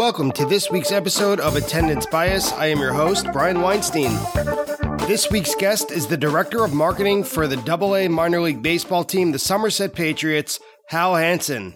welcome 0.00 0.32
to 0.32 0.46
this 0.46 0.70
week's 0.70 0.92
episode 0.92 1.38
of 1.40 1.56
Attendance 1.56 2.06
Bias. 2.06 2.52
I 2.52 2.68
am 2.68 2.78
your 2.78 2.94
host, 2.94 3.30
Brian 3.34 3.60
Weinstein. 3.60 4.18
This 5.06 5.30
week's 5.30 5.54
guest 5.54 5.90
is 5.90 6.06
the 6.06 6.16
Director 6.16 6.64
of 6.64 6.72
Marketing 6.72 7.22
for 7.22 7.46
the 7.46 7.58
AA 7.70 8.08
minor 8.08 8.40
league 8.40 8.62
baseball 8.62 9.04
team, 9.04 9.32
the 9.32 9.38
Somerset 9.38 9.92
Patriots, 9.92 10.58
Hal 10.88 11.16
Hansen. 11.16 11.74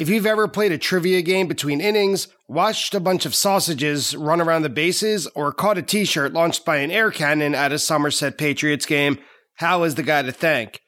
If 0.00 0.08
you've 0.08 0.26
ever 0.26 0.48
played 0.48 0.72
a 0.72 0.78
trivia 0.78 1.22
game 1.22 1.46
between 1.46 1.80
innings, 1.80 2.26
watched 2.48 2.92
a 2.92 2.98
bunch 2.98 3.24
of 3.24 3.36
sausages 3.36 4.16
run 4.16 4.40
around 4.40 4.62
the 4.62 4.68
bases, 4.68 5.28
or 5.36 5.52
caught 5.52 5.78
a 5.78 5.82
t 5.82 6.04
shirt 6.04 6.32
launched 6.32 6.64
by 6.64 6.78
an 6.78 6.90
air 6.90 7.12
cannon 7.12 7.54
at 7.54 7.70
a 7.70 7.78
Somerset 7.78 8.36
Patriots 8.36 8.84
game, 8.84 9.16
Hal 9.58 9.84
is 9.84 9.94
the 9.94 10.02
guy 10.02 10.22
to 10.22 10.32
thank. 10.32 10.80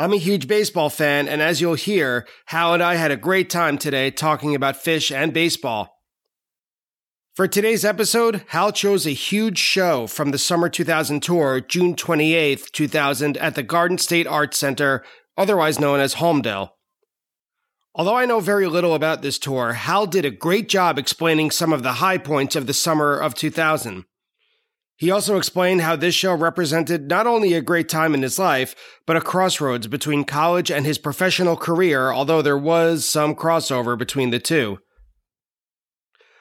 I'm 0.00 0.14
a 0.14 0.16
huge 0.16 0.48
baseball 0.48 0.88
fan, 0.88 1.28
and 1.28 1.42
as 1.42 1.60
you'll 1.60 1.74
hear, 1.74 2.26
Hal 2.46 2.72
and 2.72 2.82
I 2.82 2.94
had 2.94 3.10
a 3.10 3.18
great 3.18 3.50
time 3.50 3.76
today 3.76 4.10
talking 4.10 4.54
about 4.54 4.82
Phish 4.82 5.14
and 5.14 5.30
baseball. 5.30 5.94
For 7.34 7.46
today's 7.46 7.84
episode, 7.84 8.42
Hal 8.48 8.72
chose 8.72 9.06
a 9.06 9.10
huge 9.10 9.58
show 9.58 10.06
from 10.06 10.30
the 10.30 10.38
Summer 10.38 10.70
2000 10.70 11.22
tour, 11.22 11.60
June 11.60 11.94
28, 11.94 12.70
2000, 12.72 13.36
at 13.36 13.56
the 13.56 13.62
Garden 13.62 13.98
State 13.98 14.26
Arts 14.26 14.56
Center, 14.56 15.04
otherwise 15.36 15.78
known 15.78 16.00
as 16.00 16.14
Holmdel. 16.14 16.70
Although 17.94 18.16
I 18.16 18.24
know 18.24 18.40
very 18.40 18.68
little 18.68 18.94
about 18.94 19.20
this 19.20 19.38
tour, 19.38 19.74
Hal 19.74 20.06
did 20.06 20.24
a 20.24 20.30
great 20.30 20.70
job 20.70 20.98
explaining 20.98 21.50
some 21.50 21.74
of 21.74 21.82
the 21.82 21.92
high 22.00 22.16
points 22.16 22.56
of 22.56 22.66
the 22.66 22.72
summer 22.72 23.18
of 23.18 23.34
2000. 23.34 24.06
He 25.00 25.10
also 25.10 25.38
explained 25.38 25.80
how 25.80 25.96
this 25.96 26.14
show 26.14 26.34
represented 26.34 27.08
not 27.08 27.26
only 27.26 27.54
a 27.54 27.62
great 27.62 27.88
time 27.88 28.12
in 28.12 28.20
his 28.20 28.38
life, 28.38 28.76
but 29.06 29.16
a 29.16 29.22
crossroads 29.22 29.86
between 29.86 30.24
college 30.24 30.70
and 30.70 30.84
his 30.84 30.98
professional 30.98 31.56
career, 31.56 32.12
although 32.12 32.42
there 32.42 32.58
was 32.58 33.08
some 33.08 33.34
crossover 33.34 33.96
between 33.96 34.28
the 34.28 34.38
two. 34.38 34.78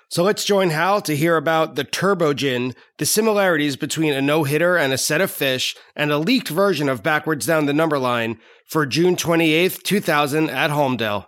So 0.09 0.23
let's 0.23 0.43
join 0.43 0.71
Hal 0.71 0.99
to 1.03 1.15
hear 1.15 1.37
about 1.37 1.75
the 1.75 1.85
Turbo 1.85 2.33
Gin, 2.33 2.75
the 2.97 3.05
similarities 3.05 3.77
between 3.77 4.11
a 4.11 4.21
no 4.21 4.43
hitter 4.43 4.75
and 4.75 4.91
a 4.91 4.97
set 4.97 5.21
of 5.21 5.31
Phish, 5.31 5.77
and 5.95 6.11
a 6.11 6.17
leaked 6.17 6.49
version 6.49 6.89
of 6.89 7.01
Backwards 7.01 7.45
Down 7.45 7.65
the 7.65 7.71
Number 7.71 7.97
Line 7.97 8.39
for 8.65 8.85
June 8.85 9.15
28th, 9.15 9.83
2000 9.83 10.49
at 10.49 10.69
Holmdel. 10.71 11.27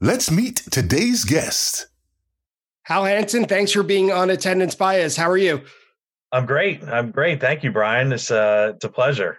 Let's 0.00 0.30
meet 0.30 0.62
today's 0.70 1.24
guest. 1.24 1.88
Hal 2.86 3.04
Hansen, 3.04 3.46
thanks 3.46 3.72
for 3.72 3.82
being 3.82 4.12
on 4.12 4.30
Attendance 4.30 4.76
Bias. 4.76 5.16
How 5.16 5.28
are 5.28 5.36
you? 5.36 5.60
I'm 6.30 6.46
great. 6.46 6.84
I'm 6.84 7.10
great. 7.10 7.40
Thank 7.40 7.64
you, 7.64 7.72
Brian. 7.72 8.12
It's, 8.12 8.30
uh, 8.30 8.74
it's 8.76 8.84
a 8.84 8.88
pleasure. 8.88 9.38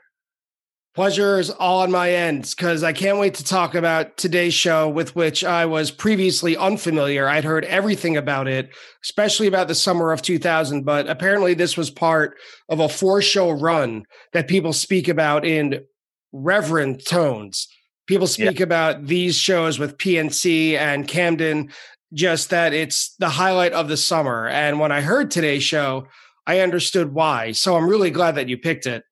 Pleasure 0.94 1.40
is 1.40 1.50
all 1.50 1.82
on 1.82 1.90
my 1.90 2.12
end 2.12 2.54
because 2.58 2.84
I 2.84 2.92
can't 2.92 3.20
wait 3.20 3.36
to 3.36 3.46
talk 3.46 3.74
about 3.74 4.18
today's 4.18 4.54
show, 4.54 4.90
with 4.90 5.16
which 5.16 5.46
I 5.46 5.66
was 5.66 5.92
previously 5.92 6.58
unfamiliar. 6.58 7.30
I'd 7.30 7.46
heard 7.46 7.64
everything 7.64 8.18
about 8.18 8.50
it, 8.50 8.70
especially 9.06 9.48
about 9.48 9.70
the 9.70 9.76
summer 9.76 10.12
of 10.12 10.22
2000, 10.22 10.84
but 10.84 11.08
apparently 11.08 11.54
this 11.54 11.78
was 11.78 11.90
part 11.90 12.36
of 12.68 12.82
a 12.82 12.90
four 12.90 13.22
show 13.22 13.52
run 13.52 14.04
that 14.34 14.50
people 14.50 14.74
speak 14.74 15.08
about 15.08 15.46
in 15.46 15.86
reverent 16.34 17.06
tones. 17.06 17.70
People 18.08 18.28
speak 18.28 18.60
yeah. 18.60 18.64
about 18.64 19.06
these 19.06 19.38
shows 19.38 19.80
with 19.80 19.98
PNC 19.98 20.78
and 20.78 21.08
Camden, 21.08 21.70
just 22.14 22.50
that 22.50 22.74
it's 22.74 23.16
the 23.16 23.30
highlight 23.30 23.74
of 23.74 23.88
the 23.88 23.98
summer. 23.98 24.48
And 24.48 24.80
when 24.80 24.92
I 24.92 25.02
heard 25.02 25.30
today's 25.30 25.64
show, 25.64 26.08
I 26.46 26.62
understood 26.62 27.14
why. 27.14 27.52
So 27.52 27.76
I'm 27.76 27.90
really 27.90 28.12
glad 28.12 28.36
that 28.36 28.48
you 28.48 28.58
picked 28.58 28.86
it. 28.86 29.04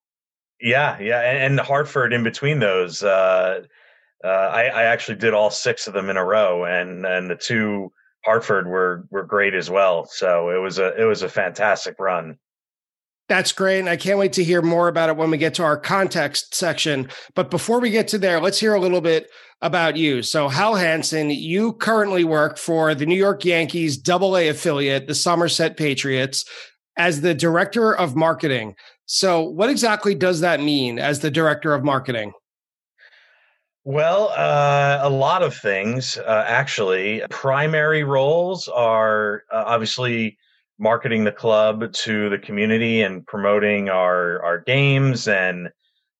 Yeah, 0.61 0.97
yeah, 0.99 1.21
and, 1.21 1.59
and 1.59 1.59
Hartford 1.59 2.13
in 2.13 2.23
between 2.23 2.59
those. 2.59 3.03
Uh, 3.03 3.63
uh, 4.23 4.27
I, 4.27 4.63
I 4.67 4.83
actually 4.83 5.17
did 5.17 5.33
all 5.33 5.49
six 5.49 5.87
of 5.87 5.93
them 5.93 6.09
in 6.09 6.17
a 6.17 6.25
row, 6.25 6.63
and 6.63 7.05
and 7.05 7.29
the 7.29 7.35
two 7.35 7.91
Hartford 8.23 8.67
were 8.67 9.05
were 9.11 9.23
great 9.23 9.53
as 9.53 9.69
well. 9.69 10.05
So 10.05 10.49
it 10.49 10.59
was 10.59 10.79
a 10.79 10.99
it 10.99 11.03
was 11.03 11.21
a 11.21 11.29
fantastic 11.29 11.95
run. 11.99 12.37
That's 13.27 13.51
great. 13.51 13.79
And 13.79 13.89
I 13.89 13.97
can't 13.97 14.19
wait 14.19 14.33
to 14.33 14.43
hear 14.43 14.61
more 14.61 14.87
about 14.87 15.09
it 15.09 15.17
when 15.17 15.31
we 15.31 15.37
get 15.37 15.55
to 15.55 15.63
our 15.63 15.77
context 15.77 16.53
section. 16.53 17.09
But 17.33 17.49
before 17.49 17.79
we 17.79 17.89
get 17.89 18.07
to 18.09 18.19
there, 18.19 18.39
let's 18.39 18.59
hear 18.59 18.75
a 18.75 18.79
little 18.79 19.01
bit 19.01 19.29
about 19.61 19.97
you. 19.97 20.21
So, 20.21 20.47
Hal 20.47 20.75
Hansen, 20.75 21.31
you 21.31 21.73
currently 21.73 22.23
work 22.23 22.57
for 22.57 22.93
the 22.93 23.05
New 23.05 23.15
York 23.15 23.43
Yankees 23.43 23.97
double 23.97 24.37
A 24.37 24.49
affiliate, 24.49 25.07
the 25.07 25.15
Somerset 25.15 25.75
Patriots, 25.75 26.45
as 26.97 27.21
the 27.21 27.33
director 27.33 27.95
of 27.95 28.15
marketing. 28.15 28.75
So, 29.07 29.41
what 29.41 29.71
exactly 29.71 30.13
does 30.13 30.41
that 30.41 30.61
mean 30.61 30.99
as 30.99 31.21
the 31.21 31.31
director 31.31 31.73
of 31.73 31.83
marketing? 31.83 32.33
Well, 33.85 34.29
uh, 34.35 34.99
a 35.01 35.09
lot 35.09 35.43
of 35.43 35.55
things, 35.55 36.17
uh, 36.17 36.45
actually. 36.47 37.21
Primary 37.29 38.03
roles 38.03 38.67
are 38.67 39.43
uh, 39.51 39.63
obviously 39.65 40.37
marketing 40.79 41.23
the 41.23 41.31
club 41.31 41.91
to 41.93 42.29
the 42.29 42.37
community 42.37 43.01
and 43.01 43.25
promoting 43.25 43.89
our 43.89 44.43
our 44.43 44.59
games 44.59 45.27
and 45.27 45.69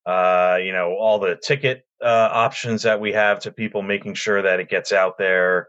uh, 0.06 0.58
you 0.62 0.72
know 0.72 0.96
all 1.00 1.20
the 1.20 1.38
ticket 1.44 1.86
uh, 2.04 2.30
options 2.32 2.84
that 2.84 3.00
we 3.00 3.12
have 3.12 3.40
to 3.40 3.52
people, 3.52 3.82
making 3.82 4.14
sure 4.14 4.42
that 4.42 4.60
it 4.60 4.70
gets 4.70 4.92
out 4.92 5.18
there. 5.18 5.68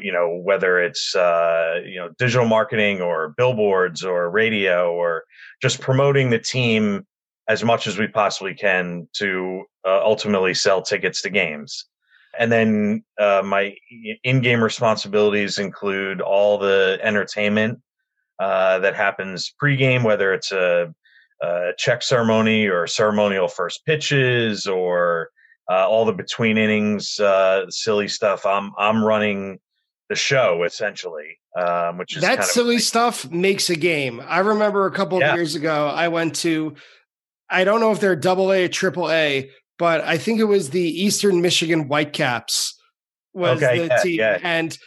You 0.00 0.12
know 0.12 0.40
whether 0.44 0.80
it's 0.80 1.14
uh, 1.14 1.80
you 1.84 1.96
know 1.96 2.10
digital 2.18 2.46
marketing 2.46 3.00
or 3.00 3.34
billboards 3.36 4.04
or 4.04 4.30
radio 4.30 4.92
or 4.92 5.24
just 5.62 5.80
promoting 5.80 6.30
the 6.30 6.38
team 6.38 7.06
as 7.48 7.62
much 7.64 7.86
as 7.86 7.96
we 7.96 8.08
possibly 8.08 8.54
can 8.54 9.08
to 9.14 9.62
uh, 9.86 10.00
ultimately 10.02 10.52
sell 10.52 10.82
tickets 10.82 11.22
to 11.22 11.30
games. 11.30 11.86
And 12.38 12.52
then 12.52 13.04
uh, 13.18 13.42
my 13.44 13.74
in-game 14.24 14.62
responsibilities 14.62 15.58
include 15.58 16.20
all 16.20 16.58
the 16.58 16.98
entertainment 17.00 17.80
uh, 18.38 18.78
that 18.80 18.94
happens 18.94 19.52
pregame, 19.62 20.02
whether 20.02 20.32
it's 20.32 20.52
a, 20.52 20.92
a, 21.42 21.70
check 21.78 22.02
ceremony 22.02 22.66
or 22.66 22.86
ceremonial 22.86 23.48
first 23.48 23.84
pitches 23.86 24.66
or 24.66 25.30
uh, 25.70 25.88
all 25.88 26.04
the 26.04 26.12
between 26.12 26.58
innings 26.58 27.18
uh, 27.18 27.64
silly 27.70 28.08
stuff. 28.08 28.46
I'm 28.46 28.72
I'm 28.78 29.04
running 29.04 29.58
the 30.08 30.14
show 30.14 30.62
essentially, 30.64 31.38
um, 31.56 31.98
which 31.98 32.16
is 32.16 32.22
that 32.22 32.44
silly 32.44 32.78
stuff 32.78 33.30
makes 33.30 33.70
a 33.70 33.76
game. 33.76 34.22
I 34.24 34.40
remember 34.40 34.86
a 34.86 34.92
couple 34.92 35.18
yeah. 35.18 35.30
of 35.30 35.36
years 35.36 35.54
ago, 35.54 35.88
I 35.88 36.08
went 36.08 36.36
to. 36.36 36.74
I 37.48 37.64
don't 37.64 37.80
know 37.80 37.92
if 37.92 38.00
they're 38.00 38.16
double 38.16 38.52
A 38.52 38.64
or 38.64 38.68
triple 38.68 39.10
A, 39.10 39.50
but 39.78 40.00
I 40.00 40.18
think 40.18 40.40
it 40.40 40.44
was 40.44 40.70
the 40.70 40.80
Eastern 40.80 41.40
Michigan 41.40 41.86
Whitecaps 41.86 42.78
was 43.32 43.62
okay, 43.62 43.78
the 43.78 43.86
yeah, 43.86 44.02
team, 44.02 44.18
yeah. 44.18 44.38
and 44.42 44.78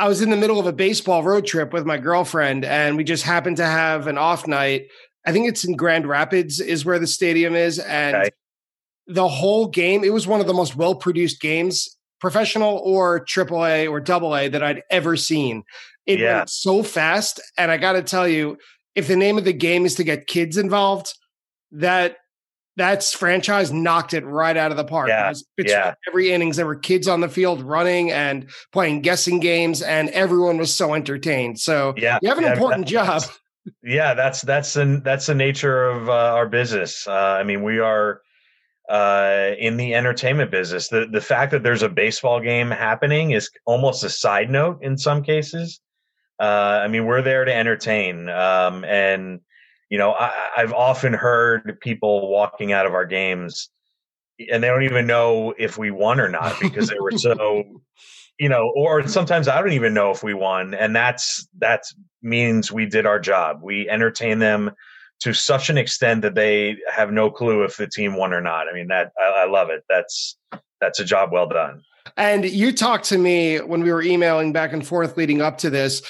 I 0.00 0.08
was 0.08 0.22
in 0.22 0.30
the 0.30 0.36
middle 0.36 0.58
of 0.58 0.66
a 0.66 0.72
baseball 0.72 1.22
road 1.22 1.44
trip 1.44 1.74
with 1.74 1.84
my 1.84 1.98
girlfriend, 1.98 2.64
and 2.64 2.96
we 2.96 3.04
just 3.04 3.22
happened 3.22 3.58
to 3.58 3.66
have 3.66 4.06
an 4.06 4.16
off 4.16 4.46
night. 4.46 4.86
I 5.26 5.32
think 5.32 5.46
it's 5.46 5.62
in 5.62 5.76
Grand 5.76 6.06
Rapids, 6.06 6.58
is 6.58 6.86
where 6.86 6.98
the 6.98 7.06
stadium 7.06 7.54
is, 7.54 7.78
and 7.78 8.16
okay. 8.16 8.30
the 9.06 9.28
whole 9.28 9.66
game. 9.66 10.02
It 10.02 10.14
was 10.14 10.26
one 10.26 10.40
of 10.40 10.46
the 10.46 10.54
most 10.54 10.74
well 10.74 10.94
produced 10.94 11.42
games, 11.42 11.98
professional 12.18 12.78
or 12.78 13.26
AAA 13.26 13.90
or 13.90 14.00
Double 14.00 14.34
A, 14.34 14.48
that 14.48 14.62
I'd 14.62 14.82
ever 14.90 15.18
seen. 15.18 15.64
It 16.06 16.18
yeah. 16.18 16.38
went 16.38 16.48
so 16.48 16.82
fast, 16.82 17.38
and 17.58 17.70
I 17.70 17.76
got 17.76 17.92
to 17.92 18.02
tell 18.02 18.26
you, 18.26 18.56
if 18.94 19.06
the 19.06 19.16
name 19.16 19.36
of 19.36 19.44
the 19.44 19.52
game 19.52 19.84
is 19.84 19.96
to 19.96 20.04
get 20.04 20.26
kids 20.26 20.56
involved, 20.56 21.12
that 21.72 22.16
that's 22.80 23.12
franchise 23.12 23.70
knocked 23.70 24.14
it 24.14 24.24
right 24.24 24.56
out 24.56 24.70
of 24.70 24.78
the 24.78 24.84
park. 24.84 25.08
Yeah, 25.08 25.34
yeah. 25.58 25.94
Every 26.08 26.32
innings, 26.32 26.56
there 26.56 26.64
were 26.64 26.76
kids 26.76 27.08
on 27.08 27.20
the 27.20 27.28
field 27.28 27.60
running 27.60 28.10
and 28.10 28.48
playing 28.72 29.02
guessing 29.02 29.38
games, 29.38 29.82
and 29.82 30.08
everyone 30.10 30.56
was 30.56 30.74
so 30.74 30.94
entertained. 30.94 31.60
So 31.60 31.92
yeah, 31.98 32.18
you 32.22 32.30
have 32.30 32.38
an 32.38 32.44
yeah, 32.44 32.52
important 32.52 32.88
job. 32.88 33.22
Yeah, 33.84 34.14
that's 34.14 34.40
that's 34.40 34.72
the 34.72 35.02
that's 35.04 35.26
the 35.26 35.34
nature 35.34 35.84
of 35.84 36.08
uh, 36.08 36.12
our 36.12 36.48
business. 36.48 37.06
Uh, 37.06 37.12
I 37.12 37.44
mean, 37.44 37.62
we 37.62 37.78
are 37.78 38.22
uh, 38.88 39.50
in 39.58 39.76
the 39.76 39.94
entertainment 39.94 40.50
business. 40.50 40.88
The 40.88 41.06
the 41.06 41.20
fact 41.20 41.52
that 41.52 41.62
there's 41.62 41.82
a 41.82 41.88
baseball 41.90 42.40
game 42.40 42.70
happening 42.70 43.32
is 43.32 43.50
almost 43.66 44.02
a 44.02 44.08
side 44.08 44.48
note 44.48 44.82
in 44.82 44.96
some 44.96 45.22
cases. 45.22 45.78
Uh, 46.40 46.80
I 46.82 46.88
mean, 46.88 47.04
we're 47.04 47.20
there 47.20 47.44
to 47.44 47.54
entertain, 47.54 48.30
um, 48.30 48.82
and 48.86 49.40
you 49.90 49.98
know, 49.98 50.12
I, 50.12 50.32
I've 50.56 50.72
often 50.72 51.12
heard 51.12 51.78
people 51.80 52.30
walking 52.30 52.72
out 52.72 52.86
of 52.86 52.94
our 52.94 53.06
games 53.06 53.68
and 54.50 54.62
they 54.62 54.68
don't 54.68 54.84
even 54.84 55.06
know 55.06 55.52
if 55.58 55.76
we 55.76 55.90
won 55.90 56.18
or 56.18 56.28
not 56.28 56.58
because 56.60 56.88
they 56.88 56.98
were 56.98 57.12
so 57.12 57.62
you 58.38 58.48
know 58.48 58.72
or 58.74 59.06
sometimes 59.06 59.48
i 59.48 59.60
don't 59.60 59.72
even 59.72 59.92
know 59.92 60.10
if 60.10 60.22
we 60.22 60.32
won 60.32 60.72
and 60.72 60.96
that's 60.96 61.46
that 61.58 61.82
means 62.22 62.70
we 62.70 62.86
did 62.86 63.06
our 63.06 63.18
job. 63.18 63.60
We 63.62 63.88
entertain 63.88 64.38
them 64.38 64.72
to 65.20 65.32
such 65.32 65.68
an 65.68 65.76
extent 65.76 66.22
that 66.22 66.34
they 66.34 66.78
have 66.92 67.12
no 67.12 67.30
clue 67.30 67.62
if 67.62 67.76
the 67.76 67.86
team 67.86 68.16
won 68.16 68.32
or 68.32 68.40
not. 68.40 68.68
I 68.68 68.72
mean 68.72 68.88
that 68.88 69.12
i, 69.18 69.42
I 69.42 69.46
love 69.46 69.70
it. 69.70 69.84
That's 69.88 70.36
that's 70.80 71.00
a 71.00 71.04
job 71.04 71.30
well 71.32 71.46
done. 71.48 71.82
And 72.16 72.44
you 72.44 72.72
talked 72.72 73.04
to 73.06 73.18
me 73.18 73.58
when 73.58 73.82
we 73.82 73.92
were 73.92 74.02
emailing 74.02 74.52
back 74.52 74.72
and 74.72 74.86
forth 74.86 75.16
leading 75.16 75.42
up 75.42 75.58
to 75.58 75.70
this 75.70 76.02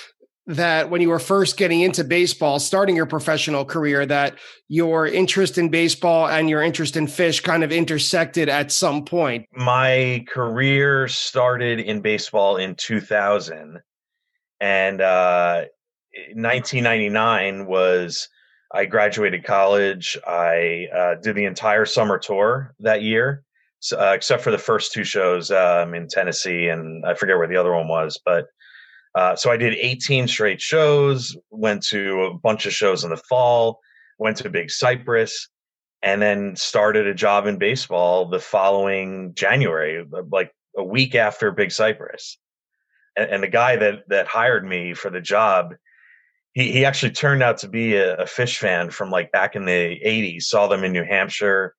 that 0.51 0.91
when 0.91 1.01
you 1.01 1.09
were 1.09 1.19
first 1.19 1.57
getting 1.57 1.81
into 1.81 2.03
baseball, 2.03 2.59
starting 2.59 2.97
your 2.97 3.07
professional 3.07 3.65
career, 3.65 4.05
that 4.07 4.37
your 4.69 5.07
interest 5.07 5.59
in 5.59 5.69
baseball 5.69 6.29
and 6.29 6.51
your 6.51 6.63
interest 6.63 6.97
in 6.97 7.07
Phish 7.07 7.43
kind 7.43 7.63
of 7.63 7.71
intersected 7.71 8.49
at 8.49 8.73
some 8.73 9.05
point. 9.05 9.47
My 9.53 10.25
career 10.29 11.07
started 11.09 11.79
in 11.81 12.01
baseball 12.01 12.57
in 12.57 12.75
2000, 12.75 13.79
and 14.61 15.01
uh, 15.01 15.65
1999 16.35 17.67
was 17.67 18.29
I 18.73 18.85
graduated 18.87 19.45
college. 19.45 20.19
I 20.27 20.87
uh, 20.95 21.15
did 21.23 21.37
the 21.37 21.45
entire 21.45 21.85
summer 21.85 22.19
tour 22.19 22.75
that 22.81 23.03
year, 23.03 23.45
uh, 23.93 24.13
except 24.15 24.43
for 24.43 24.51
the 24.51 24.59
first 24.59 24.93
two 24.93 25.05
shows 25.05 25.51
um, 25.51 25.95
in 25.95 26.09
Tennessee, 26.09 26.69
and 26.69 27.05
I 27.07 27.15
forget 27.15 27.37
where 27.37 27.49
the 27.49 27.57
other 27.57 27.73
one 27.73 27.89
was, 27.89 28.19
but 28.25 28.47
uh, 29.15 29.35
so 29.35 29.51
I 29.51 29.57
did 29.57 29.75
18 29.75 30.29
straight 30.29 30.61
shows, 30.61 31.37
went 31.51 31.83
to 31.87 32.23
a 32.25 32.35
bunch 32.35 32.67
of 32.67 32.73
shows 32.73 33.05
in 33.05 33.11
the 33.11 33.17
fall, 33.17 33.81
went 34.19 34.37
to 34.39 34.51
Big 34.51 34.71
Cypress, 34.71 35.49
and 36.03 36.23
then 36.23 36.55
started 36.57 37.07
a 37.07 37.15
job 37.15 37.47
in 37.47 37.59
baseball 37.59 38.29
the 38.29 38.39
following 38.39 39.35
January, 39.35 40.05
like 40.31 40.53
a 40.77 40.85
week 40.85 41.15
after 41.15 41.51
Big 41.51 41.73
Cypress. 41.73 42.39
And, 43.17 43.31
and 43.31 43.43
the 43.43 43.49
guy 43.49 43.77
that 43.77 44.09
that 44.09 44.29
hired 44.29 44.65
me 44.65 44.95
for 44.95 45.11
the 45.11 45.21
job, 45.21 45.75
he 46.53 46.71
he 46.71 46.85
actually 46.85 47.13
turned 47.13 47.43
out 47.43 47.59
to 47.59 47.69
be 47.69 47.97
a, 47.97 48.17
a 48.17 48.25
Phish 48.25 48.59
fan 48.59 48.91
from 48.91 49.11
like 49.11 49.33
back 49.33 49.57
in 49.57 49.65
the 49.65 50.01
80s. 50.07 50.43
Saw 50.43 50.69
them 50.69 50.85
in 50.85 50.93
New 50.93 51.05
Hampshire, 51.05 51.75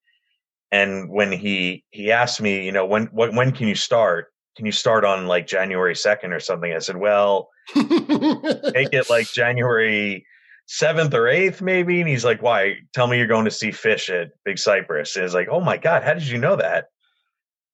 and 0.72 1.10
when 1.10 1.31
he 1.31 1.86
he 1.92 2.12
asked 2.12 2.42
me, 2.42 2.66
you 2.66 2.74
know, 2.74 2.86
when 2.86 3.06
when, 3.07 3.36
when 3.38 3.51
can 3.54 3.69
you 3.69 3.75
start? 3.75 4.31
Can 4.57 4.65
you 4.65 4.71
start 4.71 5.06
on 5.06 5.27
like 5.27 5.48
January 5.48 5.94
2nd 5.94 6.36
or 6.36 6.39
something? 6.39 6.74
I 6.74 6.80
said, 6.80 6.98
well, 6.98 7.50
make 7.75 8.94
it 8.94 9.09
like 9.09 9.31
January 9.31 10.25
7th 10.68 11.13
or 11.13 11.24
8th, 11.24 11.62
maybe. 11.62 12.00
And 12.00 12.09
he's 12.09 12.25
like, 12.25 12.42
why? 12.42 12.75
Tell 12.94 13.07
me 13.07 13.18
you're 13.18 13.27
going 13.27 13.45
to 13.45 13.51
see 13.51 13.69
Phish 13.69 14.09
at 14.09 14.31
Big 14.45 14.57
Cypress. 14.57 15.15
And 15.15 15.25
it's 15.25 15.33
like, 15.33 15.48
oh 15.50 15.62
my 15.62 15.77
God, 15.77 16.03
how 16.03 16.13
did 16.13 16.27
you 16.27 16.38
know 16.38 16.56
that? 16.57 16.86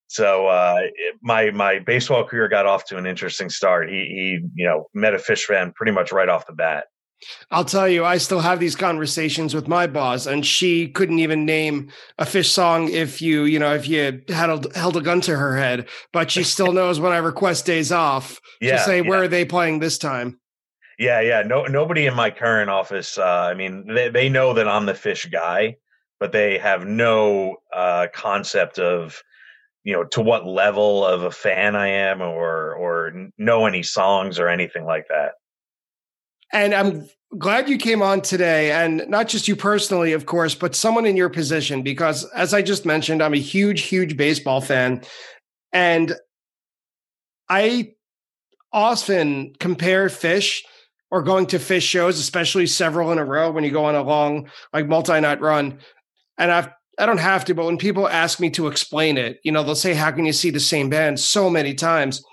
So 0.07 0.47
uh, 0.47 0.79
my 1.21 1.51
my 1.51 1.79
baseball 1.79 2.24
career 2.24 2.47
got 2.47 2.65
off 2.65 2.85
to 2.85 2.97
an 2.97 3.06
interesting 3.06 3.50
start. 3.50 3.89
He 3.89 3.95
he 3.95 4.39
you 4.56 4.65
know 4.65 4.88
met 4.94 5.13
a 5.13 5.18
Phish 5.18 5.44
fan 5.44 5.74
pretty 5.75 5.91
much 5.91 6.12
right 6.12 6.29
off 6.29 6.47
the 6.47 6.53
bat. 6.53 6.85
I'll 7.49 7.65
tell 7.65 7.87
you, 7.87 8.05
I 8.05 8.17
still 8.17 8.41
have 8.41 8.59
these 8.59 8.75
conversations 8.75 9.53
with 9.53 9.67
my 9.67 9.87
boss, 9.87 10.25
and 10.25 10.45
she 10.45 10.87
couldn't 10.89 11.19
even 11.19 11.45
name 11.45 11.89
a 12.17 12.25
Phish 12.25 12.49
song 12.49 12.89
if 12.89 13.21
you, 13.21 13.43
you 13.43 13.59
know, 13.59 13.73
if 13.73 13.87
you 13.87 14.21
had 14.29 14.49
a, 14.49 14.61
held 14.75 14.97
a 14.97 15.01
gun 15.01 15.21
to 15.21 15.35
her 15.35 15.57
head. 15.57 15.87
But 16.13 16.29
she 16.29 16.43
still 16.43 16.71
knows 16.73 16.99
when 16.99 17.13
I 17.13 17.17
request 17.17 17.65
days 17.65 17.91
off. 17.91 18.39
Yeah, 18.61 18.77
say, 18.77 19.01
yeah. 19.01 19.09
where 19.09 19.23
are 19.23 19.27
they 19.27 19.45
playing 19.45 19.79
this 19.79 19.97
time? 19.97 20.39
Yeah, 20.99 21.21
yeah. 21.21 21.43
No, 21.43 21.65
nobody 21.65 22.05
in 22.05 22.15
my 22.15 22.31
current 22.31 22.69
office. 22.69 23.17
Uh, 23.17 23.23
I 23.23 23.53
mean, 23.53 23.87
they 23.93 24.09
they 24.09 24.29
know 24.29 24.53
that 24.53 24.67
I'm 24.67 24.85
the 24.85 24.93
Phish 24.93 25.31
guy, 25.31 25.77
but 26.19 26.31
they 26.31 26.57
have 26.57 26.85
no 26.85 27.57
uh, 27.73 28.07
concept 28.13 28.79
of, 28.79 29.21
you 29.83 29.93
know, 29.93 30.03
to 30.05 30.21
what 30.21 30.45
level 30.45 31.05
of 31.05 31.23
a 31.23 31.31
fan 31.31 31.75
I 31.75 31.87
am, 31.87 32.21
or 32.21 32.73
or 32.73 33.29
know 33.37 33.65
any 33.65 33.83
songs 33.83 34.39
or 34.39 34.49
anything 34.49 34.85
like 34.85 35.07
that. 35.09 35.33
And 36.53 36.73
I'm 36.73 37.07
glad 37.38 37.69
you 37.69 37.77
came 37.77 38.01
on 38.01 38.21
today, 38.21 38.71
and 38.71 39.03
not 39.07 39.27
just 39.27 39.47
you 39.47 39.55
personally, 39.55 40.13
of 40.13 40.25
course, 40.25 40.55
but 40.55 40.75
someone 40.75 41.05
in 41.05 41.17
your 41.17 41.29
position, 41.29 41.81
because 41.83 42.23
as 42.31 42.53
I 42.53 42.61
just 42.61 42.85
mentioned, 42.85 43.21
I'm 43.21 43.33
a 43.33 43.38
huge, 43.38 43.81
huge 43.81 44.15
baseball 44.15 44.61
fan. 44.61 45.03
And 45.73 46.13
I 47.49 47.91
often 48.71 49.53
compare 49.59 50.07
Phish 50.07 50.61
or 51.11 51.21
going 51.21 51.47
to 51.47 51.57
Phish 51.57 51.83
shows, 51.83 52.19
especially 52.19 52.67
several 52.67 53.11
in 53.11 53.17
a 53.17 53.25
row 53.25 53.51
when 53.51 53.63
you 53.63 53.71
go 53.71 53.85
on 53.85 53.95
a 53.95 54.03
long, 54.03 54.50
like 54.73 54.88
multi 54.88 55.19
night 55.19 55.41
run. 55.41 55.79
And 56.38 56.51
I've 56.51 56.69
I 57.00 57.05
don't 57.05 57.19
have 57.19 57.45
to, 57.45 57.53
but 57.53 57.65
when 57.65 57.77
people 57.77 58.07
ask 58.07 58.39
me 58.39 58.50
to 58.51 58.67
explain 58.67 59.17
it, 59.17 59.39
you 59.43 59.51
know, 59.51 59.61
they'll 59.61 59.75
say, 59.75 59.93
How 59.93 60.11
can 60.11 60.25
you 60.25 60.33
see 60.33 60.50
the 60.50 60.59
same 60.59 60.89
band 60.89 61.19
so 61.19 61.50
many 61.50 61.73
times? 61.73 62.23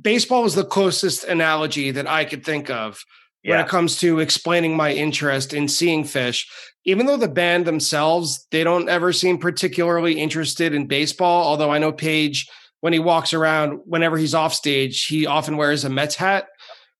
Baseball 0.00 0.42
was 0.42 0.54
the 0.54 0.64
closest 0.64 1.24
analogy 1.24 1.90
that 1.90 2.06
I 2.06 2.24
could 2.24 2.44
think 2.44 2.70
of 2.70 3.04
yeah. 3.42 3.52
when 3.52 3.60
it 3.60 3.68
comes 3.68 3.98
to 4.00 4.20
explaining 4.20 4.76
my 4.76 4.92
interest 4.92 5.52
in 5.52 5.68
seeing 5.68 6.04
Phish. 6.04 6.46
Even 6.84 7.06
though 7.06 7.16
the 7.16 7.28
band 7.28 7.66
themselves, 7.66 8.46
they 8.50 8.64
don't 8.64 8.88
ever 8.88 9.12
seem 9.12 9.38
particularly 9.38 10.18
interested 10.18 10.72
in 10.72 10.86
baseball. 10.86 11.46
Although 11.46 11.70
I 11.70 11.78
know 11.78 11.92
Page, 11.92 12.46
when 12.80 12.92
he 12.92 12.98
walks 12.98 13.32
around, 13.32 13.80
whenever 13.84 14.16
he's 14.16 14.34
off 14.34 14.54
stage, 14.54 15.06
he 15.06 15.26
often 15.26 15.56
wears 15.56 15.84
a 15.84 15.90
Mets 15.90 16.14
hat. 16.14 16.46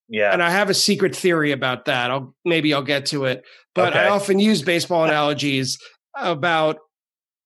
Yeah. 0.08 0.32
And 0.32 0.42
I 0.42 0.50
have 0.50 0.70
a 0.70 0.74
secret 0.74 1.14
theory 1.14 1.52
about 1.52 1.84
that. 1.84 2.10
I'll 2.10 2.34
maybe 2.44 2.72
I'll 2.72 2.82
get 2.82 3.06
to 3.06 3.26
it. 3.26 3.44
But 3.74 3.90
okay. 3.90 4.00
I 4.00 4.08
often 4.08 4.38
use 4.38 4.62
baseball 4.62 5.04
analogies 5.04 5.78
about 6.16 6.78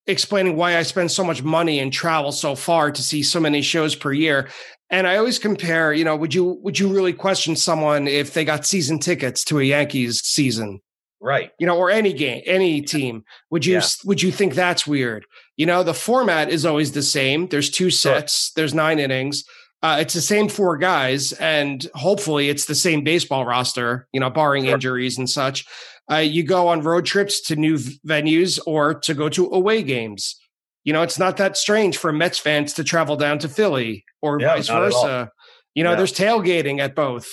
explaining 0.06 0.56
why 0.56 0.76
I 0.76 0.82
spend 0.82 1.10
so 1.10 1.24
much 1.24 1.42
money 1.42 1.78
and 1.78 1.92
travel 1.92 2.32
so 2.32 2.54
far 2.54 2.90
to 2.90 3.02
see 3.02 3.22
so 3.22 3.40
many 3.40 3.62
shows 3.62 3.94
per 3.94 4.12
year. 4.12 4.48
And 4.92 5.06
I 5.06 5.16
always 5.16 5.38
compare, 5.38 5.94
you 5.94 6.04
know, 6.04 6.14
would 6.14 6.34
you 6.34 6.60
would 6.62 6.78
you 6.78 6.86
really 6.86 7.14
question 7.14 7.56
someone 7.56 8.06
if 8.06 8.34
they 8.34 8.44
got 8.44 8.66
season 8.66 8.98
tickets 8.98 9.42
to 9.44 9.58
a 9.58 9.64
Yankees 9.64 10.20
season? 10.22 10.80
Right. 11.18 11.50
You 11.58 11.66
know, 11.66 11.78
or 11.78 11.90
any 11.90 12.12
game, 12.12 12.42
any 12.44 12.82
team. 12.82 13.24
Would 13.50 13.64
you 13.64 13.74
yeah. 13.74 13.86
would 14.04 14.22
you 14.22 14.30
think 14.30 14.54
that's 14.54 14.86
weird? 14.86 15.24
You 15.56 15.64
know, 15.64 15.82
the 15.82 15.94
format 15.94 16.50
is 16.50 16.66
always 16.66 16.92
the 16.92 17.02
same. 17.02 17.48
There's 17.48 17.70
two 17.70 17.90
sets, 17.90 18.48
sure. 18.48 18.52
there's 18.56 18.74
9 18.74 18.98
innings. 18.98 19.44
Uh, 19.82 19.98
it's 20.00 20.14
the 20.14 20.20
same 20.20 20.48
four 20.48 20.76
guys, 20.76 21.32
and 21.32 21.88
hopefully 21.94 22.48
it's 22.48 22.66
the 22.66 22.74
same 22.74 23.02
baseball 23.02 23.44
roster, 23.44 24.06
you 24.12 24.20
know, 24.20 24.30
barring 24.30 24.64
sure. 24.64 24.74
injuries 24.74 25.18
and 25.18 25.28
such. 25.28 25.64
Uh, 26.10 26.16
you 26.16 26.42
go 26.44 26.68
on 26.68 26.82
road 26.82 27.04
trips 27.04 27.40
to 27.40 27.56
new 27.56 27.78
venues 28.06 28.60
or 28.66 28.94
to 28.94 29.14
go 29.14 29.28
to 29.28 29.46
away 29.46 29.82
games. 29.82 30.36
You 30.84 30.92
know, 30.92 31.02
it's 31.02 31.18
not 31.18 31.36
that 31.36 31.56
strange 31.56 31.96
for 31.96 32.12
Mets 32.12 32.38
fans 32.38 32.72
to 32.74 32.84
travel 32.84 33.16
down 33.16 33.38
to 33.40 33.48
Philly 33.48 34.04
or 34.20 34.40
yeah, 34.40 34.54
vice 34.54 34.68
versa. 34.68 35.30
You 35.74 35.84
know, 35.84 35.90
yeah. 35.90 35.96
there's 35.96 36.12
tailgating 36.12 36.80
at 36.80 36.94
both, 36.94 37.28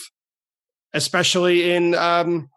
especially 0.94 1.72
in 1.72 1.96
um, 1.96 2.50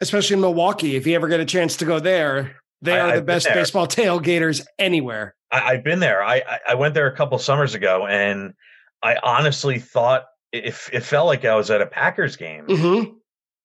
especially 0.00 0.34
in 0.34 0.40
Milwaukee. 0.40 0.96
If 0.96 1.06
you 1.06 1.14
ever 1.14 1.28
get 1.28 1.40
a 1.40 1.44
chance 1.44 1.76
to 1.78 1.84
go 1.84 2.00
there, 2.00 2.56
they 2.82 2.98
are 2.98 3.10
I, 3.10 3.16
the 3.16 3.22
best 3.22 3.46
baseball 3.46 3.86
tailgaters 3.86 4.66
anywhere. 4.78 5.34
I, 5.50 5.74
have 5.74 5.84
been 5.84 6.00
there. 6.00 6.22
I 6.22 6.42
I 6.68 6.74
went 6.74 6.94
there 6.94 7.06
a 7.06 7.16
couple 7.16 7.38
summers 7.38 7.74
ago, 7.74 8.06
and 8.06 8.54
I 9.02 9.16
honestly 9.22 9.78
thought 9.78 10.24
it, 10.52 10.74
it 10.92 11.00
felt 11.02 11.26
like 11.26 11.44
I 11.44 11.54
was 11.54 11.70
at 11.70 11.80
a 11.80 11.86
Packers 11.86 12.36
game. 12.36 12.66
Mm-hmm. 12.66 13.12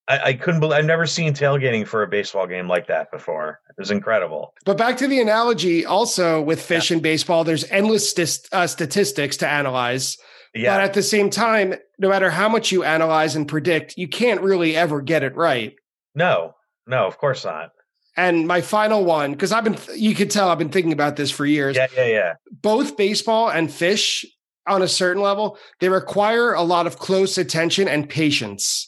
I, 0.07 0.19
I, 0.19 0.33
couldn't 0.33 0.61
believe 0.61 0.77
I've 0.77 0.85
never 0.85 1.05
seen 1.05 1.33
tailgating 1.33 1.85
for 1.85 2.01
a 2.03 2.07
baseball 2.07 2.47
game 2.47 2.67
like 2.67 2.87
that 2.87 3.11
before. 3.11 3.59
It 3.69 3.75
was 3.77 3.91
incredible. 3.91 4.53
But 4.65 4.77
back 4.77 4.97
to 4.97 5.07
the 5.07 5.19
analogy, 5.19 5.85
also 5.85 6.41
with 6.41 6.59
Phish 6.59 6.89
yeah. 6.89 6.95
and 6.95 7.03
baseball, 7.03 7.43
there's 7.43 7.65
endless 7.65 8.09
st- 8.09 8.47
uh, 8.51 8.67
statistics 8.67 9.37
to 9.37 9.47
analyze. 9.47 10.17
Yeah. 10.53 10.75
But 10.75 10.83
at 10.83 10.93
the 10.93 11.03
same 11.03 11.29
time, 11.29 11.75
no 11.99 12.09
matter 12.09 12.29
how 12.29 12.49
much 12.49 12.71
you 12.71 12.83
analyze 12.83 13.35
and 13.35 13.47
predict, 13.47 13.97
you 13.97 14.07
can't 14.07 14.41
really 14.41 14.75
ever 14.75 15.01
get 15.01 15.23
it 15.23 15.35
right. 15.35 15.75
No, 16.15 16.55
no, 16.87 17.05
of 17.05 17.17
course 17.17 17.45
not. 17.45 17.71
And 18.15 18.47
my 18.47 18.61
final 18.61 19.05
one, 19.05 19.33
because 19.33 19.51
I've 19.51 19.63
been, 19.63 19.77
you 19.95 20.15
could 20.15 20.31
tell 20.31 20.49
I've 20.49 20.57
been 20.57 20.69
thinking 20.69 20.93
about 20.93 21.17
this 21.17 21.29
for 21.29 21.45
years. 21.45 21.75
Yeah, 21.75 21.87
yeah, 21.95 22.05
yeah. 22.05 22.33
Both 22.51 22.97
baseball 22.97 23.49
and 23.49 23.69
Phish, 23.69 24.25
on 24.65 24.81
a 24.81 24.87
certain 24.87 25.21
level, 25.21 25.57
they 25.79 25.89
require 25.89 26.53
a 26.53 26.63
lot 26.63 26.87
of 26.87 26.97
close 26.97 27.37
attention 27.37 27.87
and 27.87 28.09
patience. 28.09 28.86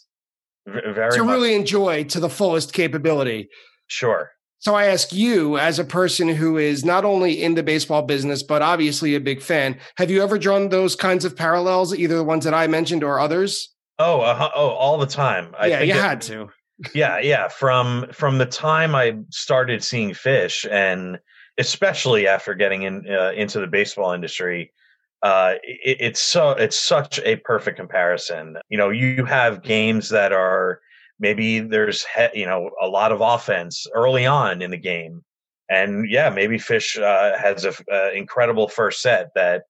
Very 0.70 1.12
to 1.12 1.24
much. 1.24 1.34
really 1.34 1.56
enjoy 1.56 2.04
to 2.06 2.20
the 2.20 2.30
fullest 2.30 2.74
capability. 2.74 3.50
Sure. 3.88 4.32
So 4.62 4.76
I 4.76 4.86
ask 4.88 5.14
you, 5.14 5.58
as 5.58 5.80
a 5.80 5.86
person 5.86 6.28
who 6.28 6.58
is 6.58 6.84
not 6.84 7.06
only 7.06 7.42
in 7.42 7.56
the 7.56 7.64
baseball 7.64 8.02
business, 8.02 8.44
but 8.44 8.62
obviously 8.62 9.16
a 9.16 9.20
big 9.20 9.42
fan, 9.42 9.80
have 9.98 10.12
you 10.12 10.22
ever 10.22 10.38
drawn 10.38 10.68
those 10.68 10.98
kinds 10.98 11.24
of 11.24 11.36
parallels, 11.36 11.96
either 11.96 12.18
the 12.18 12.26
ones 12.26 12.44
that 12.44 12.54
I 12.54 12.68
mentioned 12.68 13.02
or 13.02 13.22
others? 13.22 13.74
Oh, 14.00 14.20
uh, 14.20 14.50
oh, 14.54 14.70
all 14.70 14.98
the 14.98 15.06
time. 15.06 15.56
I 15.58 15.68
yeah, 15.68 15.80
you 15.82 15.94
it, 15.94 16.02
had 16.02 16.22
to. 16.24 16.50
yeah, 16.94 17.20
yeah. 17.20 17.48
From 17.48 18.08
from 18.12 18.38
the 18.38 18.46
time 18.46 18.96
I 18.96 19.18
started 19.30 19.84
seeing 19.84 20.12
Phish, 20.12 20.70
and 20.70 21.20
especially 21.58 22.28
after 22.28 22.54
getting 22.54 22.84
in 22.84 23.06
uh, 23.10 23.32
into 23.32 23.60
the 23.60 23.68
baseball 23.68 24.12
industry, 24.12 24.74
uh, 25.22 25.56
it, 25.64 25.98
it's 26.00 26.22
so 26.22 26.52
it's 26.52 26.80
such 26.80 27.20
a 27.20 27.38
perfect 27.38 27.78
comparison. 27.78 28.58
You 28.70 28.78
know, 28.78 28.90
you 28.90 29.26
have 29.26 29.64
games 29.64 30.10
that 30.10 30.32
are 30.32 30.80
maybe 31.20 31.60
there's 31.60 32.06
he, 32.06 32.42
you 32.42 32.46
know 32.46 32.72
a 32.82 32.88
lot 32.88 33.12
of 33.12 33.22
offense 33.22 33.86
early 33.94 34.26
on 34.26 34.62
in 34.62 34.72
the 34.72 34.78
game, 34.78 35.24
and 35.70 36.10
yeah, 36.10 36.30
maybe 36.30 36.58
Phish 36.58 37.02
uh, 37.02 37.38
has 37.38 37.66
an 37.66 37.74
uh, 37.92 38.12
incredible 38.14 38.70
first 38.70 39.02
set 39.02 39.32
that 39.36 39.64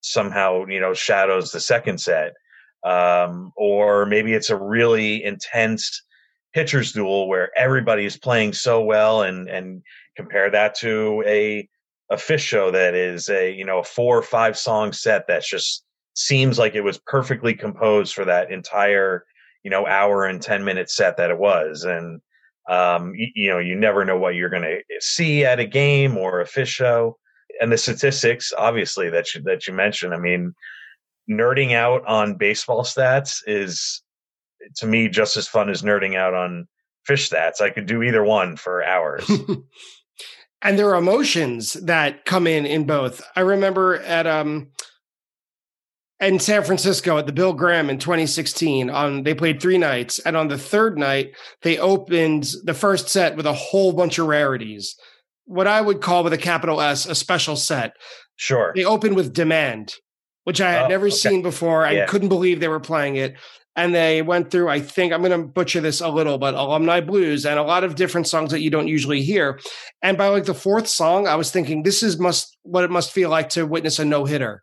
somehow 0.00 0.64
you 0.66 0.80
know 0.80 0.94
shadows 0.94 1.52
the 1.52 1.60
second 1.60 1.98
set, 1.98 2.32
um, 2.84 3.52
or 3.56 4.06
maybe 4.06 4.32
it's 4.32 4.50
a 4.50 4.56
really 4.56 5.22
intense 5.22 6.02
pitchers 6.54 6.92
duel 6.92 7.28
where 7.28 7.50
everybody 7.58 8.06
is 8.06 8.16
playing 8.16 8.54
so 8.54 8.82
well, 8.82 9.22
and 9.22 9.50
and 9.50 9.82
compare 10.16 10.50
that 10.50 10.74
to 10.76 11.22
a 11.26 11.68
a 12.10 12.16
Phish 12.16 12.40
show 12.40 12.70
that 12.70 12.94
is 12.94 13.28
a 13.28 13.52
you 13.52 13.64
know 13.64 13.80
a 13.80 13.84
four 13.84 14.18
or 14.18 14.22
five 14.22 14.58
song 14.58 14.92
set 14.92 15.26
that 15.28 15.42
just 15.42 15.84
seems 16.14 16.58
like 16.58 16.74
it 16.74 16.82
was 16.82 17.00
perfectly 17.06 17.54
composed 17.54 18.14
for 18.14 18.24
that 18.24 18.50
entire 18.50 19.24
you 19.62 19.70
know 19.70 19.86
hour 19.86 20.26
and 20.26 20.42
10 20.42 20.64
minute 20.64 20.90
set 20.90 21.16
that 21.16 21.30
it 21.30 21.38
was. 21.38 21.84
And 21.84 22.20
um, 22.68 23.14
you, 23.14 23.28
you 23.34 23.50
know 23.50 23.58
you 23.58 23.74
never 23.74 24.04
know 24.04 24.18
what 24.18 24.34
you're 24.34 24.50
going 24.50 24.62
to 24.62 24.80
see 25.00 25.44
at 25.44 25.60
a 25.60 25.66
game 25.66 26.16
or 26.16 26.40
a 26.40 26.46
Phish 26.46 26.68
show. 26.68 27.18
And 27.60 27.70
the 27.70 27.78
statistics 27.78 28.52
obviously 28.56 29.10
that 29.10 29.34
you 29.34 29.42
that 29.42 29.68
you 29.68 29.74
mentioned 29.74 30.12
i 30.12 30.18
mean 30.18 30.54
nerding 31.30 31.72
out 31.72 32.04
on 32.06 32.34
baseball 32.34 32.82
stats 32.82 33.38
is 33.46 34.02
to 34.76 34.86
me 34.86 35.08
just 35.08 35.36
as 35.36 35.46
fun 35.46 35.70
as 35.70 35.82
nerding 35.82 36.16
out 36.16 36.34
on 36.34 36.66
Phish 37.08 37.30
stats. 37.30 37.60
I 37.60 37.70
could 37.70 37.86
do 37.86 38.02
either 38.02 38.24
one 38.24 38.56
for 38.56 38.82
hours 38.82 39.30
and 40.64 40.78
there 40.78 40.88
are 40.88 40.98
emotions 40.98 41.74
that 41.74 42.24
come 42.24 42.46
in 42.46 42.64
in 42.66 42.84
both. 42.86 43.22
I 43.36 43.40
remember 43.40 43.96
at 43.96 44.26
um 44.26 44.68
in 46.20 46.38
San 46.38 46.64
Francisco 46.64 47.18
at 47.18 47.26
the 47.26 47.32
Bill 47.32 47.52
Graham 47.52 47.90
in 47.90 47.98
2016 47.98 48.88
on 48.88 49.22
they 49.24 49.34
played 49.34 49.60
three 49.60 49.78
nights 49.78 50.18
and 50.20 50.36
on 50.36 50.48
the 50.48 50.58
third 50.58 50.98
night 50.98 51.32
they 51.62 51.78
opened 51.78 52.48
the 52.64 52.74
first 52.74 53.08
set 53.08 53.36
with 53.36 53.46
a 53.46 53.52
whole 53.52 53.92
bunch 53.92 54.18
of 54.18 54.26
rarities. 54.26 54.96
What 55.44 55.66
I 55.66 55.80
would 55.80 56.00
call 56.00 56.24
with 56.24 56.32
a 56.32 56.38
capital 56.38 56.80
S 56.80 57.06
a 57.06 57.14
special 57.14 57.56
set. 57.56 57.92
Sure. 58.36 58.72
They 58.74 58.84
opened 58.84 59.14
with 59.16 59.32
demand 59.32 59.94
which 60.44 60.60
I 60.60 60.72
had 60.72 60.84
Oh, 60.84 60.88
never 60.88 61.06
okay. 61.06 61.14
seen 61.16 61.40
before. 61.42 61.86
I 61.86 62.04
couldn't 62.04 62.28
believe 62.28 62.60
they 62.60 62.68
were 62.68 62.78
playing 62.80 63.16
it 63.16 63.34
and 63.76 63.94
they 63.94 64.22
went 64.22 64.50
through 64.50 64.68
I 64.68 64.80
think 64.80 65.12
I'm 65.12 65.22
going 65.22 65.38
to 65.40 65.46
butcher 65.46 65.80
this 65.80 66.00
a 66.00 66.08
little 66.08 66.38
but 66.38 66.54
alumni 66.54 67.00
blues 67.00 67.44
and 67.46 67.58
a 67.58 67.62
lot 67.62 67.84
of 67.84 67.94
different 67.94 68.26
songs 68.28 68.50
that 68.50 68.60
you 68.60 68.70
don't 68.70 68.88
usually 68.88 69.22
hear 69.22 69.58
and 70.02 70.16
by 70.18 70.28
like 70.28 70.44
the 70.44 70.54
fourth 70.54 70.86
song 70.86 71.26
I 71.26 71.34
was 71.36 71.50
thinking 71.50 71.82
this 71.82 72.02
is 72.02 72.18
must 72.18 72.56
what 72.62 72.84
it 72.84 72.90
must 72.90 73.12
feel 73.12 73.30
like 73.30 73.48
to 73.50 73.66
witness 73.66 73.98
a 73.98 74.04
no 74.04 74.24
hitter 74.24 74.62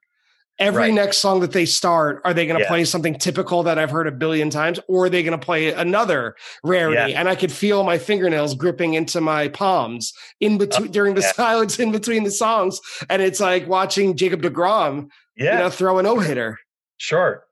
every 0.59 0.83
Right. 0.83 0.93
next 0.93 1.17
song 1.17 1.39
that 1.39 1.53
they 1.53 1.65
start, 1.65 2.21
are 2.23 2.33
they 2.35 2.45
going 2.45 2.57
to 2.57 2.63
Yeah. 2.63 2.67
play 2.69 2.85
something 2.85 3.17
typical 3.17 3.63
that 3.63 3.79
I've 3.79 3.89
heard 3.89 4.05
a 4.05 4.11
billion 4.11 4.51
times, 4.51 4.79
or 4.87 5.05
are 5.05 5.09
they 5.09 5.23
going 5.23 5.39
to 5.39 5.43
play 5.43 5.71
another 5.73 6.35
rarity? 6.63 7.13
Yeah. 7.13 7.19
And 7.19 7.27
I 7.27 7.35
could 7.35 7.51
feel 7.51 7.83
my 7.83 7.97
fingernails 7.97 8.53
gripping 8.53 8.93
into 8.93 9.21
my 9.21 9.47
palms 9.47 10.13
in 10.39 10.55
uh, 10.55 10.57
between 10.59 10.91
during 10.91 11.15
the 11.15 11.21
yeah. 11.21 11.31
silence 11.31 11.79
in 11.79 11.91
between 11.91 12.25
the 12.25 12.31
songs, 12.31 12.79
and 13.09 13.21
it's 13.23 13.39
like 13.39 13.67
watching 13.67 14.15
Jacob 14.15 14.43
deGrom, 14.43 15.07
yeah 15.35 15.53
you 15.53 15.59
know, 15.63 15.69
throw 15.71 15.97
a 15.97 16.03
no 16.03 16.19
hitter. 16.19 16.59
sure 16.97 17.43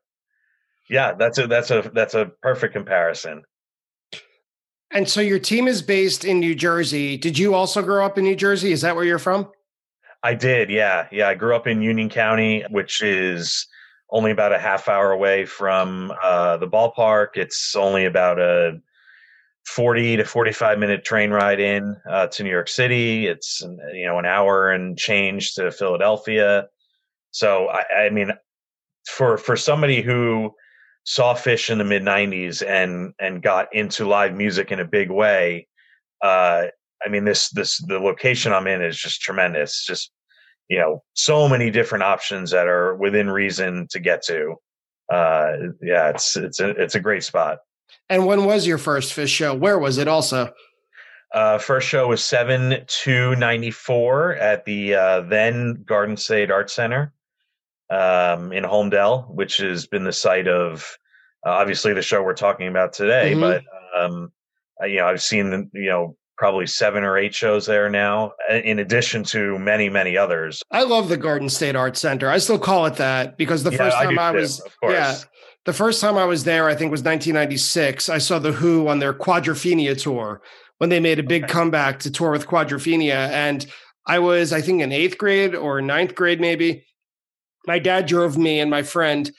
yeah 0.89 1.13
that's 1.13 1.37
a 1.37 1.47
that's 1.47 1.71
a 1.71 1.89
that's 1.93 2.13
a 2.13 2.31
perfect 2.41 2.73
comparison 2.73 3.43
And 4.91 5.07
so 5.07 5.21
your 5.21 5.39
team 5.39 5.67
is 5.67 5.81
based 5.83 6.25
in 6.25 6.39
New 6.39 6.55
Jersey. 6.55 7.15
Did 7.15 7.37
you 7.37 7.53
also 7.53 7.81
grow 7.83 8.03
up 8.03 8.17
in 8.17 8.23
New 8.23 8.35
Jersey? 8.35 8.71
Is 8.71 8.81
that 8.81 8.95
where 8.95 9.05
you're 9.05 9.19
from? 9.19 9.51
I 10.23 10.33
did, 10.33 10.69
yeah. 10.69 11.07
Yeah, 11.11 11.27
I 11.29 11.35
grew 11.35 11.55
up 11.55 11.67
in 11.67 11.81
Union 11.81 12.09
County, 12.09 12.65
which 12.71 13.01
is 13.01 13.67
only 14.09 14.31
about 14.31 14.51
a 14.51 14.59
half 14.59 14.89
hour 14.89 15.11
away 15.11 15.45
from 15.45 16.11
uh, 16.23 16.57
the 16.57 16.67
ballpark. 16.67 17.29
It's 17.35 17.75
only 17.75 18.05
about 18.05 18.39
a 18.39 18.81
40 19.67 20.17
to 20.17 20.25
45 20.25 20.79
minute 20.79 21.05
train 21.05 21.29
ride 21.29 21.59
in 21.59 21.95
uh, 22.09 22.27
to 22.27 22.43
New 22.43 22.49
York 22.49 22.67
City. 22.67 23.27
It's, 23.27 23.61
you 23.93 24.07
know, 24.07 24.17
an 24.17 24.25
hour 24.25 24.71
and 24.71 24.97
change 24.97 25.53
to 25.53 25.71
Philadelphia. 25.71 26.67
So, 27.31 27.67
I, 27.69 28.05
I 28.05 28.09
mean, 28.09 28.31
for, 29.07 29.37
for 29.37 29.55
somebody 29.55 30.01
who 30.01 30.51
saw 31.03 31.33
Phish 31.33 31.69
in 31.69 31.77
the 31.77 31.83
mid 31.83 32.03
90s 32.03 32.65
and, 32.65 33.13
and 33.19 33.41
got 33.41 33.73
into 33.73 34.07
live 34.07 34.35
music 34.35 34.71
in 34.71 34.79
a 34.79 34.85
big 34.85 35.09
way, 35.09 35.67
uh, 36.21 36.67
I 37.05 37.09
mean, 37.09 37.25
this 37.25 37.49
this 37.49 37.77
the 37.87 37.99
location 37.99 38.53
I'm 38.53 38.67
in 38.67 38.81
is 38.81 38.97
just 38.97 39.21
tremendous. 39.21 39.85
Just 39.85 40.11
you 40.69 40.77
know, 40.77 41.03
so 41.13 41.47
many 41.47 41.71
different 41.71 42.03
options 42.03 42.51
that 42.51 42.67
are 42.67 42.95
within 42.95 43.29
reason 43.29 43.87
to 43.91 43.99
get 43.99 44.23
to. 44.23 44.55
Uh, 45.11 45.53
yeah, 45.81 46.09
it's 46.09 46.35
it's 46.35 46.59
a 46.59 46.69
it's 46.69 46.95
a 46.95 46.99
great 46.99 47.23
spot. 47.23 47.59
And 48.09 48.25
when 48.25 48.45
was 48.45 48.67
your 48.67 48.77
first 48.77 49.15
Phish 49.15 49.29
show? 49.29 49.55
Where 49.55 49.79
was 49.79 49.97
it 49.97 50.07
also? 50.07 50.51
Uh, 51.33 51.57
first 51.57 51.87
show 51.87 52.07
was 52.07 52.23
seven 52.23 52.83
to 52.87 53.35
ninety 53.35 53.71
four 53.71 54.35
at 54.35 54.65
the 54.65 54.95
uh, 54.95 55.21
then 55.21 55.83
Garden 55.85 56.17
State 56.17 56.51
Art 56.51 56.69
Center 56.69 57.13
um, 57.89 58.51
in 58.51 58.63
Holmdel, 58.63 59.29
which 59.33 59.57
has 59.57 59.87
been 59.87 60.03
the 60.03 60.13
site 60.13 60.47
of 60.47 60.85
uh, 61.45 61.51
obviously 61.51 61.93
the 61.93 62.01
show 62.01 62.21
we're 62.21 62.33
talking 62.33 62.67
about 62.67 62.93
today. 62.93 63.33
Mhm. 63.35 63.39
But 63.41 63.63
um, 63.99 64.31
uh, 64.81 64.85
you 64.85 64.97
know, 64.97 65.07
I've 65.07 65.21
seen 65.21 65.69
you 65.73 65.89
know 65.89 66.15
probably 66.37 66.67
seven 66.67 67.03
or 67.03 67.17
eight 67.17 67.35
shows 67.35 67.65
there 67.65 67.89
now, 67.89 68.31
in 68.49 68.79
addition 68.79 69.23
to 69.25 69.57
many 69.59 69.89
many 69.89 70.15
others. 70.17 70.61
I 70.71 70.83
love 70.83 71.09
the 71.09 71.17
Garden 71.17 71.49
State 71.49 71.75
Art 71.75 71.97
Center. 71.97 72.29
I 72.29 72.37
still 72.37 72.59
call 72.59 72.85
it 72.85 72.95
that 72.95 73.37
because 73.37 73.63
the 73.63 73.71
Yeah, 73.71 73.77
first 73.77 73.97
time 73.97 74.19
I, 74.19 74.31
too, 74.31 74.37
was, 74.37 74.59
of 74.61 74.71
yeah, 74.83 75.15
the 75.65 75.73
first 75.73 75.99
time 75.99 76.17
I 76.17 76.25
was 76.25 76.43
there, 76.45 76.67
I 76.69 76.75
think 76.75 76.91
was 76.91 77.01
1996. 77.03 78.07
I 78.09 78.19
saw 78.19 78.39
the 78.39 78.53
Who 78.53 78.87
on 78.87 78.99
their 78.99 79.13
Quadrophenia 79.13 80.01
tour 80.01 80.41
when 80.77 80.89
they 80.89 81.01
made 81.01 81.19
a 81.19 81.23
big 81.23 81.43
Okay. 81.43 81.51
comeback 81.51 81.99
to 81.99 82.11
tour 82.11 82.31
with 82.31 82.47
Quadrophenia, 82.47 83.29
and 83.31 83.65
I 84.07 84.19
was, 84.19 84.53
I 84.53 84.61
think, 84.61 84.81
in 84.81 84.91
eighth 84.93 85.17
grade 85.17 85.55
or 85.55 85.81
ninth 85.81 86.15
grade, 86.15 86.39
maybe. 86.39 86.85
My 87.69 87.77
dad 87.77 88.07
drove 88.07 88.35
me 88.35 88.59
and 88.59 88.71
my 88.71 88.81
friend. 88.81 89.31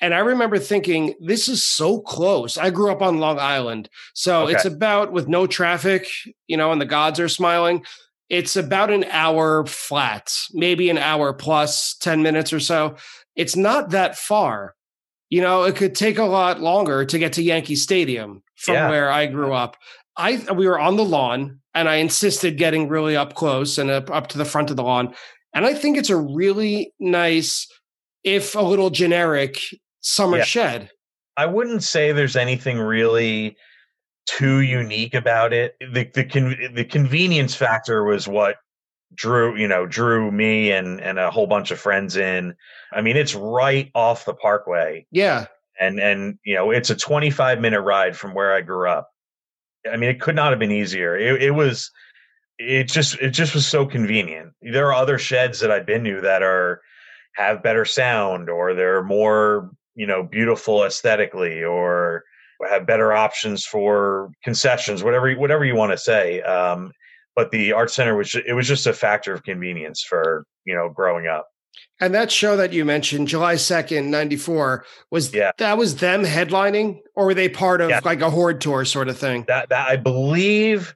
And 0.00 0.14
I 0.14 0.20
remember 0.20 0.58
thinking, 0.58 1.12
this 1.20 1.48
is 1.50 1.62
so 1.62 2.00
close. 2.00 2.56
I 2.56 2.70
grew 2.70 2.90
up 2.90 3.02
on 3.02 3.18
Long 3.18 3.38
Island. 3.38 3.90
So 4.14 4.44
Okay. 4.44 4.54
it's 4.54 4.64
about 4.64 5.12
with 5.12 5.28
no 5.28 5.46
traffic, 5.46 6.08
you 6.48 6.56
know, 6.56 6.72
and 6.72 6.80
the 6.80 6.86
gods 6.86 7.20
are 7.20 7.28
smiling. 7.28 7.84
It's 8.30 8.56
about 8.56 8.90
an 8.90 9.04
hour 9.10 9.66
flat, 9.66 10.34
maybe 10.54 10.88
an 10.88 10.96
hour 10.96 11.34
plus 11.34 11.94
10 12.00 12.22
minutes 12.22 12.54
or 12.54 12.60
so. 12.60 12.96
It's 13.36 13.54
not 13.54 13.90
that 13.90 14.16
far. 14.16 14.74
You 15.28 15.42
know, 15.42 15.64
it 15.64 15.76
could 15.76 15.94
take 15.94 16.16
a 16.16 16.24
lot 16.24 16.62
longer 16.62 17.04
to 17.04 17.18
get 17.18 17.34
to 17.34 17.42
Yankee 17.42 17.76
Stadium 17.76 18.42
from 18.56 18.76
Yeah. 18.76 18.88
where 18.88 19.10
I 19.10 19.26
grew 19.26 19.52
up. 19.52 19.76
I 20.16 20.42
we 20.54 20.66
were 20.66 20.78
on 20.78 20.96
the 20.96 21.04
lawn 21.04 21.60
and 21.74 21.86
I 21.88 21.96
insisted 21.96 22.56
getting 22.56 22.88
really 22.88 23.14
up 23.16 23.34
close 23.34 23.76
and 23.76 23.90
up, 23.90 24.10
up 24.10 24.28
to 24.28 24.38
the 24.38 24.44
front 24.46 24.70
of 24.70 24.76
the 24.76 24.84
lawn. 24.84 25.14
And 25.54 25.64
I 25.64 25.74
think 25.74 25.96
it's 25.96 26.10
a 26.10 26.16
really 26.16 26.92
nice, 26.98 27.66
if 28.24 28.54
a 28.54 28.60
little 28.60 28.90
generic, 28.90 29.58
summer 30.00 30.38
Yeah. 30.38 30.44
shed. 30.44 30.90
I 31.36 31.46
wouldn't 31.46 31.82
say 31.82 32.12
there's 32.12 32.36
anything 32.36 32.78
really 32.78 33.56
too 34.26 34.60
unique 34.60 35.14
about 35.14 35.52
it. 35.52 35.76
The 35.80 36.04
the 36.14 36.24
con- 36.24 36.72
the 36.74 36.84
convenience 36.84 37.54
factor 37.54 38.04
was 38.04 38.26
what 38.28 38.56
drew 39.14 39.56
you 39.56 39.68
know 39.68 39.86
drew 39.86 40.30
me 40.32 40.72
and 40.72 41.00
and 41.00 41.18
a 41.18 41.30
whole 41.30 41.46
bunch 41.46 41.70
of 41.70 41.78
friends 41.80 42.16
in. 42.16 42.54
I 42.92 43.00
mean, 43.00 43.16
it's 43.16 43.34
right 43.34 43.90
off 43.94 44.24
the 44.24 44.34
Parkway, 44.34 45.06
Yeah. 45.10 45.46
and 45.78 45.98
and 46.00 46.38
you 46.44 46.54
know 46.54 46.70
it's 46.70 46.90
a 46.90 46.96
25 46.96 47.60
minute 47.60 47.80
ride 47.82 48.16
from 48.16 48.32
where 48.34 48.52
I 48.54 48.60
grew 48.60 48.88
up. 48.88 49.10
I 49.90 49.96
mean, 49.96 50.10
it 50.10 50.20
could 50.20 50.34
not 50.36 50.50
have 50.52 50.58
been 50.58 50.72
easier. 50.72 51.16
It, 51.16 51.42
it 51.42 51.50
was. 51.52 51.90
It 52.58 52.84
just 52.84 53.18
it 53.20 53.30
just 53.30 53.54
was 53.54 53.66
so 53.66 53.84
convenient. 53.86 54.52
There 54.62 54.86
are 54.88 54.94
other 54.94 55.18
sheds 55.18 55.60
that 55.60 55.70
I've 55.70 55.86
been 55.86 56.04
to 56.04 56.20
that 56.20 56.42
are 56.42 56.80
have 57.34 57.62
better 57.62 57.84
sound 57.84 58.48
or 58.48 58.74
they're 58.74 59.02
more 59.02 59.70
you 59.96 60.06
know 60.06 60.22
beautiful 60.22 60.84
aesthetically 60.84 61.64
or 61.64 62.22
have 62.70 62.86
better 62.86 63.12
options 63.12 63.64
for 63.66 64.30
concessions 64.44 65.02
whatever 65.02 65.32
whatever 65.34 65.64
you 65.64 65.74
want 65.74 65.90
to 65.92 65.98
say 65.98 66.40
um, 66.42 66.92
but 67.34 67.50
the 67.50 67.72
art 67.72 67.90
center 67.90 68.16
was 68.16 68.34
it 68.46 68.52
was 68.54 68.68
just 68.68 68.86
a 68.86 68.92
factor 68.92 69.34
of 69.34 69.42
convenience 69.42 70.02
for 70.02 70.46
you 70.64 70.74
know 70.74 70.88
growing 70.88 71.26
up 71.26 71.48
And 72.00 72.14
that 72.14 72.30
show 72.30 72.56
that 72.56 72.72
you 72.72 72.84
mentioned, 72.84 73.26
July 73.28 73.54
2nd, 73.56 74.06
94, 74.10 74.84
was 75.10 75.34
Yeah. 75.34 75.50
that 75.58 75.76
was 75.76 75.96
them 75.96 76.22
headlining 76.24 77.00
or 77.16 77.26
were 77.26 77.34
they 77.34 77.48
part 77.48 77.80
of 77.80 77.90
Yeah. 77.90 78.00
like 78.04 78.20
a 78.20 78.30
horde 78.30 78.60
tour 78.60 78.84
sort 78.84 79.08
of 79.08 79.18
thing? 79.18 79.44
that 79.48 79.68
that 79.70 79.88
i 79.88 79.96
believe 79.96 80.94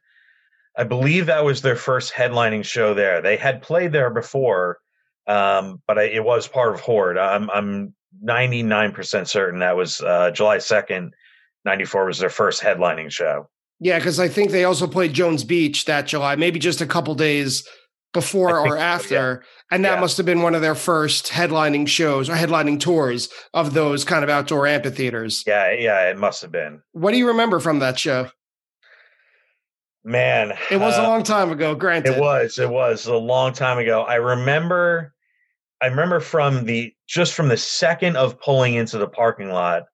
i 0.78 0.84
believe 0.84 1.26
that 1.26 1.44
was 1.44 1.60
their 1.60 1.76
first 1.76 2.12
headlining 2.14 2.64
show 2.64 2.94
there 2.94 3.20
they 3.20 3.36
had 3.36 3.60
played 3.60 3.92
there 3.92 4.10
before 4.10 4.78
um, 5.26 5.82
but 5.86 5.98
I, 5.98 6.04
it 6.04 6.24
was 6.24 6.48
part 6.48 6.74
of 6.74 6.80
horde 6.80 7.18
i'm 7.18 7.50
i'm 7.50 7.94
99% 8.24 9.28
certain 9.28 9.60
that 9.60 9.76
was 9.76 10.00
uh, 10.00 10.30
july 10.30 10.56
2nd 10.58 11.10
94 11.64 12.06
was 12.06 12.18
their 12.18 12.30
first 12.30 12.62
headlining 12.62 13.10
show 13.10 13.48
Yeah, 13.80 13.98
because 13.98 14.18
I 14.18 14.28
think 14.28 14.50
they 14.50 14.64
also 14.64 14.86
played 14.86 15.12
Jones 15.12 15.44
Beach 15.44 15.84
that 15.84 16.06
July, 16.06 16.34
maybe 16.36 16.58
just 16.58 16.80
a 16.80 16.86
couple 16.86 17.14
days 17.14 17.66
before 18.14 18.58
or 18.58 18.70
so, 18.70 18.74
yeah. 18.76 18.94
after. 18.94 19.44
And 19.70 19.84
that 19.84 19.94
Yeah. 19.96 20.00
must 20.00 20.16
have 20.16 20.24
been 20.26 20.40
one 20.42 20.54
of 20.54 20.62
their 20.62 20.74
first 20.74 21.26
headlining 21.28 21.86
shows 21.86 22.30
or 22.30 22.34
headlining 22.34 22.80
tours 22.80 23.28
of 23.52 23.74
those 23.74 24.04
kind 24.04 24.24
of 24.24 24.30
outdoor 24.30 24.66
amphitheaters. 24.66 25.44
yeah 25.46 25.70
yeah 25.72 26.08
it 26.10 26.16
must 26.16 26.40
have 26.42 26.50
been 26.52 26.80
What 26.92 27.10
do 27.12 27.18
you 27.18 27.28
remember 27.28 27.60
from 27.60 27.80
that 27.80 27.98
show? 27.98 28.30
Man 30.08 30.54
It 30.70 30.78
was 30.78 30.96
a 30.96 31.02
uh, 31.02 31.08
long 31.08 31.22
time 31.22 31.52
ago, 31.52 31.74
granted. 31.74 32.14
It 32.16 32.20
was. 32.20 32.58
It 32.58 32.68
was 32.70 33.06
a 33.06 33.16
long 33.16 33.52
time 33.52 33.78
ago. 33.78 34.02
I 34.02 34.16
remember. 34.16 35.14
I 35.80 35.86
remember 35.86 36.18
from 36.18 36.64
the 36.64 36.92
just 37.06 37.34
from 37.34 37.48
the 37.48 37.56
second 37.56 38.16
of 38.16 38.40
pulling 38.40 38.74
into 38.74 38.98
the 38.98 39.06
parking 39.06 39.50
lot, 39.50 39.84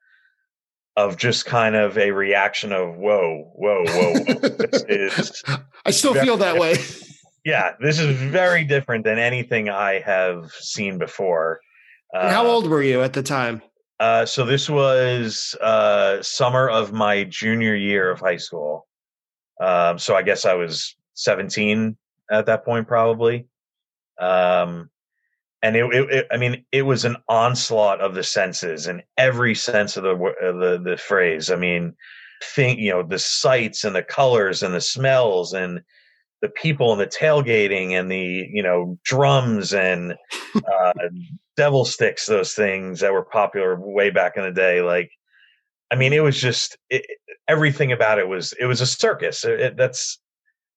of 0.96 1.16
just 1.16 1.44
kind 1.44 1.74
of 1.74 1.98
a 1.98 2.10
reaction 2.12 2.72
of 2.72 2.96
whoa, 2.96 3.50
whoa, 3.54 3.84
whoa. 3.84 4.12
whoa. 4.14 4.34
this 4.34 4.84
is 4.88 5.42
I 5.84 5.90
still 5.90 6.14
feel 6.14 6.36
that 6.38 6.58
way. 6.58 6.76
yeah. 7.44 7.72
This 7.80 7.98
is 7.98 8.16
very 8.16 8.64
different 8.64 9.04
than 9.04 9.18
anything 9.18 9.68
I 9.68 10.00
have 10.00 10.52
seen 10.52 10.98
before. 10.98 11.60
And 12.12 12.30
How 12.30 12.46
Uh, 12.46 12.50
old 12.50 12.68
were 12.68 12.82
you 12.82 13.02
at 13.02 13.12
the 13.12 13.22
time? 13.22 13.60
Uh, 14.00 14.24
so 14.24 14.44
this 14.44 14.70
was 14.70 15.54
uh, 15.60 16.22
summer 16.22 16.68
of 16.68 16.92
my 16.92 17.24
junior 17.24 17.74
year 17.74 18.10
of 18.10 18.20
high 18.20 18.36
school. 18.36 18.86
Um, 19.60 19.98
so 19.98 20.14
I 20.14 20.22
guess 20.22 20.44
I 20.44 20.54
was 20.54 20.96
17 21.14 21.96
at 22.30 22.46
that 22.46 22.64
point, 22.64 22.88
probably. 22.88 23.46
Um, 24.18 24.90
and 25.62 25.76
it, 25.76 25.84
it, 25.94 26.10
it, 26.10 26.26
I 26.30 26.36
mean, 26.36 26.64
it 26.72 26.82
was 26.82 27.04
an 27.04 27.16
onslaught 27.28 28.00
of 28.00 28.14
the 28.14 28.22
senses 28.22 28.86
in 28.86 29.02
every 29.16 29.54
sense 29.54 29.96
of 29.96 30.02
the 30.02 30.10
of 30.10 30.58
the 30.58 30.78
the 30.84 30.96
phrase. 30.98 31.50
I 31.50 31.56
mean, 31.56 31.94
think 32.42 32.78
you 32.78 32.90
know 32.90 33.02
the 33.02 33.18
sights 33.18 33.84
and 33.84 33.96
the 33.96 34.02
colors 34.02 34.62
and 34.62 34.74
the 34.74 34.80
smells 34.80 35.54
and 35.54 35.80
the 36.42 36.50
people 36.50 36.92
and 36.92 37.00
the 37.00 37.06
tailgating 37.06 37.92
and 37.92 38.10
the 38.10 38.46
you 38.52 38.62
know 38.62 38.98
drums 39.04 39.72
and 39.72 40.14
uh, 40.54 40.92
devil 41.56 41.86
sticks, 41.86 42.26
those 42.26 42.52
things 42.52 43.00
that 43.00 43.12
were 43.12 43.24
popular 43.24 43.80
way 43.80 44.10
back 44.10 44.36
in 44.36 44.42
the 44.42 44.52
day. 44.52 44.82
Like, 44.82 45.10
I 45.90 45.96
mean, 45.96 46.12
it 46.12 46.22
was 46.22 46.40
just 46.40 46.76
it, 46.90 47.04
everything 47.48 47.92
about 47.92 48.18
it 48.18 48.28
was 48.28 48.52
it 48.58 48.66
was 48.66 48.80
a 48.80 48.86
circus. 48.86 49.44
It, 49.44 49.76
that's 49.76 50.18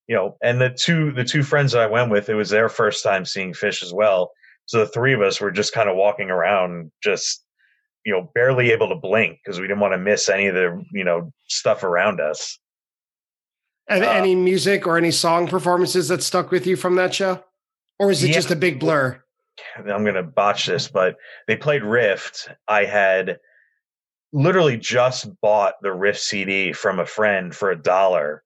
you 0.06 0.14
know, 0.16 0.36
and 0.42 0.60
the 0.60 0.70
two 0.70 1.12
the 1.12 1.24
two 1.24 1.42
friends 1.42 1.72
that 1.72 1.82
I 1.82 1.86
went 1.86 2.10
with, 2.10 2.28
it 2.28 2.34
was 2.34 2.50
their 2.50 2.68
first 2.68 3.02
time 3.02 3.24
seeing 3.24 3.52
Phish 3.52 3.82
as 3.82 3.92
well. 3.92 4.30
So 4.66 4.78
the 4.78 4.86
three 4.86 5.14
of 5.14 5.22
us 5.22 5.40
were 5.40 5.50
just 5.50 5.72
kind 5.72 5.88
of 5.88 5.96
walking 5.96 6.30
around, 6.30 6.90
just 7.02 7.44
you 8.04 8.12
know, 8.12 8.30
barely 8.34 8.70
able 8.70 8.88
to 8.88 8.94
blink 8.94 9.38
because 9.44 9.60
we 9.60 9.66
didn't 9.66 9.80
want 9.80 9.92
to 9.92 9.98
miss 9.98 10.28
any 10.28 10.46
of 10.46 10.54
the 10.54 10.82
you 10.92 11.04
know 11.04 11.32
stuff 11.48 11.82
around 11.82 12.20
us. 12.20 12.58
And 13.88 14.04
uh, 14.04 14.10
any 14.10 14.34
music 14.34 14.86
or 14.86 14.98
any 14.98 15.10
song 15.10 15.46
performances 15.46 16.08
that 16.08 16.22
stuck 16.22 16.50
with 16.50 16.66
you 16.66 16.76
from 16.76 16.96
that 16.96 17.14
show, 17.14 17.42
or 17.98 18.10
is 18.10 18.22
it 18.22 18.28
yeah, 18.28 18.34
just 18.34 18.50
a 18.50 18.56
big 18.56 18.78
blur? 18.78 19.22
I'm 19.76 20.04
going 20.04 20.14
to 20.14 20.22
botch 20.22 20.66
this, 20.66 20.88
but 20.88 21.16
they 21.46 21.56
played 21.56 21.82
Rift. 21.82 22.48
I 22.68 22.84
had 22.84 23.38
literally 24.32 24.76
just 24.76 25.28
bought 25.40 25.74
the 25.82 25.92
Rift 25.92 26.20
CD 26.20 26.72
from 26.72 27.00
a 27.00 27.06
friend 27.06 27.54
for 27.54 27.70
a 27.70 27.80
dollar 27.80 28.42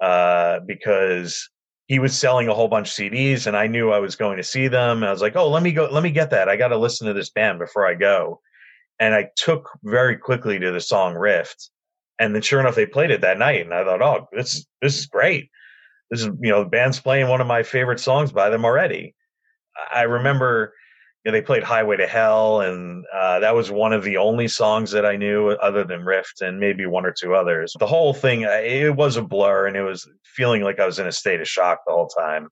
uh, 0.00 0.60
because 0.66 1.48
he 1.86 1.98
was 1.98 2.18
selling 2.18 2.48
a 2.48 2.54
whole 2.54 2.68
bunch 2.68 2.88
of 2.88 2.94
CDs 2.94 3.46
and 3.46 3.56
I 3.56 3.66
knew 3.66 3.90
I 3.90 3.98
was 3.98 4.16
going 4.16 4.38
to 4.38 4.42
see 4.42 4.68
them. 4.68 4.98
And 4.98 5.06
I 5.06 5.12
was 5.12 5.22
like, 5.22 5.36
oh, 5.36 5.48
let 5.48 5.62
me 5.62 5.72
go, 5.72 5.88
let 5.90 6.02
me 6.02 6.10
get 6.10 6.30
that. 6.30 6.48
I 6.48 6.56
got 6.56 6.68
to 6.68 6.78
listen 6.78 7.06
to 7.06 7.12
this 7.12 7.30
band 7.30 7.58
before 7.58 7.86
I 7.86 7.94
go. 7.94 8.40
And 9.00 9.14
I 9.14 9.28
took 9.36 9.68
very 9.82 10.16
quickly 10.16 10.58
to 10.58 10.70
the 10.70 10.80
song 10.80 11.14
Rift. 11.14 11.70
And 12.18 12.34
then 12.34 12.42
sure 12.42 12.60
enough, 12.60 12.76
they 12.76 12.86
played 12.86 13.10
it 13.10 13.22
that 13.22 13.38
night. 13.38 13.62
And 13.62 13.74
I 13.74 13.84
thought, 13.84 14.02
oh, 14.02 14.28
this, 14.32 14.64
this 14.80 14.98
is 14.98 15.06
great. 15.06 15.50
This 16.10 16.20
is, 16.20 16.26
you 16.40 16.50
know, 16.50 16.62
the 16.62 16.70
band's 16.70 17.00
playing 17.00 17.28
one 17.28 17.40
of 17.40 17.46
my 17.46 17.62
favorite 17.62 18.00
songs 18.00 18.30
by 18.30 18.50
them 18.50 18.64
already. 18.64 19.14
I 19.92 20.02
remember 20.02 20.74
know, 21.30 21.38
they 21.38 21.42
played 21.42 21.62
Highway 21.62 21.96
to 21.96 22.06
Hell, 22.06 22.60
and 22.60 23.04
uh, 23.12 23.40
that 23.40 23.54
was 23.54 23.70
one 23.70 23.92
of 23.92 24.04
the 24.04 24.18
only 24.18 24.46
songs 24.46 24.90
that 24.90 25.06
I 25.06 25.16
knew 25.16 25.50
other 25.50 25.82
than 25.82 26.04
Rift 26.04 26.42
and 26.42 26.60
maybe 26.60 26.84
one 26.84 27.06
or 27.06 27.12
two 27.12 27.34
others. 27.34 27.74
The 27.78 27.86
whole 27.86 28.12
thing, 28.12 28.42
it 28.42 28.94
was 28.94 29.16
a 29.16 29.22
blur, 29.22 29.66
and 29.66 29.76
it 29.76 29.82
was 29.82 30.08
feeling 30.24 30.62
like 30.62 30.78
I 30.78 30.86
was 30.86 30.98
in 30.98 31.06
a 31.06 31.12
state 31.12 31.40
of 31.40 31.48
shock 31.48 31.80
the 31.86 31.92
whole 31.92 32.08
time. 32.08 32.48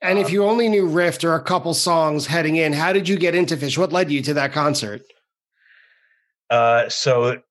And 0.00 0.18
um, 0.18 0.24
if 0.24 0.30
you 0.30 0.44
only 0.44 0.68
knew 0.68 0.86
Rift 0.86 1.22
or 1.22 1.34
a 1.34 1.42
couple 1.42 1.74
songs 1.74 2.26
heading 2.26 2.56
in, 2.56 2.72
how 2.72 2.92
did 2.92 3.08
you 3.08 3.18
get 3.18 3.34
into 3.34 3.56
Phish? 3.56 3.76
What 3.76 3.92
led 3.92 4.10
you 4.10 4.22
to 4.22 4.34
that 4.34 4.52
concert? 4.52 5.02
Uh, 6.48 6.88
so 6.88 7.28
it, 7.28 7.42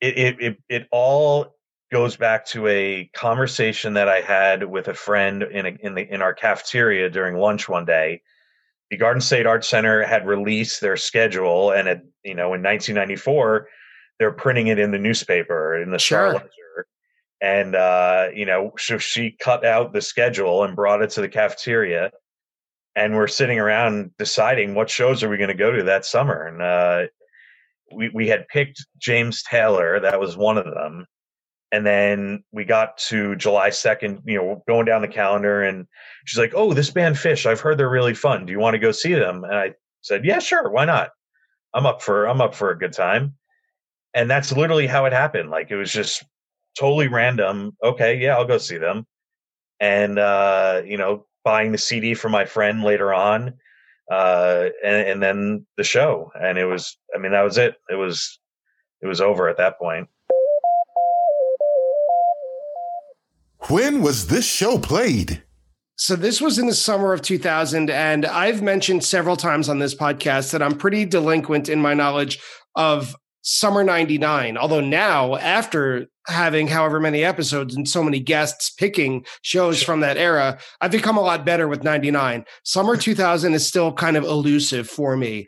it 0.00 0.40
it 0.40 0.58
it 0.68 0.88
all 0.90 1.54
goes 1.92 2.16
back 2.16 2.46
to 2.46 2.66
a 2.66 3.10
conversation 3.14 3.94
that 3.94 4.08
I 4.08 4.20
had 4.20 4.64
with 4.64 4.88
a 4.88 4.94
friend 4.94 5.42
in 5.42 5.66
a, 5.66 5.76
in 5.80 5.94
the 5.94 6.02
in 6.02 6.22
our 6.22 6.32
cafeteria 6.32 7.10
during 7.10 7.36
lunch 7.36 7.68
one 7.68 7.84
day 7.84 8.22
the 8.90 8.96
Garden 8.96 9.20
State 9.20 9.46
Arts 9.46 9.68
Center 9.68 10.02
had 10.02 10.26
released 10.26 10.80
their 10.80 10.96
schedule, 10.96 11.72
and 11.72 11.88
it, 11.88 12.00
you 12.24 12.34
know, 12.34 12.54
in 12.54 12.62
1994, 12.62 13.68
they're 14.18 14.32
printing 14.32 14.68
it 14.68 14.78
in 14.78 14.90
the 14.90 14.98
newspaper 14.98 15.80
in 15.80 15.90
the 15.90 15.98
Star 15.98 16.32
Ledger. 16.34 16.86
And 17.40 17.76
uh, 17.76 18.28
you 18.34 18.46
know, 18.46 18.72
so 18.78 18.98
she 18.98 19.36
cut 19.38 19.64
out 19.64 19.92
the 19.92 20.00
schedule 20.00 20.64
and 20.64 20.74
brought 20.74 21.02
it 21.02 21.10
to 21.10 21.20
the 21.20 21.28
cafeteria, 21.28 22.10
and 22.96 23.14
we're 23.14 23.28
sitting 23.28 23.58
around 23.58 24.10
deciding 24.18 24.74
what 24.74 24.90
shows 24.90 25.22
are 25.22 25.28
we 25.28 25.36
going 25.36 25.48
to 25.48 25.54
go 25.54 25.70
to 25.70 25.84
that 25.84 26.04
summer. 26.04 26.46
And 26.46 26.62
uh, 26.62 27.06
we 27.94 28.10
we 28.12 28.28
had 28.28 28.48
picked 28.48 28.84
James 28.98 29.42
Taylor, 29.42 30.00
that 30.00 30.18
was 30.18 30.36
one 30.36 30.58
of 30.58 30.64
them, 30.64 31.06
and 31.72 31.86
then 31.86 32.42
we 32.52 32.64
got 32.64 32.96
to 32.98 33.36
July 33.36 33.70
2nd, 33.70 34.22
you 34.24 34.38
know, 34.38 34.62
going 34.66 34.86
down 34.86 35.02
the 35.02 35.08
calendar 35.08 35.62
and 35.62 35.86
she's 36.24 36.38
like, 36.38 36.52
"Oh, 36.54 36.72
this 36.72 36.90
band 36.90 37.16
Phish, 37.16 37.46
I've 37.46 37.60
heard 37.60 37.78
they're 37.78 37.90
really 37.90 38.14
fun. 38.14 38.46
Do 38.46 38.52
you 38.52 38.58
want 38.58 38.74
to 38.74 38.78
go 38.78 38.92
see 38.92 39.14
them?" 39.14 39.44
And 39.44 39.54
I 39.54 39.74
said, 40.02 40.24
"Yeah, 40.24 40.38
sure. 40.38 40.70
Why 40.70 40.84
not? 40.84 41.10
I'm 41.74 41.86
up 41.86 42.02
for 42.02 42.26
I'm 42.26 42.40
up 42.40 42.54
for 42.54 42.70
a 42.70 42.78
good 42.78 42.92
time." 42.92 43.34
And 44.14 44.30
that's 44.30 44.52
literally 44.52 44.86
how 44.86 45.04
it 45.04 45.12
happened. 45.12 45.50
Like 45.50 45.70
it 45.70 45.76
was 45.76 45.92
just 45.92 46.24
totally 46.78 47.08
random. 47.08 47.76
Okay, 47.82 48.16
yeah, 48.18 48.36
I'll 48.36 48.46
go 48.46 48.58
see 48.58 48.78
them. 48.78 49.06
And 49.80 50.18
uh, 50.18 50.82
you 50.86 50.96
know, 50.96 51.26
buying 51.44 51.72
the 51.72 51.78
CD 51.78 52.14
for 52.14 52.28
my 52.28 52.44
friend 52.44 52.82
later 52.82 53.12
on 53.14 53.54
uh 54.10 54.68
and, 54.82 55.08
and 55.08 55.22
then 55.22 55.66
the 55.76 55.84
show 55.84 56.32
and 56.40 56.56
it 56.56 56.64
was 56.64 56.96
I 57.14 57.18
mean 57.18 57.32
that 57.32 57.42
was 57.42 57.58
it. 57.58 57.76
It 57.90 57.94
was 57.94 58.38
it 59.02 59.06
was 59.06 59.20
over 59.20 59.48
at 59.48 59.58
that 59.58 59.78
point. 59.78 60.08
When 63.66 64.02
was 64.02 64.28
this 64.28 64.46
show 64.46 64.78
played? 64.78 65.42
So 65.96 66.14
this 66.14 66.40
was 66.40 66.58
in 66.58 66.68
the 66.68 66.74
summer 66.74 67.12
of 67.12 67.22
2000 67.22 67.90
and 67.90 68.24
I've 68.24 68.62
mentioned 68.62 69.02
several 69.02 69.36
times 69.36 69.68
on 69.68 69.80
this 69.80 69.96
podcast 69.96 70.52
that 70.52 70.62
I'm 70.62 70.76
pretty 70.76 71.04
delinquent 71.04 71.68
in 71.68 71.82
my 71.82 71.92
knowledge 71.92 72.38
of 72.76 73.16
summer 73.42 73.82
99 73.82 74.56
although 74.56 74.80
now 74.80 75.36
after 75.36 76.06
having 76.26 76.68
however 76.68 77.00
many 77.00 77.24
episodes 77.24 77.74
and 77.74 77.88
so 77.88 78.02
many 78.02 78.20
guests 78.20 78.70
picking 78.70 79.24
shows 79.42 79.82
from 79.82 80.00
that 80.00 80.16
era 80.16 80.58
I've 80.80 80.90
become 80.90 81.16
a 81.16 81.22
lot 81.22 81.46
better 81.46 81.66
with 81.66 81.82
99 81.82 82.44
summer 82.64 82.96
2000 82.96 83.54
is 83.54 83.66
still 83.66 83.92
kind 83.92 84.16
of 84.16 84.24
elusive 84.24 84.88
for 84.88 85.16
me 85.16 85.46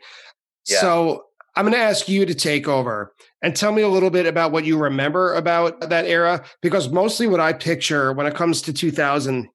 yeah. 0.67 0.81
so 0.81 1.23
I'm 1.55 1.65
going 1.65 1.73
to 1.73 1.79
ask 1.79 2.07
you 2.07 2.25
to 2.25 2.33
take 2.33 2.67
over 2.67 3.13
and 3.41 3.55
tell 3.55 3.71
me 3.71 3.81
a 3.81 3.89
little 3.89 4.09
bit 4.09 4.25
about 4.25 4.51
what 4.51 4.65
you 4.65 4.77
remember 4.77 5.33
about 5.33 5.89
that 5.89 6.05
era 6.05 6.45
because 6.61 6.89
mostly 6.89 7.27
what 7.27 7.39
I 7.39 7.53
picture 7.53 8.13
when 8.13 8.25
it 8.25 8.35
comes 8.35 8.61
to 8.63 8.73
2000 8.73 9.49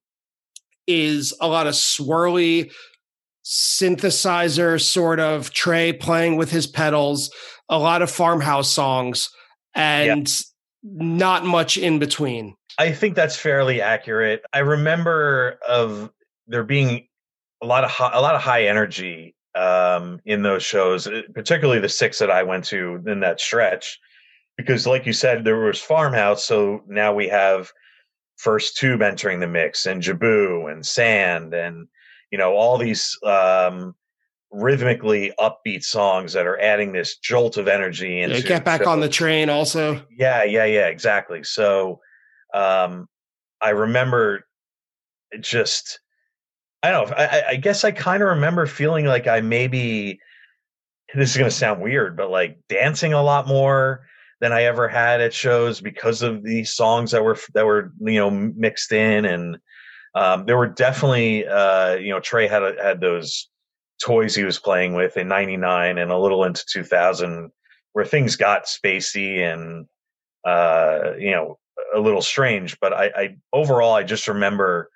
is 0.85 1.33
a 1.41 1.47
lot 1.47 1.67
of 1.67 1.73
swirly 1.73 2.71
synthesizer 3.43 4.79
sort 4.79 5.19
of 5.19 5.51
Trey 5.51 5.93
playing 5.93 6.35
with 6.35 6.51
his 6.51 6.67
pedals, 6.67 7.31
a 7.69 7.79
lot 7.79 8.01
of 8.01 8.11
farmhouse 8.11 8.69
songs 8.69 9.29
and 9.73 10.27
yep. 10.27 10.37
not 10.83 11.45
much 11.45 11.77
in 11.77 11.97
between. 11.97 12.55
I 12.77 12.91
think 12.91 13.15
that's 13.15 13.35
fairly 13.35 13.81
accurate. 13.81 14.41
I 14.53 14.59
remember 14.59 15.57
of 15.67 16.11
there 16.47 16.63
being 16.63 17.07
a 17.63 17.65
lot 17.65 17.83
of 17.83 17.89
high, 17.89 18.11
a 18.13 18.21
lot 18.21 18.35
of 18.35 18.41
high 18.41 18.67
energy 18.67 19.35
um, 19.57 20.19
in 20.25 20.43
those 20.43 20.63
shows, 20.63 21.07
uh, 21.07 21.21
particularly 21.33 21.79
the 21.79 21.89
six 21.89 22.19
that 22.19 22.31
I 22.31 22.43
went 22.43 22.65
to 22.65 23.01
in 23.07 23.19
that 23.21 23.41
stretch, 23.41 23.99
because 24.55 24.87
like 24.87 25.05
you 25.05 25.13
said, 25.13 25.43
there 25.43 25.59
was 25.59 25.79
Farmhouse, 25.79 26.43
so 26.43 26.81
now 26.87 27.13
we 27.13 27.27
have 27.27 27.71
First 28.37 28.77
Tube 28.77 29.01
entering 29.01 29.39
the 29.39 29.47
mix, 29.47 29.85
and 29.85 30.01
Jibboo, 30.01 30.71
and 30.71 30.85
Sand, 30.85 31.53
and 31.53 31.87
you 32.31 32.37
know 32.37 32.53
all 32.53 32.77
these 32.77 33.17
um, 33.23 33.95
rhythmically 34.51 35.33
upbeat 35.39 35.83
songs 35.83 36.33
that 36.33 36.47
are 36.47 36.59
adding 36.59 36.93
this 36.93 37.17
jolt 37.17 37.57
of 37.57 37.67
energy 37.67 38.21
and 38.21 38.31
yeah, 38.31 38.39
get 38.41 38.65
back 38.65 38.87
on 38.87 38.99
the 38.99 39.09
train 39.09 39.49
also. 39.49 40.01
Yeah 40.09 40.43
yeah 40.43 40.65
yeah 40.65 40.87
exactly. 40.87 41.43
So 41.43 41.99
um 42.53 43.07
i 43.61 43.69
remember 43.69 44.47
just 45.41 45.99
I 46.83 46.91
don't 46.91 47.09
know. 47.09 47.15
I, 47.15 47.43
I 47.49 47.55
guess 47.55 47.83
I 47.83 47.91
kind 47.91 48.21
of 48.21 48.29
remember 48.29 48.65
feeling 48.65 49.05
like 49.05 49.27
I 49.27 49.41
maybe 49.41 50.19
this 51.13 51.31
is 51.31 51.37
going 51.37 51.49
to 51.49 51.55
sound 51.55 51.81
weird, 51.81 52.17
but 52.17 52.29
like 52.29 52.59
dancing 52.69 53.13
a 53.13 53.23
lot 53.23 53.47
more 53.47 54.07
than 54.39 54.51
I 54.53 54.63
ever 54.63 54.87
had 54.87 55.21
at 55.21 55.33
shows 55.33 55.81
because 55.81 56.21
of 56.21 56.43
these 56.43 56.73
songs 56.73 57.11
that 57.11 57.23
were 57.23 57.37
that 57.53 57.65
were 57.65 57.93
you 57.99 58.19
know 58.19 58.29
mixed 58.29 58.91
in, 58.91 59.25
and 59.25 59.57
um, 60.13 60.45
there 60.45 60.57
were 60.57 60.67
definitely 60.67 61.47
uh, 61.47 61.95
you 61.95 62.09
know 62.09 62.19
Trey 62.19 62.47
had 62.47 62.61
had 62.77 63.01
those 63.01 63.49
toys 64.03 64.35
he 64.35 64.43
was 64.43 64.59
playing 64.59 64.93
with 64.93 65.17
in 65.17 65.27
'99 65.27 65.97
and 65.97 66.11
a 66.11 66.17
little 66.17 66.43
into 66.43 66.63
2000 66.71 67.51
where 67.93 68.05
things 68.05 68.35
got 68.35 68.65
spacey 68.65 69.39
and 69.39 69.87
uh, 70.45 71.13
you 71.17 71.31
know 71.31 71.57
a 71.95 71.99
little 71.99 72.21
strange. 72.21 72.79
But 72.79 72.93
I, 72.93 73.05
I 73.15 73.37
overall 73.51 73.95
I 73.95 74.03
just 74.03 74.27
remember 74.27 74.91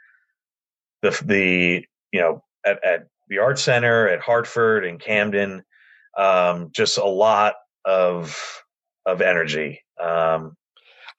the 1.01 1.19
the 1.25 1.85
you 2.11 2.19
know 2.19 2.43
at, 2.65 2.83
at 2.83 3.07
the 3.29 3.39
art 3.39 3.59
center 3.59 4.07
at 4.07 4.19
Hartford 4.19 4.85
and 4.85 4.99
Camden, 4.99 5.63
um, 6.17 6.69
just 6.73 6.97
a 6.97 7.05
lot 7.05 7.55
of 7.85 8.37
of 9.05 9.21
energy. 9.21 9.81
Um, 10.01 10.55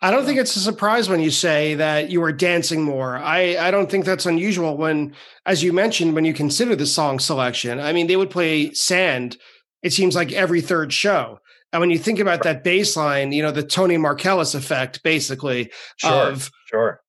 I 0.05 0.11
don't 0.11 0.25
think 0.25 0.39
it's 0.41 0.57
a 0.57 0.61
surprise 0.61 1.09
when 1.09 1.21
you 1.21 1.31
say 1.31 1.77
that 1.77 2.11
you 2.11 2.21
were 2.21 2.33
dancing 2.33 2.83
more. 2.83 3.19
I, 3.19 3.57
I 3.57 3.71
don't 3.71 3.89
think 3.89 4.05
that's 4.05 4.27
unusual 4.27 4.77
when, 4.77 5.15
as 5.47 5.63
you 5.63 5.73
mentioned, 5.73 6.17
when 6.17 6.25
you 6.25 6.35
consider 6.35 6.75
the 6.75 6.87
song 6.87 7.21
selection. 7.21 7.79
I 7.79 7.93
mean, 7.93 8.09
they 8.09 8.17
would 8.17 8.31
play 8.31 8.73
Sand, 8.73 9.37
it 9.83 9.93
seems 9.93 10.17
like 10.17 10.33
every 10.33 10.61
third 10.61 10.93
show. 10.93 11.39
And 11.73 11.81
when 11.81 11.91
you 11.91 11.99
think 11.99 12.19
about 12.19 12.43
that 12.43 12.65
baseline, 12.65 13.33
you 13.33 13.43
know, 13.43 13.53
the 13.53 13.63
Tony 13.63 13.97
Markellis 13.97 14.57
effect, 14.57 15.03
basically, 15.05 15.71
Sure. 15.99 16.13
of 16.13 16.51
Sure. 16.69 17.01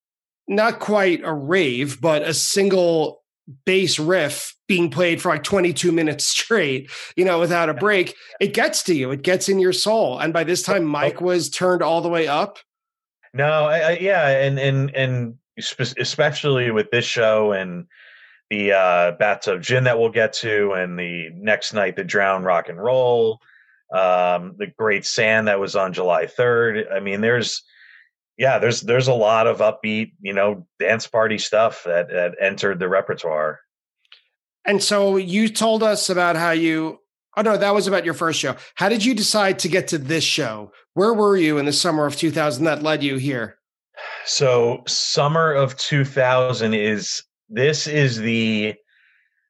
Not 0.47 0.79
quite 0.79 1.21
a 1.23 1.33
rave, 1.33 2.01
but 2.01 2.21
a 2.21 2.33
single 2.33 3.23
bass 3.65 3.99
riff 3.99 4.55
being 4.67 4.89
played 4.89 5.21
for 5.21 5.29
like 5.29 5.43
22 5.43 5.91
minutes 5.91 6.25
straight, 6.27 6.89
you 7.15 7.25
know, 7.25 7.39
without 7.39 7.69
a 7.69 7.73
break, 7.73 8.15
it 8.39 8.53
gets 8.53 8.83
to 8.83 8.95
you. 8.95 9.11
It 9.11 9.21
gets 9.21 9.49
in 9.49 9.59
your 9.59 9.73
soul. 9.73 10.19
And 10.19 10.33
by 10.33 10.43
this 10.43 10.63
time, 10.63 10.85
Mike 10.85 11.21
was 11.21 11.49
turned 11.49 11.81
all 11.81 12.01
the 12.01 12.09
way 12.09 12.27
up. 12.27 12.59
No, 13.33 13.65
I, 13.65 13.79
I, 13.79 13.91
yeah, 13.97 14.27
and 14.27 14.59
and 14.59 14.95
and 14.95 15.35
especially 15.57 16.69
with 16.69 16.91
this 16.91 17.05
show 17.05 17.51
and 17.51 17.87
the 18.51 18.73
uh, 18.73 19.11
Bathtub 19.13 19.61
Gin 19.61 19.85
that 19.85 19.97
we'll 19.97 20.11
get 20.11 20.33
to, 20.33 20.73
and 20.73 20.99
the 20.99 21.29
next 21.33 21.73
night 21.73 21.95
the 21.95 22.03
drown 22.03 22.43
rock 22.43 22.69
and 22.69 22.77
roll, 22.77 23.39
um, 23.91 24.55
the 24.59 24.67
great 24.77 25.03
sand 25.03 25.47
that 25.47 25.59
was 25.59 25.75
on 25.75 25.93
July 25.93 26.27
third. 26.27 26.85
I 26.93 26.99
mean, 26.99 27.21
there's 27.21 27.63
yeah, 28.37 28.59
there's 28.59 28.81
there's 28.81 29.07
a 29.07 29.13
lot 29.13 29.47
of 29.47 29.59
upbeat, 29.59 30.13
you 30.21 30.33
know, 30.33 30.65
dance 30.79 31.07
party 31.07 31.37
stuff 31.37 31.83
that 31.85 32.09
that 32.09 32.35
entered 32.39 32.79
the 32.79 32.89
repertoire. 32.89 33.59
And 34.65 34.81
so 34.81 35.17
you 35.17 35.49
told 35.49 35.83
us 35.83 36.09
about 36.09 36.35
how 36.35 36.51
you, 36.51 36.99
oh 37.35 37.41
no, 37.41 37.57
that 37.57 37.73
was 37.73 37.87
about 37.87 38.05
your 38.05 38.13
first 38.13 38.39
show. 38.39 38.55
How 38.75 38.89
did 38.89 39.03
you 39.03 39.13
decide 39.13 39.59
to 39.59 39.67
get 39.67 39.89
to 39.89 39.97
this 39.97 40.23
show? 40.23 40.71
Where 40.93 41.13
were 41.13 41.35
you 41.35 41.57
in 41.57 41.65
the 41.65 41.73
summer 41.73 42.05
of 42.05 42.15
2000 42.15 42.63
that 42.63 42.81
led 42.81 43.03
you 43.03 43.17
here? 43.17 43.57
So 44.25 44.83
summer 44.87 45.51
of 45.51 45.75
2000 45.77 46.73
is 46.73 47.23
this 47.49 47.87
is 47.87 48.17
the 48.17 48.75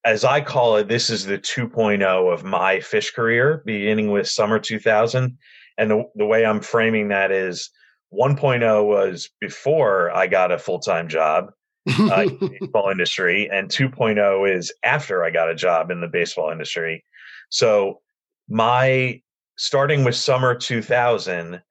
as 0.05 0.25
I 0.25 0.41
call 0.41 0.75
it, 0.75 0.89
this 0.89 1.09
is 1.09 1.25
the 1.25 1.37
2.0 1.37 2.33
of 2.33 2.43
my 2.43 2.77
Phish 2.77 3.13
career, 3.13 3.63
beginning 3.65 4.11
with 4.11 4.27
summer 4.27 4.59
2000. 4.59 5.37
And 5.77 5.91
the, 5.91 6.03
the 6.15 6.25
way 6.25 6.45
I'm 6.45 6.59
framing 6.59 7.07
that 7.07 7.31
is 7.31 7.69
1.0 8.13 8.85
was 8.85 9.29
before 9.39 10.11
I 10.11 10.27
got 10.27 10.51
a 10.51 10.59
full 10.59 10.79
time 10.79 11.07
job 11.07 11.51
uh, 11.99 12.23
in 12.23 12.37
the 12.39 12.57
baseball 12.59 12.89
industry, 12.89 13.49
and 13.51 13.69
2.0 13.69 14.55
is 14.55 14.73
after 14.83 15.23
I 15.23 15.31
got 15.31 15.49
a 15.49 15.55
job 15.55 15.91
in 15.91 16.01
the 16.01 16.07
baseball 16.07 16.51
industry. 16.51 17.03
So 17.49 18.01
my 18.47 19.21
starting 19.57 20.03
with 20.03 20.15
summer 20.15 20.55
2000, 20.55 21.61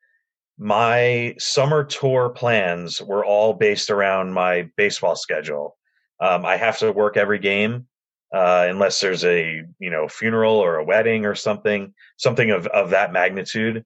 my 0.58 1.34
summer 1.38 1.84
tour 1.84 2.30
plans 2.30 3.00
were 3.00 3.24
all 3.24 3.54
based 3.54 3.90
around 3.90 4.32
my 4.32 4.68
baseball 4.76 5.16
schedule. 5.16 5.76
Um, 6.20 6.44
I 6.44 6.56
have 6.56 6.78
to 6.78 6.92
work 6.92 7.16
every 7.16 7.38
game 7.38 7.86
uh, 8.32 8.66
unless 8.68 9.00
there's 9.00 9.24
a 9.24 9.62
you 9.78 9.90
know 9.90 10.08
funeral 10.08 10.54
or 10.54 10.76
a 10.76 10.84
wedding 10.84 11.26
or 11.26 11.34
something, 11.34 11.92
something 12.16 12.50
of 12.50 12.66
of 12.68 12.90
that 12.90 13.12
magnitude. 13.12 13.84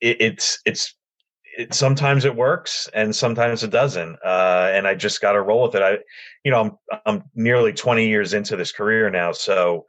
It, 0.00 0.20
it's 0.20 0.58
it's 0.64 0.94
it, 1.56 1.74
sometimes 1.74 2.24
it 2.24 2.34
works 2.34 2.88
and 2.94 3.14
sometimes 3.14 3.62
it 3.62 3.70
doesn't, 3.70 4.16
uh, 4.24 4.70
and 4.72 4.86
I 4.86 4.94
just 4.94 5.20
got 5.20 5.32
to 5.32 5.42
roll 5.42 5.62
with 5.62 5.74
it. 5.74 5.82
I, 5.82 5.98
you 6.44 6.50
know, 6.50 6.78
I'm 6.90 6.98
I'm 7.06 7.22
nearly 7.34 7.72
20 7.72 8.06
years 8.08 8.34
into 8.34 8.56
this 8.56 8.72
career 8.72 9.10
now, 9.10 9.32
so 9.32 9.84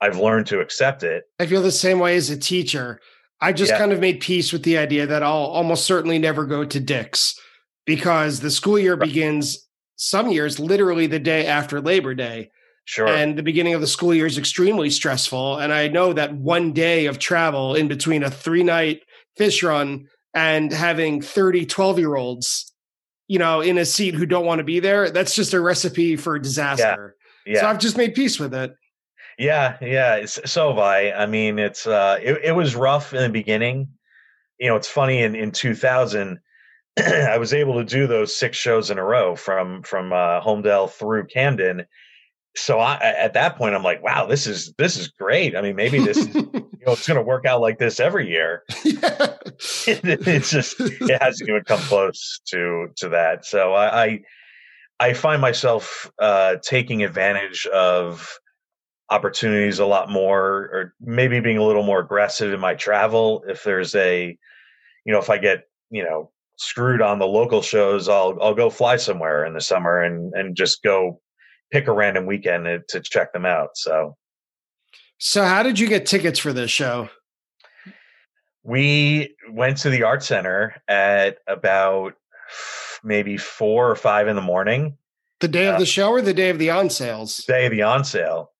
I've 0.00 0.18
learned 0.18 0.46
to 0.48 0.60
accept 0.60 1.02
it. 1.02 1.24
I 1.38 1.46
feel 1.46 1.62
the 1.62 1.72
same 1.72 1.98
way 1.98 2.16
as 2.16 2.30
a 2.30 2.36
teacher. 2.38 3.00
I 3.40 3.52
just 3.52 3.70
Yeah. 3.72 3.78
kind 3.78 3.92
of 3.92 4.00
made 4.00 4.20
peace 4.20 4.52
with 4.52 4.62
the 4.64 4.78
idea 4.78 5.06
that 5.06 5.22
I'll 5.22 5.32
almost 5.32 5.84
certainly 5.86 6.18
never 6.18 6.44
go 6.44 6.64
to 6.64 6.80
Dick's 6.80 7.34
because 7.86 8.40
the 8.40 8.50
school 8.50 8.78
year 8.78 8.94
Right. 8.94 9.08
begins 9.08 9.66
some 9.96 10.30
years 10.30 10.60
literally 10.60 11.06
the 11.06 11.18
day 11.18 11.46
after 11.46 11.80
Labor 11.80 12.14
Day. 12.14 12.50
Sure. 12.84 13.06
And 13.08 13.36
the 13.36 13.42
beginning 13.42 13.74
of 13.74 13.80
the 13.80 13.86
school 13.86 14.14
year 14.14 14.26
is 14.26 14.38
extremely 14.38 14.88
stressful. 14.90 15.58
And 15.58 15.72
I 15.72 15.88
know 15.88 16.12
that 16.14 16.34
one 16.34 16.72
day 16.72 17.06
of 17.06 17.18
travel 17.18 17.74
in 17.74 17.86
between 17.88 18.22
a 18.22 18.30
three 18.30 18.62
night 18.62 19.02
Phish 19.38 19.62
run 19.66 20.06
and 20.34 20.72
having 20.72 21.20
30 21.22 21.66
12 21.66 21.98
year 21.98 22.16
olds, 22.16 22.72
you 23.26 23.38
know, 23.38 23.60
in 23.60 23.78
a 23.78 23.84
seat 23.84 24.14
who 24.14 24.26
don't 24.26 24.46
want 24.46 24.58
to 24.58 24.64
be 24.64 24.80
there, 24.80 25.10
that's 25.10 25.34
just 25.34 25.54
a 25.54 25.60
recipe 25.60 26.16
for 26.16 26.38
disaster. 26.38 27.16
yeah. 27.46 27.60
So 27.60 27.66
I've 27.66 27.78
just 27.78 27.96
made 27.96 28.14
peace 28.14 28.38
with 28.38 28.54
it. 28.54 28.74
Yeah, 29.38 29.76
yeah. 29.80 30.26
So 30.26 30.70
have 30.70 30.78
I. 30.78 31.12
I 31.12 31.26
mean, 31.26 31.58
it's 31.58 31.86
uh, 31.86 32.18
it, 32.20 32.40
it 32.44 32.52
was 32.52 32.74
rough 32.74 33.14
in 33.14 33.22
the 33.22 33.28
beginning. 33.28 33.88
You 34.58 34.68
know, 34.68 34.76
it's 34.76 34.88
funny 34.88 35.22
in 35.22 35.36
in 35.36 35.52
2000, 35.52 36.40
I 36.98 37.38
was 37.38 37.54
able 37.54 37.74
to 37.74 37.84
do 37.84 38.08
those 38.08 38.34
six 38.34 38.56
shows 38.56 38.90
in 38.90 38.98
a 38.98 39.04
row 39.04 39.36
from 39.36 39.82
from 39.82 40.12
uh, 40.12 40.40
Holmdel 40.40 40.90
through 40.90 41.26
Camden. 41.26 41.86
So 42.56 42.80
I, 42.80 42.96
at 42.96 43.34
that 43.34 43.56
point, 43.56 43.74
I'm 43.74 43.82
like, 43.82 44.02
wow, 44.02 44.26
this 44.26 44.46
is 44.46 44.72
this 44.78 44.96
is 44.96 45.08
great. 45.08 45.56
I 45.56 45.62
mean, 45.62 45.76
maybe 45.76 45.98
this 46.00 46.16
is, 46.16 46.34
you 46.34 46.42
know 46.86 46.92
it's 46.92 47.06
going 47.06 47.16
to 47.16 47.22
work 47.22 47.46
out 47.46 47.60
like 47.60 47.78
this 47.78 48.00
every 48.00 48.28
year. 48.28 48.64
yeah. 48.84 49.36
it's 49.86 50.50
just 50.50 50.80
it 50.80 51.22
hasn't 51.22 51.48
even 51.48 51.64
come 51.64 51.80
close 51.80 52.40
to 52.46 52.88
to 52.96 53.08
that. 53.10 53.44
So 53.44 53.74
I 53.74 54.04
I, 54.04 54.20
I 55.00 55.12
find 55.12 55.40
myself 55.40 56.10
uh, 56.18 56.56
taking 56.62 57.04
advantage 57.04 57.66
of 57.66 58.38
opportunities 59.10 59.78
a 59.78 59.86
lot 59.86 60.10
more, 60.10 60.44
or 60.44 60.94
maybe 61.00 61.40
being 61.40 61.58
a 61.58 61.64
little 61.64 61.84
more 61.84 62.00
aggressive 62.00 62.52
in 62.52 62.60
my 62.60 62.74
travel. 62.74 63.42
If 63.48 63.64
there's 63.64 63.94
a, 63.94 64.36
you 65.04 65.12
know, 65.12 65.18
if 65.18 65.30
I 65.30 65.38
get 65.38 65.64
you 65.90 66.02
know 66.02 66.30
screwed 66.56 67.02
on 67.02 67.18
the 67.18 67.26
local 67.26 67.62
shows, 67.62 68.08
I'll 68.08 68.36
I'll 68.40 68.54
go 68.54 68.70
fly 68.70 68.96
somewhere 68.96 69.44
in 69.44 69.54
the 69.54 69.60
summer 69.60 70.02
and 70.02 70.32
and 70.34 70.56
just 70.56 70.82
go 70.82 71.20
pick 71.70 71.86
a 71.86 71.92
random 71.92 72.26
weekend 72.26 72.64
to, 72.64 72.80
to 72.88 73.00
check 73.00 73.32
them 73.32 73.44
out. 73.46 73.70
So 73.76 74.16
So, 75.18 75.44
how 75.44 75.62
did 75.62 75.78
you 75.78 75.88
get 75.88 76.06
tickets 76.06 76.38
for 76.38 76.52
this 76.52 76.70
show? 76.70 77.08
we 78.64 79.34
went 79.50 79.78
to 79.78 79.90
the 79.90 80.02
art 80.02 80.22
center 80.22 80.74
at 80.88 81.38
about 81.46 82.14
maybe 83.02 83.36
four 83.36 83.90
or 83.90 83.96
five 83.96 84.28
in 84.28 84.36
the 84.36 84.42
morning 84.42 84.96
The 85.40 85.48
day 85.48 85.68
Uh, 85.68 85.74
of 85.74 85.78
the 85.78 85.86
show 85.86 86.10
or 86.10 86.20
the 86.20 86.34
day 86.34 86.50
of 86.50 86.58
the 86.58 86.70
on 86.70 86.90
sales? 86.90 87.36
day 87.46 87.66
of 87.66 87.70
the 87.72 87.82
on 87.82 88.04
sale 88.04 88.50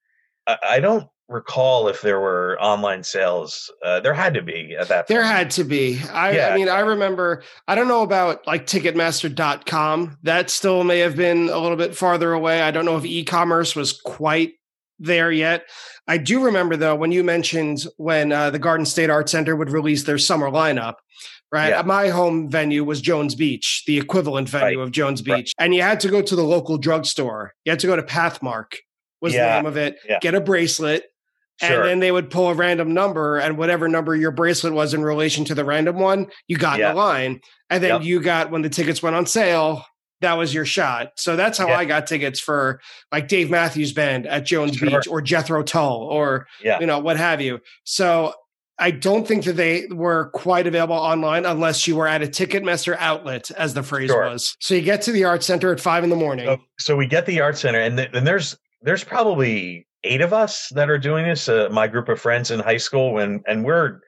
I, 0.46 0.56
I 0.64 0.80
don't 0.80 1.08
recall 1.28 1.88
if 1.88 2.00
there 2.00 2.18
were 2.20 2.56
online 2.60 3.02
sales 3.04 3.70
uh, 3.84 4.00
there 4.00 4.14
had 4.14 4.32
to 4.34 4.42
be 4.42 4.74
at 4.78 4.88
that 4.88 5.00
Point. 5.00 5.08
There 5.08 5.22
had 5.22 5.50
to 5.52 5.64
be. 5.64 6.00
I, 6.12 6.32
Yeah. 6.32 6.48
I 6.48 6.56
mean, 6.56 6.68
I 6.68 6.80
remember, 6.80 7.42
I 7.66 7.74
don't 7.74 7.88
know 7.88 8.02
about 8.02 8.46
like 8.46 8.66
Ticketmaster.com. 8.66 10.18
That 10.22 10.50
still 10.50 10.84
may 10.84 10.98
have 11.00 11.16
been 11.16 11.48
a 11.48 11.58
little 11.58 11.76
bit 11.76 11.94
farther 11.94 12.32
away. 12.32 12.62
I 12.62 12.70
don't 12.70 12.84
know 12.84 12.96
if 12.96 13.04
e 13.04 13.24
commerce 13.24 13.76
was 13.76 13.92
quite 13.92 14.52
there 14.98 15.30
yet. 15.30 15.64
I 16.06 16.18
do 16.18 16.42
remember, 16.44 16.76
though, 16.76 16.96
when 16.96 17.12
you 17.12 17.22
mentioned 17.22 17.84
when 17.98 18.32
uh, 18.32 18.50
the 18.50 18.58
Garden 18.58 18.86
State 18.86 19.10
Art 19.10 19.28
Center 19.28 19.54
would 19.54 19.70
release 19.70 20.04
their 20.04 20.18
summer 20.18 20.50
lineup. 20.50 20.94
Right. 21.50 21.70
Yeah. 21.70 21.82
My 21.82 22.08
home 22.08 22.50
venue 22.50 22.84
was 22.84 23.00
Jones 23.00 23.34
Beach, 23.34 23.84
the 23.86 23.98
equivalent 23.98 24.48
venue 24.50 24.78
Right. 24.78 24.84
of 24.86 24.90
Jones 24.92 25.22
Beach. 25.22 25.52
Right. 25.58 25.64
And 25.64 25.74
you 25.74 25.80
had 25.82 26.00
to 26.00 26.08
go 26.08 26.20
to 26.20 26.36
the 26.36 26.42
local 26.42 26.76
drugstore. 26.76 27.54
You 27.64 27.70
had 27.70 27.78
to 27.80 27.86
go 27.86 27.96
to 27.96 28.02
Pathmark, 28.02 28.74
was 29.22 29.32
the 29.32 29.38
name 29.38 29.64
of 29.66 29.76
it, 29.78 29.96
Yeah. 30.06 30.18
get 30.20 30.34
a 30.34 30.40
bracelet, 30.42 31.04
Sure. 31.60 31.80
and 31.80 31.88
then 31.88 31.98
they 32.00 32.12
would 32.12 32.30
pull 32.30 32.48
a 32.48 32.54
random 32.54 32.94
number, 32.94 33.38
and 33.38 33.58
whatever 33.58 33.88
number 33.88 34.14
your 34.14 34.30
bracelet 34.30 34.72
was 34.72 34.94
in 34.94 35.02
relation 35.02 35.44
to 35.46 35.54
the 35.54 35.64
random 35.64 35.98
one, 35.98 36.26
you 36.46 36.56
got 36.56 36.78
Yeah. 36.78 36.90
in 36.90 36.94
the 36.96 37.00
line. 37.02 37.40
And 37.70 37.82
then 37.82 37.90
Yep. 37.90 38.02
you 38.02 38.20
got 38.20 38.50
when 38.50 38.62
the 38.62 38.68
tickets 38.68 39.02
went 39.02 39.16
on 39.16 39.26
sale, 39.26 39.84
that 40.20 40.34
was 40.34 40.52
your 40.54 40.64
shot. 40.64 41.12
So 41.16 41.36
that's 41.36 41.58
how 41.58 41.68
Yeah. 41.68 41.78
I 41.78 41.84
got 41.84 42.06
tickets 42.06 42.40
for 42.40 42.80
like 43.12 43.28
Dave 43.28 43.50
Matthews 43.50 43.92
Band 43.92 44.26
at 44.26 44.44
Jones 44.46 44.76
Sure. 44.76 44.88
Beach 44.88 45.06
or 45.08 45.20
Jethro 45.20 45.62
Tull 45.62 46.08
or 46.10 46.46
Yeah. 46.62 46.80
you 46.80 46.86
know 46.86 46.98
what 46.98 47.16
have 47.16 47.40
you. 47.40 47.60
So 47.84 48.34
I 48.80 48.92
don't 48.92 49.26
think 49.26 49.42
that 49.44 49.54
they 49.56 49.86
were 49.90 50.30
quite 50.34 50.68
available 50.68 50.94
online 50.94 51.44
unless 51.44 51.88
you 51.88 51.96
were 51.96 52.06
at 52.06 52.22
a 52.22 52.26
Ticketmaster 52.28 52.96
outlet, 53.00 53.50
as 53.56 53.74
the 53.74 53.82
phrase 53.82 54.08
Sure. 54.10 54.28
was. 54.30 54.56
So 54.60 54.74
you 54.74 54.82
get 54.82 55.02
to 55.02 55.12
the 55.12 55.24
art 55.24 55.42
center 55.42 55.72
at 55.72 55.80
five 55.80 56.04
in 56.04 56.10
the 56.10 56.16
morning. 56.16 56.46
so, 56.46 56.58
so 56.78 56.96
we 56.96 57.06
get 57.08 57.26
the 57.26 57.40
art 57.40 57.58
center 57.58 57.80
and, 57.80 57.96
th- 57.96 58.10
and 58.12 58.24
there's 58.24 58.56
there's 58.82 59.02
probably 59.02 59.87
eight 60.04 60.20
of 60.20 60.32
us 60.32 60.68
that 60.74 60.90
are 60.90 60.98
doing 60.98 61.26
this 61.26 61.48
uh, 61.48 61.68
my 61.70 61.86
group 61.86 62.08
of 62.08 62.20
friends 62.20 62.50
in 62.50 62.60
high 62.60 62.76
school 62.76 63.18
and 63.18 63.42
and 63.46 63.64
we're 63.64 64.00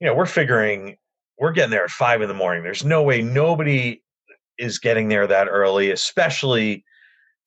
you 0.00 0.06
know 0.06 0.14
we're 0.14 0.26
figuring 0.26 0.96
we're 1.38 1.52
getting 1.52 1.70
there 1.70 1.84
at 1.84 1.90
five 1.90 2.22
in 2.22 2.28
the 2.28 2.34
morning. 2.34 2.62
There's 2.62 2.84
no 2.84 3.02
way 3.02 3.20
nobody 3.20 4.02
is 4.58 4.78
getting 4.78 5.08
there 5.08 5.26
that 5.26 5.48
early 5.48 5.90
especially 5.90 6.84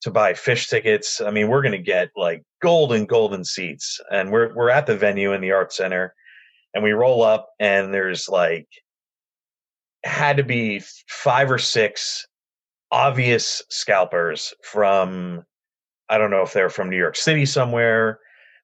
to 0.02 0.10
buy 0.10 0.32
Phish 0.32 0.68
tickets. 0.68 1.20
I 1.20 1.30
mean 1.30 1.48
we're 1.48 1.62
going 1.62 1.72
to 1.72 1.78
get 1.78 2.10
like 2.16 2.44
golden 2.62 3.06
golden 3.06 3.44
seats 3.44 4.00
and 4.10 4.30
we're 4.30 4.54
we're 4.54 4.70
at 4.70 4.86
the 4.86 4.96
venue 4.96 5.32
in 5.32 5.40
the 5.40 5.52
art 5.52 5.72
center 5.72 6.14
and 6.74 6.84
we 6.84 6.92
roll 6.92 7.22
up 7.22 7.48
and 7.58 7.92
there's 7.92 8.28
like 8.28 8.68
had 10.04 10.36
to 10.36 10.44
be 10.44 10.82
five 11.08 11.50
or 11.50 11.58
six 11.58 12.26
obvious 12.90 13.62
scalpers 13.68 14.52
from 14.64 15.44
I 16.10 16.18
don't 16.18 16.30
know 16.30 16.42
if 16.42 16.52
they're 16.52 16.68
from 16.68 16.90
New 16.90 16.98
York 16.98 17.16
City 17.16 17.46
somewhere, 17.46 18.18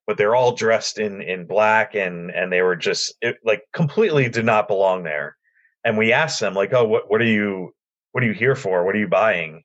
but 0.05 0.17
they're 0.17 0.35
all 0.35 0.55
dressed 0.55 0.99
in 0.99 1.21
in 1.21 1.47
black 1.47 1.95
and 1.95 2.29
and 2.29 2.51
they 2.51 2.61
were 2.61 2.75
just 2.75 3.15
it, 3.21 3.37
like 3.43 3.63
completely 3.73 4.29
did 4.29 4.45
not 4.45 4.67
belong 4.67 5.03
there. 5.03 5.37
And 5.83 5.97
we 5.97 6.11
asked 6.11 6.39
them 6.39 6.53
like, 6.53 6.73
"Oh, 6.73 6.85
what 6.85 7.09
what 7.09 7.21
are 7.21 7.25
you 7.25 7.73
what 8.11 8.23
are 8.23 8.27
you 8.27 8.33
here 8.33 8.55
for? 8.55 8.85
What 8.85 8.95
are 8.95 8.99
you 8.99 9.07
buying?" 9.07 9.63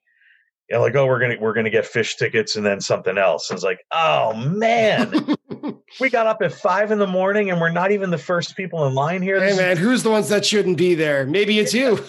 And 0.69 0.81
like, 0.81 0.95
"Oh, 0.95 1.05
we're 1.05 1.19
going 1.19 1.31
to 1.31 1.37
we're 1.37 1.53
going 1.53 1.65
to 1.65 1.69
get 1.69 1.85
Phish 1.85 2.15
tickets 2.17 2.55
and 2.55 2.65
then 2.65 2.79
something 2.79 3.17
else." 3.17 3.49
And 3.49 3.57
it's 3.57 3.65
like, 3.65 3.79
"Oh, 3.91 4.33
man." 4.33 5.35
we 5.99 6.09
got 6.09 6.27
up 6.27 6.41
at 6.41 6.53
five 6.53 6.91
in 6.91 6.99
the 6.99 7.07
morning 7.07 7.51
and 7.51 7.59
we're 7.59 7.69
not 7.69 7.91
even 7.91 8.09
the 8.09 8.17
first 8.17 8.55
people 8.55 8.87
in 8.87 8.93
line 8.93 9.21
here. 9.21 9.43
Hey 9.43 9.55
man, 9.55 9.77
who's 9.77 10.03
the 10.03 10.09
ones 10.09 10.29
that 10.29 10.45
shouldn't 10.45 10.77
be 10.77 10.95
there? 10.95 11.25
Maybe 11.25 11.59
it's 11.59 11.73
you. 11.73 12.03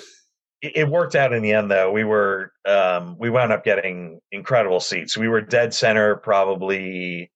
It 0.75 0.89
worked 0.89 1.15
out 1.15 1.33
in 1.33 1.43
the 1.43 1.53
end, 1.53 1.71
though. 1.71 1.93
We 1.93 2.05
were 2.05 2.53
um, 2.67 3.17
we 3.19 3.31
wound 3.31 3.53
up 3.53 3.65
getting 3.65 4.21
incredible 4.33 4.81
seats. 4.81 5.17
We 5.17 5.29
were 5.29 5.41
dead 5.41 5.75
center, 5.75 6.17
probably 6.17 7.31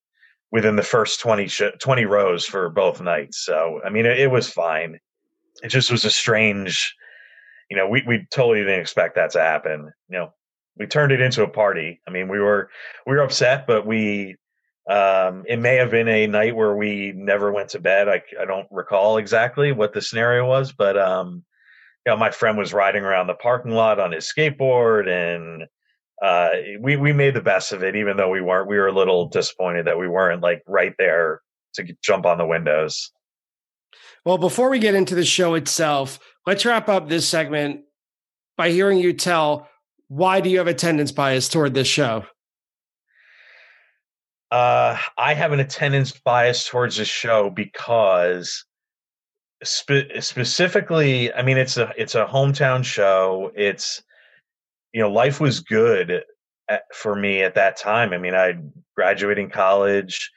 within 0.50 0.76
the 0.76 0.82
first 0.82 1.20
20, 1.20 1.46
sh- 1.46 1.62
20 1.78 2.04
rows 2.06 2.46
for 2.46 2.70
both 2.70 3.00
nights. 3.00 3.44
So 3.44 3.80
I 3.84 3.90
mean, 3.90 4.06
it, 4.06 4.18
it 4.18 4.30
was 4.30 4.48
fine. 4.48 4.98
It 5.62 5.68
just 5.68 5.90
was 5.90 6.04
a 6.04 6.10
strange, 6.10 6.94
you 7.70 7.76
know, 7.76 7.88
we 7.88 8.02
we 8.06 8.26
totally 8.30 8.60
didn't 8.60 8.80
expect 8.80 9.16
that 9.16 9.30
to 9.32 9.40
happen. 9.40 9.92
You 10.08 10.18
know, 10.18 10.32
we 10.76 10.86
turned 10.86 11.12
it 11.12 11.20
into 11.20 11.42
a 11.42 11.48
party. 11.48 12.00
I 12.06 12.10
mean, 12.10 12.28
we 12.28 12.38
were 12.38 12.70
we 13.06 13.14
were 13.14 13.22
upset, 13.22 13.66
but 13.66 13.86
we 13.86 14.36
um, 14.88 15.44
it 15.46 15.58
may 15.58 15.74
have 15.76 15.90
been 15.90 16.08
a 16.08 16.26
night 16.26 16.56
where 16.56 16.74
we 16.74 17.12
never 17.14 17.52
went 17.52 17.68
to 17.70 17.80
bed. 17.80 18.08
I, 18.08 18.22
I 18.40 18.46
don't 18.46 18.66
recall 18.70 19.18
exactly 19.18 19.72
what 19.72 19.92
the 19.92 20.00
scenario 20.00 20.46
was, 20.46 20.72
but 20.72 20.96
um, 20.96 21.44
you 22.06 22.12
know, 22.12 22.16
my 22.16 22.30
friend 22.30 22.56
was 22.56 22.72
riding 22.72 23.02
around 23.02 23.26
the 23.26 23.34
parking 23.34 23.72
lot 23.72 24.00
on 24.00 24.12
his 24.12 24.32
skateboard, 24.32 25.08
and 25.08 25.64
uh, 26.22 26.50
we 26.80 26.96
we 26.96 27.12
made 27.12 27.34
the 27.34 27.40
best 27.40 27.72
of 27.72 27.82
it, 27.82 27.96
even 27.96 28.16
though 28.16 28.30
we 28.30 28.40
weren't. 28.40 28.68
We 28.68 28.76
were 28.76 28.88
a 28.88 28.92
little 28.92 29.28
disappointed 29.28 29.86
that 29.86 29.98
we 29.98 30.08
weren't 30.08 30.42
like 30.42 30.62
right 30.66 30.94
there 30.98 31.42
to 31.74 31.84
jump 32.02 32.26
on 32.26 32.38
the 32.38 32.46
windows. 32.46 33.10
Well, 34.24 34.38
before 34.38 34.70
we 34.70 34.78
get 34.78 34.94
into 34.94 35.14
the 35.14 35.24
show 35.24 35.54
itself, 35.54 36.18
let's 36.46 36.64
wrap 36.64 36.88
up 36.88 37.08
this 37.08 37.28
segment 37.28 37.82
by 38.56 38.70
hearing 38.70 38.98
you 38.98 39.12
tell 39.12 39.68
why 40.08 40.40
do 40.40 40.48
you 40.50 40.58
have 40.58 40.66
attendance 40.66 41.12
bias 41.12 41.48
toward 41.48 41.74
this 41.74 41.86
show? 41.86 42.24
Uh, 44.50 44.98
I 45.18 45.34
have 45.34 45.52
an 45.52 45.60
attendance 45.60 46.12
bias 46.12 46.66
towards 46.66 46.96
this 46.96 47.08
show 47.08 47.50
because 47.50 48.64
spe- 49.62 50.20
specifically, 50.20 51.32
I 51.32 51.42
mean, 51.42 51.58
it's 51.58 51.76
a 51.76 51.92
it's 51.96 52.14
a 52.14 52.26
hometown 52.26 52.84
show. 52.84 53.52
It's 53.54 54.02
you 54.92 55.02
know, 55.02 55.10
life 55.10 55.40
was 55.40 55.60
good 55.60 56.22
at, 56.68 56.82
for 56.94 57.14
me 57.14 57.42
at 57.42 57.54
that 57.54 57.76
time. 57.76 58.12
I 58.12 58.18
mean, 58.18 58.34
I 58.34 58.54
graduating 58.96 59.50
college, 59.50 60.30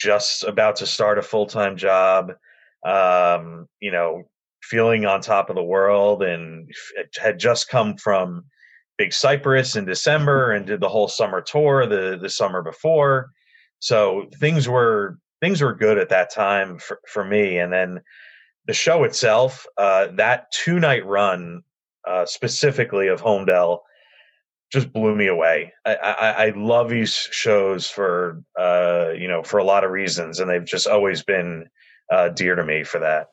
just 0.00 0.44
about 0.44 0.76
to 0.76 0.86
start 0.86 1.18
a 1.18 1.22
full 1.22 1.46
time 1.46 1.76
job. 1.76 2.32
Um, 2.86 3.66
you 3.80 3.90
know, 3.90 4.24
feeling 4.62 5.06
on 5.06 5.20
top 5.20 5.50
of 5.50 5.56
the 5.56 5.62
world, 5.62 6.22
and 6.22 6.70
had 7.20 7.38
just 7.38 7.68
come 7.68 7.96
from 7.96 8.44
Big 8.96 9.12
Cypress 9.12 9.76
in 9.76 9.84
December 9.84 10.52
and 10.52 10.66
did 10.66 10.80
the 10.80 10.88
whole 10.88 11.08
summer 11.08 11.40
tour 11.40 11.86
the 11.86 12.18
the 12.20 12.28
summer 12.28 12.62
before 12.62 13.30
so 13.80 14.26
things 14.40 14.68
were 14.68 15.18
things 15.40 15.60
were 15.60 15.74
good 15.74 15.98
at 15.98 16.08
that 16.08 16.32
time 16.32 16.78
for, 16.78 17.00
for 17.06 17.24
me. 17.24 17.58
And 17.58 17.72
then 17.72 18.00
the 18.68 18.74
show 18.74 19.02
itself, 19.02 19.66
uh, 19.78 20.08
that 20.12 20.52
two 20.52 20.78
night 20.78 21.04
run 21.04 21.62
uh, 22.06 22.26
specifically 22.26 23.08
of 23.08 23.20
Holmdel 23.20 23.80
just 24.70 24.92
blew 24.92 25.16
me 25.16 25.26
away. 25.26 25.72
I, 25.86 25.94
I, 25.94 26.30
I 26.46 26.52
love 26.54 26.90
these 26.90 27.14
shows 27.14 27.88
for 27.88 28.42
uh, 28.56 29.08
you 29.16 29.26
know 29.26 29.42
for 29.42 29.58
a 29.58 29.64
lot 29.64 29.82
of 29.82 29.90
reasons, 29.90 30.38
and 30.38 30.48
they've 30.48 30.64
just 30.64 30.86
always 30.86 31.22
been 31.22 31.68
uh, 32.12 32.28
dear 32.28 32.54
to 32.54 32.64
me 32.64 32.84
for 32.84 33.00
that. 33.00 33.28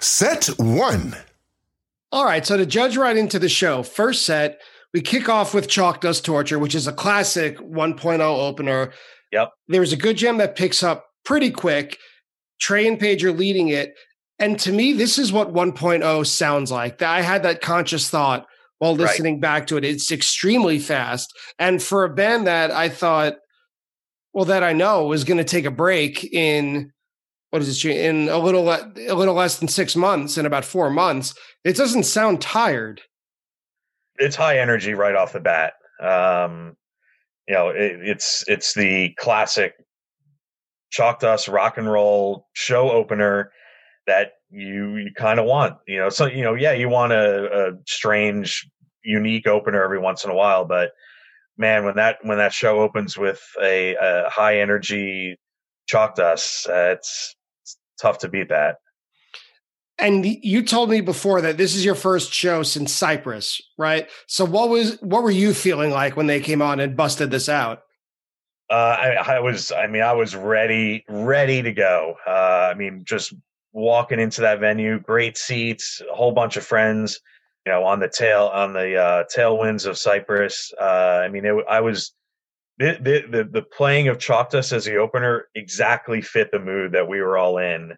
Set 0.00 0.46
one. 0.58 1.16
All 2.12 2.26
right, 2.26 2.46
so 2.46 2.58
to 2.58 2.66
judge 2.66 2.98
right 2.98 3.16
into 3.16 3.38
the 3.38 3.48
show, 3.48 3.82
first 3.82 4.26
set 4.26 4.60
we 4.92 5.00
kick 5.00 5.28
off 5.28 5.54
with 5.54 5.68
Chalk 5.68 6.02
Dust 6.02 6.24
Torture, 6.24 6.58
which 6.58 6.74
is 6.74 6.86
a 6.86 6.92
classic 6.92 7.58
1.0 7.58 8.20
opener. 8.20 8.92
Yep. 9.32 9.50
There's 9.66 9.92
a 9.92 9.96
good 9.96 10.16
jam 10.16 10.36
that 10.36 10.54
picks 10.54 10.84
up 10.84 11.06
pretty 11.24 11.50
quick. 11.50 11.98
Trey 12.60 12.86
and 12.86 12.98
Page 12.98 13.24
are 13.24 13.32
leading 13.32 13.68
it. 13.68 13.94
And 14.38 14.58
to 14.60 14.72
me, 14.72 14.92
this 14.92 15.18
is 15.18 15.32
what 15.32 15.52
1.0 15.52 16.26
sounds 16.26 16.70
like. 16.70 17.02
I 17.02 17.20
had 17.20 17.42
that 17.44 17.60
conscious 17.60 18.10
thought 18.10 18.46
while 18.78 18.94
listening 18.94 19.34
right. 19.34 19.40
back 19.40 19.66
to 19.68 19.76
it. 19.76 19.84
It's 19.84 20.10
extremely 20.10 20.78
fast. 20.78 21.32
And 21.58 21.82
for 21.82 22.04
a 22.04 22.12
band 22.12 22.46
that 22.46 22.70
I 22.70 22.88
thought, 22.88 23.36
well, 24.32 24.44
that 24.46 24.64
I 24.64 24.72
know 24.72 25.06
was 25.06 25.24
going 25.24 25.38
to 25.38 25.44
take 25.44 25.64
a 25.64 25.70
break 25.70 26.24
in 26.24 26.90
what 27.50 27.62
is 27.62 27.84
it 27.84 27.96
in 27.96 28.28
a 28.28 28.38
little 28.38 28.68
a 28.68 29.14
little 29.14 29.34
less 29.34 29.60
than 29.60 29.68
six 29.68 29.94
months, 29.94 30.36
in 30.36 30.44
about 30.44 30.64
four 30.64 30.90
months, 30.90 31.34
it 31.62 31.76
doesn't 31.76 32.02
sound 32.02 32.40
tired 32.40 33.00
it's 34.16 34.36
high 34.36 34.58
energy 34.58 34.94
right 34.94 35.14
off 35.14 35.32
the 35.32 35.40
bat. 35.40 35.74
Um, 36.00 36.76
you 37.48 37.54
know, 37.54 37.68
it, 37.68 37.98
it's 38.02 38.44
it's 38.46 38.74
the 38.74 39.14
classic 39.18 39.74
chalk 40.94 41.18
dust 41.18 41.48
rock 41.48 41.76
and 41.76 41.90
roll 41.90 42.46
show 42.52 42.90
opener 42.90 43.50
that 44.06 44.34
you 44.50 44.96
you 44.96 45.10
kind 45.16 45.40
of 45.40 45.46
want. 45.46 45.76
You 45.88 45.98
know, 45.98 46.08
so 46.08 46.26
you 46.26 46.42
know, 46.42 46.54
yeah, 46.54 46.72
you 46.72 46.88
want 46.88 47.12
a, 47.12 47.68
a 47.68 47.72
strange, 47.86 48.68
unique 49.02 49.46
opener 49.46 49.82
every 49.82 49.98
once 49.98 50.24
in 50.24 50.30
a 50.30 50.34
while, 50.34 50.64
but 50.64 50.92
man, 51.58 51.84
when 51.84 51.96
that 51.96 52.18
when 52.22 52.38
that 52.38 52.52
show 52.52 52.80
opens 52.80 53.18
with 53.18 53.42
a, 53.60 53.96
a 54.00 54.30
high 54.30 54.60
energy 54.60 55.36
chalk 55.86 56.14
dust, 56.14 56.68
uh, 56.68 56.92
it's, 56.92 57.34
it's 57.62 57.76
tough 58.00 58.18
to 58.18 58.28
beat 58.28 58.48
that. 58.48 58.76
And 59.98 60.26
you 60.26 60.64
told 60.64 60.90
me 60.90 61.00
before 61.00 61.40
that 61.40 61.56
this 61.56 61.74
is 61.76 61.84
your 61.84 61.94
first 61.94 62.32
show 62.32 62.64
since 62.64 62.92
Cypress, 62.92 63.60
right? 63.78 64.08
So 64.26 64.44
what 64.44 64.68
was 64.68 65.00
what 65.00 65.22
were 65.22 65.30
you 65.30 65.54
feeling 65.54 65.90
like 65.90 66.16
when 66.16 66.26
they 66.26 66.40
came 66.40 66.62
on 66.62 66.80
and 66.80 66.96
busted 66.96 67.30
this 67.30 67.48
out? 67.48 67.83
Uh, 68.70 68.96
I, 68.98 69.36
I, 69.36 69.40
was, 69.40 69.72
I 69.72 69.86
mean, 69.86 70.02
I 70.02 70.12
was 70.12 70.34
ready, 70.34 71.04
ready 71.08 71.62
to 71.62 71.72
go. 71.72 72.16
Uh, 72.26 72.70
I 72.72 72.74
mean, 72.74 73.02
just 73.04 73.34
walking 73.72 74.20
into 74.20 74.40
that 74.40 74.60
venue, 74.60 74.98
great 75.00 75.36
seats, 75.36 76.00
a 76.10 76.14
whole 76.14 76.32
bunch 76.32 76.56
of 76.56 76.64
friends, 76.64 77.20
you 77.66 77.72
know, 77.72 77.84
on 77.84 78.00
the 78.00 78.08
tail, 78.08 78.50
on 78.54 78.72
the 78.72 78.96
uh, 78.96 79.24
tailwinds 79.34 79.86
of 79.86 79.98
Cypress. 79.98 80.72
Uh, 80.80 81.22
I 81.24 81.28
mean, 81.28 81.44
it, 81.44 81.54
I 81.68 81.80
was, 81.80 82.14
the, 82.78 82.96
the, 83.30 83.44
the, 83.44 83.62
playing 83.62 84.08
of 84.08 84.18
Dust 84.18 84.72
as 84.72 84.84
the 84.84 84.96
opener 84.96 85.48
exactly 85.54 86.20
fit 86.20 86.50
the 86.50 86.58
mood 86.58 86.92
that 86.92 87.08
we 87.08 87.20
were 87.20 87.38
all 87.38 87.58
in. 87.58 87.96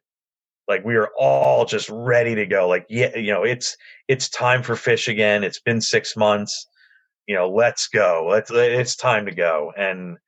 Like 0.68 0.84
we 0.84 0.96
are 0.96 1.10
all 1.18 1.64
just 1.64 1.88
ready 1.88 2.34
to 2.34 2.46
go. 2.46 2.68
Like 2.68 2.86
yeah 2.88 3.16
you 3.16 3.32
know 3.32 3.44
it's 3.44 3.76
it's 4.08 4.28
time 4.28 4.62
for 4.62 4.74
Phish 4.74 5.08
again. 5.08 5.44
It's 5.44 5.60
been 5.60 5.80
six 5.80 6.16
months. 6.16 6.66
You 7.26 7.36
know 7.36 7.48
let's 7.48 7.88
go. 7.88 8.26
Let's 8.28 8.50
it's 8.50 8.96
time 8.96 9.26
to 9.26 9.34
go. 9.34 9.72
And 9.76 10.18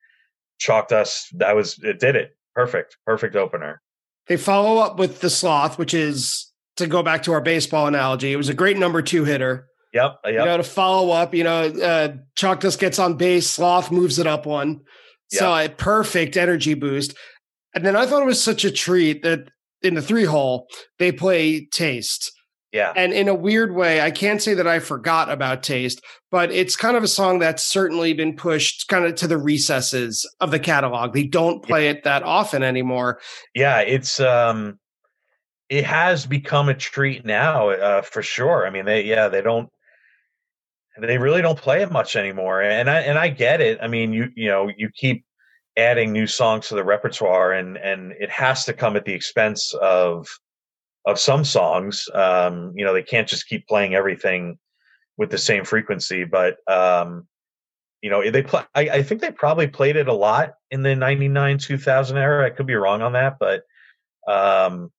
Chalk 0.58 0.88
Dust 0.88 1.38
that 1.38 1.54
was 1.54 1.78
it 1.82 2.00
did 2.00 2.16
it 2.16 2.36
perfect 2.54 2.96
perfect 3.06 3.36
opener 3.36 3.80
they 4.26 4.36
follow 4.36 4.78
up 4.78 4.98
with 4.98 5.20
the 5.20 5.30
sloth 5.30 5.78
which 5.78 5.94
is 5.94 6.52
to 6.76 6.86
go 6.86 7.02
back 7.02 7.22
to 7.22 7.32
our 7.32 7.40
baseball 7.40 7.86
analogy 7.86 8.32
it 8.32 8.36
was 8.36 8.48
a 8.48 8.54
great 8.54 8.76
number 8.76 9.02
two 9.02 9.24
hitter 9.24 9.68
Yep. 9.94 10.20
yep. 10.24 10.32
You 10.32 10.44
know, 10.44 10.56
to 10.58 10.62
follow 10.62 11.10
up, 11.10 11.34
you 11.34 11.44
know, 11.44 11.62
uh, 11.62 12.08
Dust 12.36 12.78
gets 12.78 12.98
on 12.98 13.16
base, 13.16 13.48
Sloth 13.48 13.90
moves 13.90 14.18
it 14.18 14.26
up 14.26 14.46
one. 14.46 14.80
Yep. 15.32 15.40
So 15.40 15.54
a 15.54 15.68
perfect 15.68 16.36
energy 16.36 16.74
boost. 16.74 17.14
And 17.74 17.84
then 17.84 17.96
I 17.96 18.06
thought 18.06 18.22
it 18.22 18.26
was 18.26 18.42
such 18.42 18.64
a 18.64 18.70
treat 18.70 19.22
that 19.22 19.50
in 19.82 19.94
the 19.94 20.02
three 20.02 20.24
hole, 20.24 20.66
they 20.98 21.12
play 21.12 21.66
Taste. 21.66 22.32
Yeah. 22.72 22.92
And 22.94 23.14
in 23.14 23.28
a 23.28 23.34
weird 23.34 23.74
way, 23.74 24.02
I 24.02 24.10
can't 24.10 24.42
say 24.42 24.52
that 24.54 24.66
I 24.66 24.78
forgot 24.78 25.30
about 25.30 25.62
Taste, 25.62 26.02
but 26.30 26.52
it's 26.52 26.76
kind 26.76 26.98
of 26.98 27.02
a 27.02 27.08
song 27.08 27.38
that's 27.38 27.64
certainly 27.64 28.12
been 28.12 28.36
pushed 28.36 28.88
kind 28.88 29.06
of 29.06 29.14
to 29.16 29.26
the 29.26 29.38
recesses 29.38 30.28
of 30.40 30.50
the 30.50 30.58
catalog. 30.58 31.14
They 31.14 31.24
don't 31.24 31.62
play 31.62 31.84
yeah. 31.84 31.92
it 31.92 32.04
that 32.04 32.22
often 32.22 32.62
anymore. 32.62 33.20
Yeah, 33.54 33.80
it's 33.80 34.20
um 34.20 34.78
it 35.70 35.84
has 35.84 36.26
become 36.26 36.68
a 36.68 36.74
treat 36.74 37.24
now, 37.24 37.70
uh, 37.70 38.02
for 38.02 38.22
sure. 38.22 38.66
I 38.66 38.70
mean, 38.70 38.84
they 38.84 39.02
yeah, 39.02 39.28
they 39.28 39.40
don't 39.40 39.70
they 41.00 41.16
really 41.16 41.42
don't 41.42 41.58
play 41.58 41.82
it 41.82 41.90
much 41.90 42.16
anymore. 42.16 42.60
And 42.60 42.90
I 42.90 43.00
and 43.00 43.18
I 43.18 43.28
get 43.28 43.62
it. 43.62 43.78
I 43.80 43.88
mean, 43.88 44.12
you 44.12 44.28
you 44.36 44.48
know, 44.48 44.70
you 44.76 44.90
keep 44.94 45.24
adding 45.78 46.12
new 46.12 46.26
songs 46.26 46.68
to 46.68 46.74
the 46.74 46.84
repertoire 46.84 47.52
and 47.52 47.78
and 47.78 48.12
it 48.20 48.30
has 48.30 48.64
to 48.66 48.74
come 48.74 48.94
at 48.96 49.06
the 49.06 49.14
expense 49.14 49.72
of 49.80 50.26
of 51.08 51.18
some 51.18 51.42
songs 51.42 52.06
um 52.14 52.72
you 52.76 52.84
know 52.84 52.92
they 52.92 53.02
can't 53.02 53.26
just 53.26 53.48
keep 53.48 53.66
playing 53.66 53.94
everything 53.94 54.58
with 55.16 55.30
the 55.30 55.38
same 55.38 55.64
frequency 55.64 56.22
but 56.22 56.58
um 56.70 57.26
you 58.02 58.10
know 58.10 58.30
they 58.30 58.42
play 58.42 58.62
I, 58.74 58.80
I 58.82 59.02
think 59.02 59.22
they 59.22 59.30
probably 59.30 59.66
played 59.66 59.96
it 59.96 60.06
a 60.06 60.12
lot 60.12 60.54
in 60.70 60.82
the 60.82 60.94
99 60.94 61.58
2000 61.58 62.18
era 62.18 62.46
i 62.46 62.50
could 62.50 62.66
be 62.66 62.74
wrong 62.74 63.00
on 63.00 63.12
that 63.14 63.38
but 63.40 63.62
um 64.28 64.92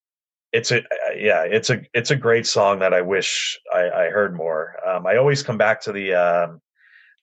it's 0.51 0.71
a 0.71 0.81
yeah 1.15 1.43
it's 1.43 1.69
a 1.69 1.81
it's 1.93 2.09
a 2.09 2.15
great 2.15 2.47
song 2.47 2.79
that 2.79 2.93
i 2.93 3.01
wish 3.01 3.59
i, 3.71 3.89
I 3.89 4.09
heard 4.09 4.35
more 4.35 4.75
um 4.87 5.05
i 5.05 5.17
always 5.17 5.43
come 5.43 5.59
back 5.59 5.79
to 5.81 5.91
the 5.91 6.15
um 6.15 6.61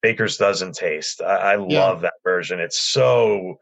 Baker's 0.02 0.36
Dozen 0.36 0.72
Taste. 0.72 1.20
I, 1.20 1.34
I 1.34 1.52
yeah. 1.54 1.80
love 1.80 2.02
that 2.02 2.14
version. 2.22 2.60
It's 2.60 2.78
so 2.78 3.58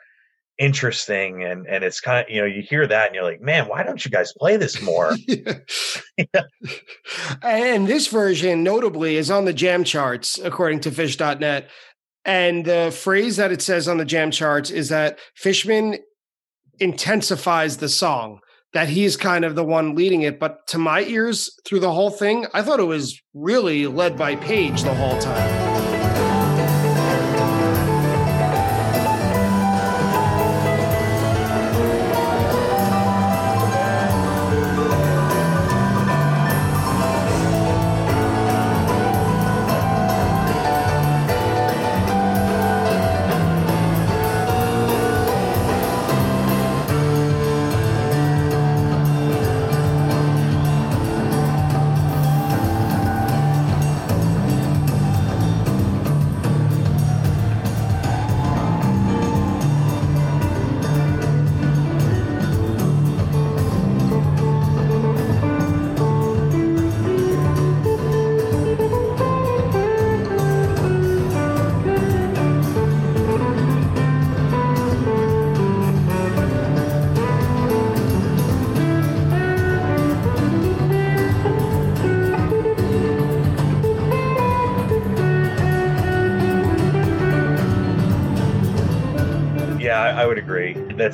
interesting 0.59 1.43
and 1.43 1.67
and 1.67 1.83
it's 1.83 2.01
kind 2.01 2.25
of 2.25 2.31
you 2.33 2.41
know 2.41 2.47
you 2.47 2.63
hear 2.63 2.87
that 2.87 3.07
and 3.07 3.15
you're 3.17 3.25
like 3.25 3.41
man 3.41 3.67
why 3.67 3.83
don't 3.83 4.05
you 4.05 4.11
guys 4.11 4.33
play 4.39 4.57
this 4.57 4.81
more 4.81 5.17
yeah. 5.27 6.43
and 7.43 7.89
this 7.89 8.07
version 8.07 8.63
notably 8.63 9.17
is 9.17 9.33
on 9.33 9.47
the 9.47 9.53
jam 9.53 9.83
charts 9.83 10.39
according 10.39 10.79
to 10.79 10.93
phish.net 10.93 11.69
And 12.25 12.65
the 12.65 12.97
phrase 12.97 13.37
that 13.37 13.53
it 13.53 13.61
says 13.63 13.89
on 13.89 13.99
the 13.99 14.05
jam 14.05 14.31
charts 14.31 14.71
is 14.71 14.89
that 14.89 15.19
Fishman 15.35 15.99
intensifies 16.81 17.77
the 17.79 17.89
song, 17.89 18.41
that 18.73 18.89
he's 18.89 19.17
kind 19.17 19.45
of 19.45 19.55
the 19.55 19.65
one 19.65 19.95
leading 19.95 20.23
it. 20.23 20.41
But 20.41 20.67
to 20.69 20.79
my 20.79 21.03
ears, 21.03 21.51
through 21.65 21.81
the 21.81 21.93
whole 21.93 22.11
thing, 22.11 22.47
I 22.55 22.63
thought 22.63 22.81
it 22.81 22.85
was 22.85 23.21
really 23.35 23.87
led 23.87 24.17
by 24.17 24.37
Page 24.37 24.83
the 24.83 24.95
whole 24.95 25.19
time. 25.21 25.64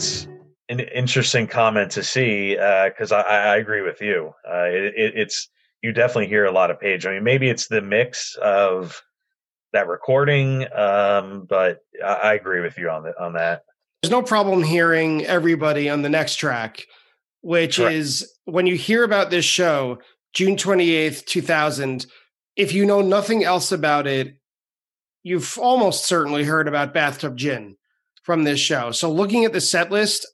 That's 0.01 0.27
an 0.71 0.81
interesting 0.81 1.47
comment 1.47 1.91
to 1.93 2.03
see 2.03 2.55
because 2.55 3.13
uh, 3.13 3.17
I, 3.17 3.37
I, 3.37 3.57
agree 3.57 3.83
with 3.83 4.01
you. 4.01 4.33
Uh, 4.49 4.65
it, 4.65 4.95
it, 4.97 5.13
it's 5.17 5.49
you 5.83 5.93
definitely 5.93 6.29
hear 6.29 6.47
a 6.47 6.53
lot 6.53 6.71
of 6.71 6.81
Page. 6.81 7.05
I 7.05 7.13
mean, 7.13 7.25
maybe 7.25 7.51
it's 7.51 7.67
the 7.67 7.83
mix 7.83 8.35
of 8.37 9.03
that 9.75 9.89
recording, 9.89 10.67
um, 10.73 11.47
but 11.49 11.81
I, 12.03 12.13
I, 12.15 12.35
agree 12.35 12.61
with 12.61 12.79
you 12.79 12.89
on 12.89 13.03
the, 13.03 13.13
on 13.23 13.35
that. 13.35 13.65
There's 14.01 14.11
no 14.11 14.23
problem 14.23 14.63
hearing 14.63 15.27
everybody 15.27 15.91
on 15.91 16.01
the 16.01 16.09
next 16.09 16.37
track, 16.37 16.85
which 17.43 17.77
Correct. 17.77 17.95
is 17.95 18.33
when 18.47 18.67
you 18.67 18.77
hear 18.77 19.05
about 19.05 19.31
this 19.31 19.45
show, 19.45 19.99
June 20.33 20.57
28th, 20.57 21.27
2000. 21.27 22.07
If 22.57 22.73
you 22.73 22.87
know 22.87 23.03
nothing 23.03 23.45
else 23.45 23.71
about 23.71 24.07
it, 24.07 24.37
you've 25.23 25.59
almost 25.59 26.07
certainly 26.07 26.45
heard 26.45 26.69
about 26.69 26.95
Bathtub 26.95 27.37
Gin 27.37 27.77
from 28.23 28.45
this 28.45 28.61
show. 28.61 28.91
So 28.91 29.11
looking 29.11 29.45
at 29.45 29.53
the 29.53 29.61
set 29.61 29.91
list, 29.91 30.27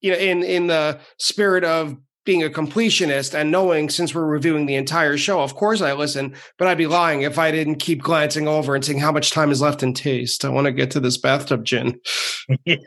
you 0.00 0.12
know, 0.12 0.18
in 0.18 0.42
in 0.42 0.66
the 0.66 0.98
spirit 1.18 1.64
of 1.64 1.96
being 2.24 2.42
a 2.42 2.48
completionist 2.48 3.34
and 3.34 3.50
knowing 3.50 3.90
since 3.90 4.14
we're 4.14 4.24
reviewing 4.24 4.66
the 4.66 4.76
entire 4.76 5.16
show, 5.16 5.40
of 5.40 5.54
course 5.54 5.82
I 5.82 5.92
listen, 5.92 6.34
but 6.58 6.68
I'd 6.68 6.78
be 6.78 6.86
lying 6.86 7.22
if 7.22 7.38
I 7.38 7.50
didn't 7.50 7.76
keep 7.76 8.02
glancing 8.02 8.48
over 8.48 8.74
and 8.74 8.84
seeing 8.84 8.98
how 8.98 9.12
much 9.12 9.30
time 9.30 9.50
is 9.50 9.60
left 9.60 9.82
in 9.82 9.92
taste. 9.92 10.44
I 10.44 10.48
want 10.48 10.64
to 10.66 10.72
get 10.72 10.90
to 10.92 11.00
this 11.00 11.18
bathtub 11.18 11.64
gin. 11.64 12.00
yeah. 12.64 12.78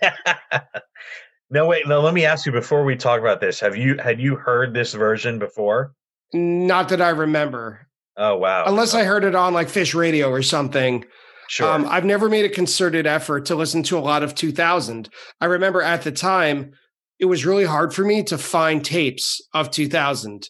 No, 1.49 1.65
wait, 1.65 1.87
no, 1.87 2.01
let 2.01 2.13
me 2.13 2.25
ask 2.25 2.45
you 2.45 2.51
before 2.51 2.83
we 2.83 2.95
talk 2.95 3.21
about 3.21 3.39
this. 3.39 3.59
Have 3.59 3.77
you 3.77 3.97
had 3.97 4.19
you 4.19 4.35
heard 4.35 4.73
this 4.73 4.93
version 4.93 5.39
before? 5.39 5.93
Not 6.33 6.89
that 6.89 7.01
I 7.01 7.09
remember. 7.09 7.87
Oh 8.17 8.35
wow. 8.35 8.65
Unless 8.65 8.93
I 8.93 9.03
heard 9.03 9.23
it 9.23 9.35
on 9.35 9.53
like 9.53 9.67
Phish 9.67 9.95
Radio 9.95 10.29
or 10.29 10.41
something. 10.41 11.05
Sure. 11.49 11.71
Um, 11.71 11.85
I've 11.87 12.05
never 12.05 12.29
made 12.29 12.45
a 12.45 12.49
concerted 12.49 13.07
effort 13.07 13.45
to 13.45 13.55
listen 13.55 13.83
to 13.83 13.97
a 13.97 13.99
lot 13.99 14.23
of 14.23 14.35
2000. 14.35 15.09
I 15.39 15.45
remember 15.45 15.81
at 15.81 16.01
the 16.01 16.11
time, 16.11 16.73
it 17.19 17.25
was 17.25 17.45
really 17.45 17.65
hard 17.65 17.93
for 17.93 18.03
me 18.03 18.23
to 18.23 18.37
find 18.37 18.83
tapes 18.83 19.41
of 19.53 19.71
2000. 19.71 20.49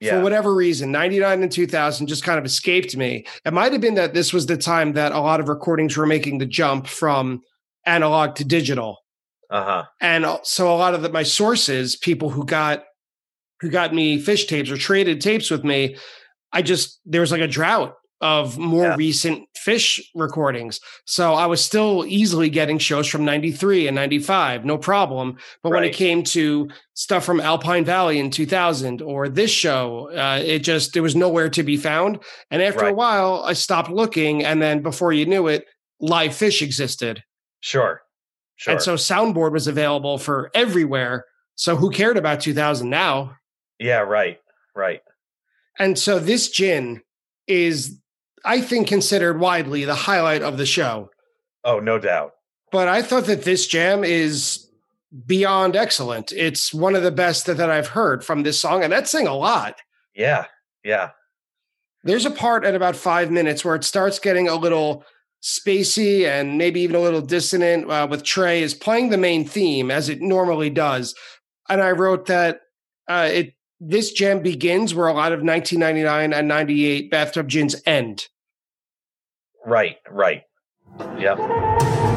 Yeah. 0.00 0.16
For 0.16 0.22
whatever 0.22 0.52
reason, 0.52 0.90
99 0.90 1.42
and 1.42 1.52
2000 1.52 2.08
just 2.08 2.24
kind 2.24 2.38
of 2.38 2.44
escaped 2.44 2.96
me. 2.96 3.24
It 3.44 3.52
might 3.52 3.70
have 3.70 3.80
been 3.80 3.94
that 3.94 4.14
this 4.14 4.32
was 4.32 4.46
the 4.46 4.56
time 4.56 4.94
that 4.94 5.12
a 5.12 5.20
lot 5.20 5.38
of 5.38 5.48
recordings 5.48 5.96
were 5.96 6.06
making 6.06 6.38
the 6.38 6.46
jump 6.46 6.88
from 6.88 7.40
analog 7.86 8.34
to 8.36 8.44
digital. 8.44 8.98
Uh-huh. 9.48 9.84
And 10.00 10.26
so 10.42 10.74
a 10.74 10.76
lot 10.76 10.94
of 10.94 11.02
the, 11.02 11.10
my 11.10 11.22
sources, 11.22 11.94
people 11.94 12.30
who 12.30 12.44
got 12.44 12.84
who 13.60 13.70
got 13.70 13.94
me 13.94 14.20
Phish 14.20 14.48
tapes 14.48 14.70
or 14.70 14.76
traded 14.76 15.20
tapes 15.20 15.52
with 15.52 15.62
me, 15.62 15.96
I 16.52 16.62
just 16.62 16.98
there 17.04 17.20
was 17.20 17.30
like 17.30 17.40
a 17.40 17.46
drought 17.46 17.94
of 18.22 18.56
more 18.56 18.86
yeah. 18.86 18.96
recent 18.96 19.48
Phish 19.66 20.00
recordings. 20.14 20.80
So 21.04 21.34
I 21.34 21.46
was 21.46 21.62
still 21.62 22.04
easily 22.06 22.48
getting 22.48 22.78
shows 22.78 23.08
from 23.08 23.24
93 23.24 23.88
and 23.88 23.96
95, 23.96 24.64
no 24.64 24.78
problem. 24.78 25.36
But 25.62 25.72
right. 25.72 25.80
when 25.80 25.88
it 25.88 25.94
came 25.94 26.22
to 26.24 26.70
stuff 26.94 27.24
from 27.24 27.40
Alpine 27.40 27.84
Valley 27.84 28.20
in 28.20 28.30
2000 28.30 29.02
or 29.02 29.28
this 29.28 29.50
show, 29.50 30.08
uh, 30.16 30.40
it 30.42 30.60
just, 30.60 30.94
there 30.94 31.02
was 31.02 31.16
nowhere 31.16 31.50
to 31.50 31.64
be 31.64 31.76
found. 31.76 32.20
And 32.50 32.62
after 32.62 32.82
right. 32.82 32.92
a 32.92 32.94
while, 32.94 33.42
I 33.44 33.54
stopped 33.54 33.90
looking. 33.90 34.44
And 34.44 34.62
then 34.62 34.82
before 34.82 35.12
you 35.12 35.26
knew 35.26 35.48
it, 35.48 35.66
LivePhish 36.00 36.62
existed. 36.62 37.24
Sure. 37.60 38.02
Sure. 38.54 38.74
And 38.74 38.82
so 38.82 38.94
Soundboard 38.94 39.50
was 39.50 39.66
available 39.66 40.16
for 40.18 40.50
everywhere. 40.54 41.24
So 41.56 41.74
who 41.74 41.90
cared 41.90 42.16
about 42.16 42.40
2000 42.40 42.88
now? 42.88 43.36
Yeah, 43.80 43.98
right. 43.98 44.38
Right. 44.76 45.00
And 45.78 45.98
so 45.98 46.20
this 46.20 46.50
gin 46.50 47.02
is 47.48 47.98
I 48.44 48.60
think, 48.60 48.88
considered 48.88 49.38
widely 49.38 49.84
the 49.84 49.94
highlight 49.94 50.42
of 50.42 50.58
the 50.58 50.66
show. 50.66 51.10
Oh, 51.64 51.78
no 51.78 51.98
doubt. 51.98 52.32
But 52.70 52.88
I 52.88 53.02
thought 53.02 53.26
that 53.26 53.42
this 53.42 53.66
jam 53.66 54.02
is 54.02 54.68
beyond 55.26 55.76
excellent. 55.76 56.32
It's 56.32 56.72
one 56.72 56.96
of 56.96 57.02
the 57.02 57.10
best 57.10 57.46
that, 57.46 57.58
that 57.58 57.70
I've 57.70 57.88
heard 57.88 58.24
from 58.24 58.42
this 58.42 58.60
song, 58.60 58.82
and 58.82 58.92
that's 58.92 59.10
saying 59.10 59.26
a 59.26 59.34
lot. 59.34 59.76
Yeah, 60.14 60.46
yeah. 60.84 61.10
There's 62.04 62.26
a 62.26 62.30
part 62.30 62.64
at 62.64 62.74
about 62.74 62.96
five 62.96 63.30
minutes 63.30 63.64
where 63.64 63.76
it 63.76 63.84
starts 63.84 64.18
getting 64.18 64.48
a 64.48 64.56
little 64.56 65.04
spacey 65.42 66.24
and 66.26 66.56
maybe 66.56 66.80
even 66.80 66.96
a 66.96 67.00
little 67.00 67.20
dissonant 67.20 67.90
uh, 67.90 68.06
with 68.08 68.22
Trey 68.22 68.62
is 68.62 68.74
playing 68.74 69.10
the 69.10 69.18
main 69.18 69.44
theme 69.44 69.90
as 69.90 70.08
it 70.08 70.20
normally 70.20 70.70
does. 70.70 71.14
And 71.68 71.80
I 71.80 71.90
wrote 71.90 72.26
that 72.26 72.60
uh, 73.08 73.28
it 73.30 73.54
this 73.84 74.12
jam 74.12 74.42
begins 74.42 74.94
where 74.94 75.08
a 75.08 75.12
lot 75.12 75.32
of 75.32 75.42
1999 75.42 76.32
and 76.32 76.46
98 76.46 77.10
bathtub 77.10 77.48
gins 77.48 77.74
end. 77.84 78.28
Right, 79.64 79.96
right. 80.10 80.42
Yep. 81.18 82.11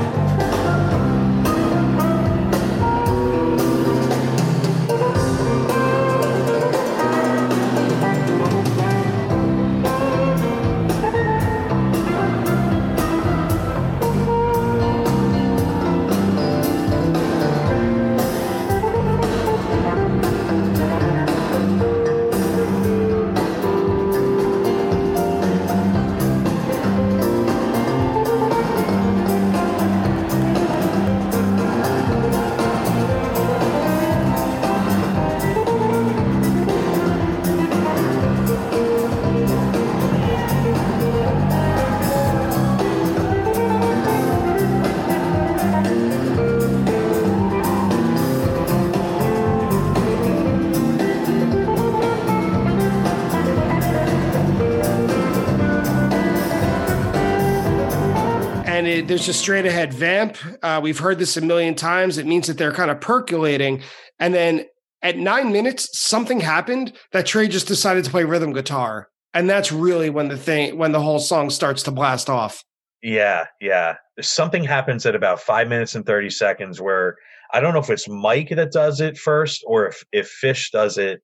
There's 59.07 59.27
a 59.27 59.33
straight 59.33 59.65
ahead 59.65 59.93
vamp. 59.93 60.37
Uh, 60.63 60.79
we've 60.81 60.99
heard 60.99 61.19
this 61.19 61.37
a 61.37 61.41
million 61.41 61.75
times. 61.75 62.17
It 62.17 62.25
means 62.25 62.47
that 62.47 62.57
they're 62.57 62.71
kind 62.71 62.89
of 62.91 62.99
percolating. 62.99 63.81
And 64.19 64.33
then 64.33 64.65
at 65.01 65.17
nine 65.17 65.51
minutes, 65.51 65.99
something 65.99 66.39
happened 66.39 66.93
that 67.11 67.25
Trey 67.25 67.47
just 67.47 67.67
decided 67.67 68.03
to 68.05 68.11
play 68.11 68.23
rhythm 68.23 68.53
guitar. 68.53 69.09
And 69.33 69.49
that's 69.49 69.71
really 69.71 70.09
when 70.09 70.29
the 70.29 70.37
thing, 70.37 70.77
when 70.77 70.91
the 70.91 71.01
whole 71.01 71.19
song 71.19 71.49
starts 71.49 71.83
to 71.83 71.91
blast 71.91 72.29
off. 72.29 72.63
Yeah, 73.03 73.45
yeah. 73.61 73.97
Something 74.21 74.63
happens 74.63 75.05
at 75.05 75.13
about 75.13 75.41
five 75.41 75.67
minutes 75.67 75.93
and 75.93 76.05
30 76.05 76.29
seconds 76.29 76.81
where 76.81 77.17
I 77.53 77.59
don't 77.59 77.73
know 77.73 77.79
if 77.79 77.89
it's 77.89 78.07
Mike 78.07 78.49
that 78.49 78.71
does 78.71 79.01
it 79.01 79.17
first 79.17 79.63
or 79.67 79.87
if, 79.87 80.03
if 80.11 80.27
Fish 80.27 80.71
does 80.71 80.97
it, 80.97 81.21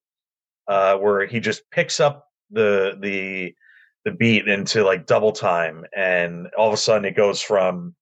uh, 0.67 0.97
where 0.97 1.25
he 1.25 1.39
just 1.39 1.63
picks 1.71 1.99
up 1.99 2.27
the 2.51 2.97
the 3.01 3.55
the 4.05 4.11
beat 4.11 4.47
into 4.47 4.83
like 4.83 5.05
double 5.05 5.31
time 5.31 5.85
and 5.95 6.47
all 6.57 6.67
of 6.67 6.73
a 6.73 6.77
sudden 6.77 7.05
it 7.05 7.15
goes 7.15 7.41
from 7.41 7.95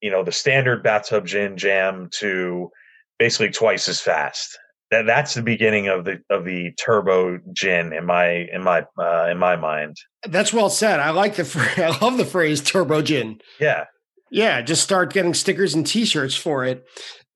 you 0.00 0.10
know 0.10 0.22
the 0.22 0.32
standard 0.32 0.82
bathtub 0.82 1.26
gin 1.26 1.56
jam 1.56 2.08
to 2.12 2.70
basically 3.18 3.50
twice 3.50 3.88
as 3.88 4.00
fast 4.00 4.58
that 4.92 5.06
that's 5.06 5.34
the 5.34 5.42
beginning 5.42 5.88
of 5.88 6.04
the 6.04 6.22
of 6.30 6.44
the 6.44 6.70
turbo 6.72 7.40
gin 7.52 7.92
in 7.94 8.04
my 8.04 8.46
in 8.52 8.62
my 8.62 8.86
uh, 8.98 9.26
in 9.30 9.38
my 9.38 9.56
mind. 9.56 9.96
That's 10.28 10.52
well 10.52 10.68
said. 10.68 11.00
I 11.00 11.10
like 11.10 11.34
the 11.34 11.72
I 11.78 11.98
love 12.04 12.18
the 12.18 12.26
phrase 12.26 12.60
turbo 12.60 13.02
gin. 13.02 13.40
Yeah. 13.58 13.86
Yeah, 14.30 14.62
just 14.62 14.82
start 14.82 15.12
getting 15.12 15.34
stickers 15.34 15.74
and 15.74 15.86
t-shirts 15.86 16.34
for 16.34 16.64
it. 16.64 16.86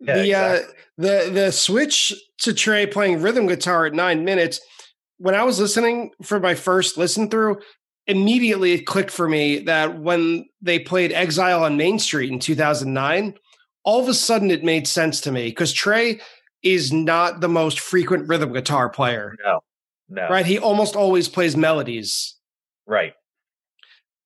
Yeah, 0.01 0.15
the 0.15 0.35
uh, 0.35 0.53
exactly. 0.53 0.69
uh 0.69 0.73
the 0.99 1.31
the 1.31 1.53
switch 1.53 2.13
to 2.41 2.55
Trey 2.55 2.87
playing 2.87 3.21
rhythm 3.23 3.47
guitar 3.47 3.87
at 3.87 3.95
9 3.95 4.25
minutes 4.25 4.61
when 5.19 5.35
I 5.35 5.45
was 5.45 5.59
listening 5.59 6.11
for 6.23 6.39
my 6.39 6.55
first 6.55 6.97
listen 6.99 7.29
through 7.31 7.59
immediately 8.07 8.73
it 8.73 8.87
clicked 8.87 9.11
for 9.11 9.29
me 9.29 9.59
that 9.61 9.99
when 9.99 10.47
they 10.63 10.79
played 10.79 11.13
Exile 11.13 11.65
on 11.65 11.77
Main 11.77 11.99
Street 11.99 12.31
in 12.31 12.39
2009 12.39 13.35
all 13.87 14.03
of 14.03 14.09
a 14.09 14.15
sudden 14.15 14.51
it 14.51 14.65
made 14.65 14.87
sense 14.87 15.21
to 15.23 15.33
me 15.33 15.45
because 15.49 15.73
Trey 15.73 16.21
is 16.63 16.93
not 16.93 17.41
the 17.41 17.49
most 17.49 17.79
frequent 17.79 18.29
rhythm 18.29 18.53
guitar 18.53 18.91
player. 18.91 19.37
No, 19.45 19.61
no. 20.09 20.29
Right? 20.29 20.45
He 20.45 20.59
almost 20.59 20.97
always 20.97 21.29
plays 21.29 21.57
melodies. 21.57 22.35
Right. 22.85 23.15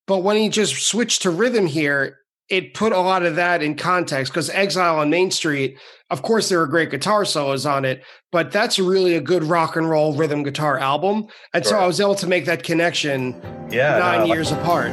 But 0.07 0.19
when 0.19 0.37
he 0.37 0.49
just 0.49 0.77
switched 0.77 1.23
to 1.23 1.31
rhythm 1.31 1.67
here, 1.67 2.20
it 2.51 2.75
put 2.75 2.93
a 2.93 2.99
lot 2.99 3.25
of 3.25 3.37
that 3.37 3.63
in 3.63 3.77
context 3.77 4.33
because 4.33 4.51
Exile 4.51 4.99
on 4.99 5.09
Main 5.09 5.31
Street, 5.31 5.79
of 6.11 6.23
course, 6.23 6.49
there 6.49 6.61
are 6.61 6.67
great 6.67 6.91
guitar 6.91 7.25
solos 7.25 7.65
on 7.65 7.85
it, 7.85 8.03
but 8.33 8.51
that's 8.51 8.79
really 8.79 9.15
a 9.15 9.21
good 9.21 9.45
rock 9.45 9.77
and 9.77 9.89
roll 9.89 10.15
rhythm 10.15 10.43
guitar 10.43 10.77
album. 10.79 11.29
And 11.55 11.65
sure. 11.65 11.73
so 11.73 11.79
I 11.79 11.87
was 11.87 12.01
able 12.01 12.17
to 12.17 12.27
make 12.27 12.47
that 12.47 12.65
connection 12.65 13.41
yeah, 13.71 13.99
nine 13.99 14.29
no, 14.29 14.35
years 14.35 14.51
apart. 14.51 14.93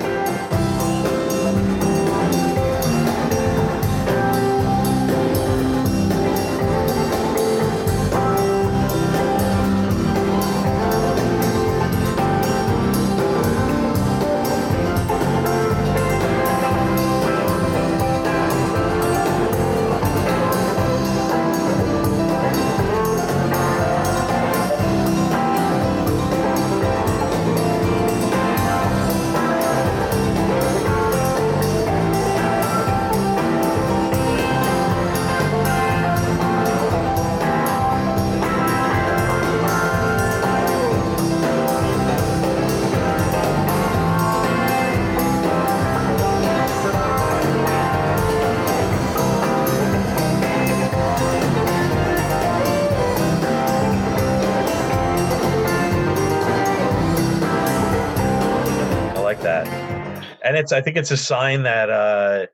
It's 60.68 60.74
I 60.74 60.82
think 60.82 60.97
it's 60.97 61.11
a 61.11 61.18
sign 61.18 61.63
that 61.63 61.89
uh, 61.89 62.47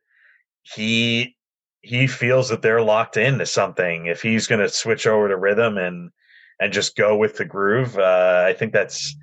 he 0.61 1.36
he 1.82 2.07
feels 2.07 2.49
that 2.49 2.61
they're 2.61 2.82
locked 2.82 3.18
into 3.18 3.45
something. 3.45 4.05
If 4.05 4.22
he's 4.22 4.47
going 4.47 4.61
to 4.61 4.70
switch 4.70 5.07
over 5.07 5.28
to 5.28 5.38
rhythm 5.38 5.78
and 5.78 6.11
and 6.59 6.72
just 6.72 6.95
go 6.95 7.18
with 7.18 7.38
the 7.38 7.45
groove, 7.45 7.97
uh, 7.97 8.45
I 8.47 8.53
think 8.53 8.72
that's 8.72 9.16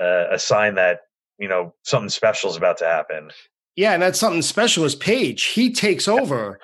uh, 0.00 0.26
a 0.32 0.38
sign 0.38 0.74
that 0.74 1.00
you 1.38 1.48
know 1.48 1.74
something 1.82 2.08
special 2.08 2.50
is 2.50 2.56
about 2.56 2.78
to 2.78 2.86
happen. 2.86 3.30
Yeah, 3.76 3.92
and 3.92 4.02
that's 4.02 4.18
something 4.18 4.42
special 4.42 4.84
is 4.84 4.94
Page. 4.94 5.44
He 5.44 5.72
takes 5.72 6.08
over. 6.08 6.58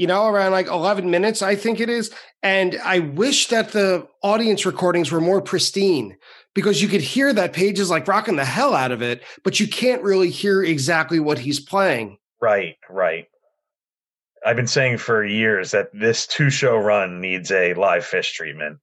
You 0.00 0.06
know, 0.06 0.28
around 0.28 0.52
like 0.52 0.66
11 0.66 1.10
minutes, 1.10 1.42
I 1.42 1.54
think 1.54 1.78
it 1.78 1.90
is. 1.90 2.10
And 2.42 2.80
I 2.82 3.00
wish 3.00 3.48
that 3.48 3.72
the 3.72 4.08
audience 4.22 4.64
recordings 4.64 5.12
were 5.12 5.20
more 5.20 5.42
pristine 5.42 6.16
because 6.54 6.80
you 6.80 6.88
could 6.88 7.02
hear 7.02 7.34
that 7.34 7.52
Page 7.52 7.78
is 7.78 7.90
like 7.90 8.08
rocking 8.08 8.36
the 8.36 8.46
hell 8.46 8.74
out 8.74 8.92
of 8.92 9.02
it, 9.02 9.22
but 9.44 9.60
you 9.60 9.68
can't 9.68 10.02
really 10.02 10.30
hear 10.30 10.62
exactly 10.62 11.20
what 11.20 11.38
he's 11.38 11.60
playing. 11.60 12.16
Right, 12.40 12.78
right. 12.88 13.26
I've 14.42 14.56
been 14.56 14.66
saying 14.66 14.96
for 14.96 15.22
years 15.22 15.72
that 15.72 15.90
this 15.92 16.26
two 16.26 16.48
show 16.48 16.78
run 16.78 17.20
needs 17.20 17.50
a 17.50 17.74
LivePhish 17.74 18.32
treatment 18.32 18.78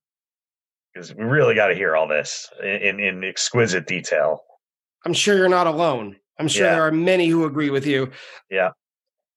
because 0.94 1.16
we 1.16 1.24
really 1.24 1.56
got 1.56 1.70
to 1.70 1.76
hear 1.76 1.96
all 1.96 2.08
this 2.08 2.48
in, 2.62 3.00
in, 3.00 3.24
exquisite 3.24 3.88
detail. 3.88 4.44
I'm 5.04 5.14
sure 5.14 5.36
you're 5.36 5.50
not 5.50 5.66
alone. 5.66 6.18
I'm 6.38 6.48
sure 6.48 6.68
yeah. 6.68 6.76
there 6.76 6.84
are 6.86 6.92
many 6.92 7.28
who 7.28 7.46
agree 7.46 7.72
with 7.72 7.88
you. 7.88 8.12
Yeah. 8.52 8.74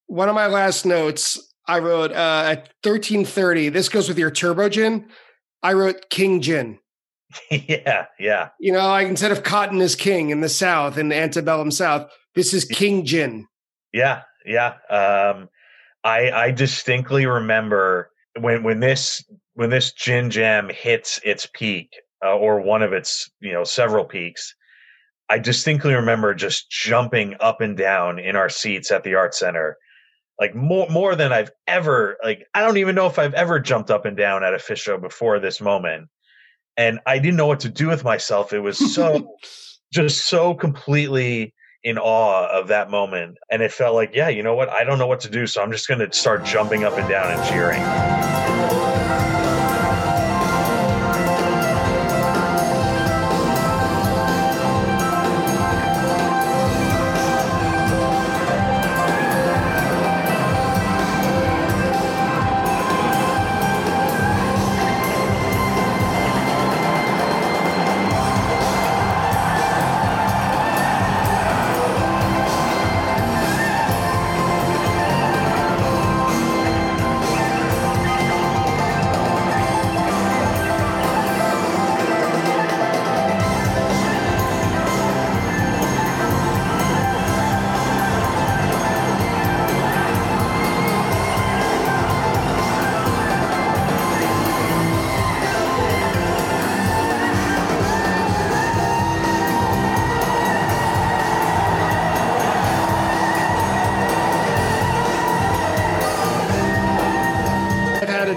One 0.09 0.29
of 0.29 0.35
my 0.35 0.47
last 0.47 0.85
notes 0.85 1.47
I 1.71 1.79
wrote 1.79 2.11
uh, 2.11 2.43
at 2.47 2.59
1330. 2.83 3.69
This 3.69 3.89
goes 3.89 4.09
with 4.09 4.19
your 4.19 4.33
turbo 4.33 4.69
gin. 4.69 5.07
I 5.63 5.75
wrote 5.75 6.11
King 6.11 6.41
Gin. 6.41 6.81
yeah, 7.51 8.07
yeah. 8.19 8.49
You 8.59 8.73
know, 8.73 8.89
like 8.89 9.07
instead 9.07 9.31
of 9.31 9.45
cotton 9.45 9.81
is 9.81 9.95
king 9.95 10.31
in 10.31 10.41
the 10.41 10.49
South, 10.49 10.99
in 10.99 11.11
the 11.11 11.15
antebellum 11.15 11.71
South, 11.71 12.11
this 12.35 12.53
is 12.53 12.65
King 12.65 13.05
Gin. 13.05 13.47
Yeah, 13.93 14.23
yeah. 14.45 14.75
Um, 14.91 15.49
I 16.03 16.33
I 16.33 16.51
distinctly 16.51 17.27
remember 17.27 18.11
when 18.41 18.65
when 18.65 18.81
this 18.81 19.25
when 19.55 19.71
this 19.71 19.93
gin 19.93 20.29
jam 20.29 20.71
hits 20.71 21.21
its 21.25 21.49
peak 21.55 21.93
uh, 22.25 22.37
or 22.37 22.61
one 22.61 22.83
of 22.83 22.93
its 22.93 23.31
you 23.39 23.53
know 23.53 23.63
several 23.63 24.05
peaks. 24.05 24.57
I 25.29 25.39
distinctly 25.39 25.95
remember 25.95 26.35
just 26.35 26.69
jumping 26.69 27.37
up 27.39 27.61
and 27.61 27.77
down 27.77 28.19
in 28.19 28.35
our 28.35 28.49
seats 28.49 28.91
at 28.91 29.05
the 29.05 29.15
art 29.15 29.37
center 29.37 29.77
like 30.41 30.55
more 30.55 30.89
more 30.89 31.15
than 31.15 31.33
I've 31.33 31.51
ever 31.69 32.17
like 32.25 32.47
I 32.55 32.63
don't 32.63 32.79
even 32.79 32.95
know 32.95 33.07
if 33.07 33.19
I've 33.19 33.35
ever 33.35 33.61
jumped 33.61 33.91
up 33.91 34.07
and 34.07 34.17
down 34.17 34.43
at 34.43 34.55
a 34.55 34.57
Phish 34.57 34.79
show 34.79 34.99
before 34.99 35.39
this 35.39 35.61
moment 35.61 36.09
and 36.77 36.99
I 37.07 37.19
didn't 37.19 37.37
know 37.37 37.47
what 37.47 37.61
to 37.61 37.69
do 37.69 37.89
with 37.89 38.05
myself. 38.05 38.53
It 38.53 38.61
was 38.61 38.79
so 38.95 39.37
just 39.93 40.27
so 40.27 40.55
completely 40.55 41.53
in 41.83 41.99
awe 41.99 42.47
of 42.49 42.69
that 42.69 42.91
moment. 42.91 43.37
And 43.51 43.63
it 43.63 43.73
felt 43.73 43.95
like, 43.95 44.15
yeah, 44.15 44.29
you 44.29 44.43
know 44.43 44.55
what? 44.55 44.69
I 44.71 44.85
don't 44.85 44.99
know 44.99 45.07
what 45.07 45.21
to 45.21 45.31
do. 45.31 45.47
So 45.47 45.63
I'm 45.63 45.73
just 45.73 45.89
going 45.89 46.01
to 46.01 46.13
start 46.17 46.45
jumping 46.45 46.85
up 46.85 46.97
and 46.97 47.09
down 47.09 47.31
and 47.31 47.49
cheering. 47.49 48.40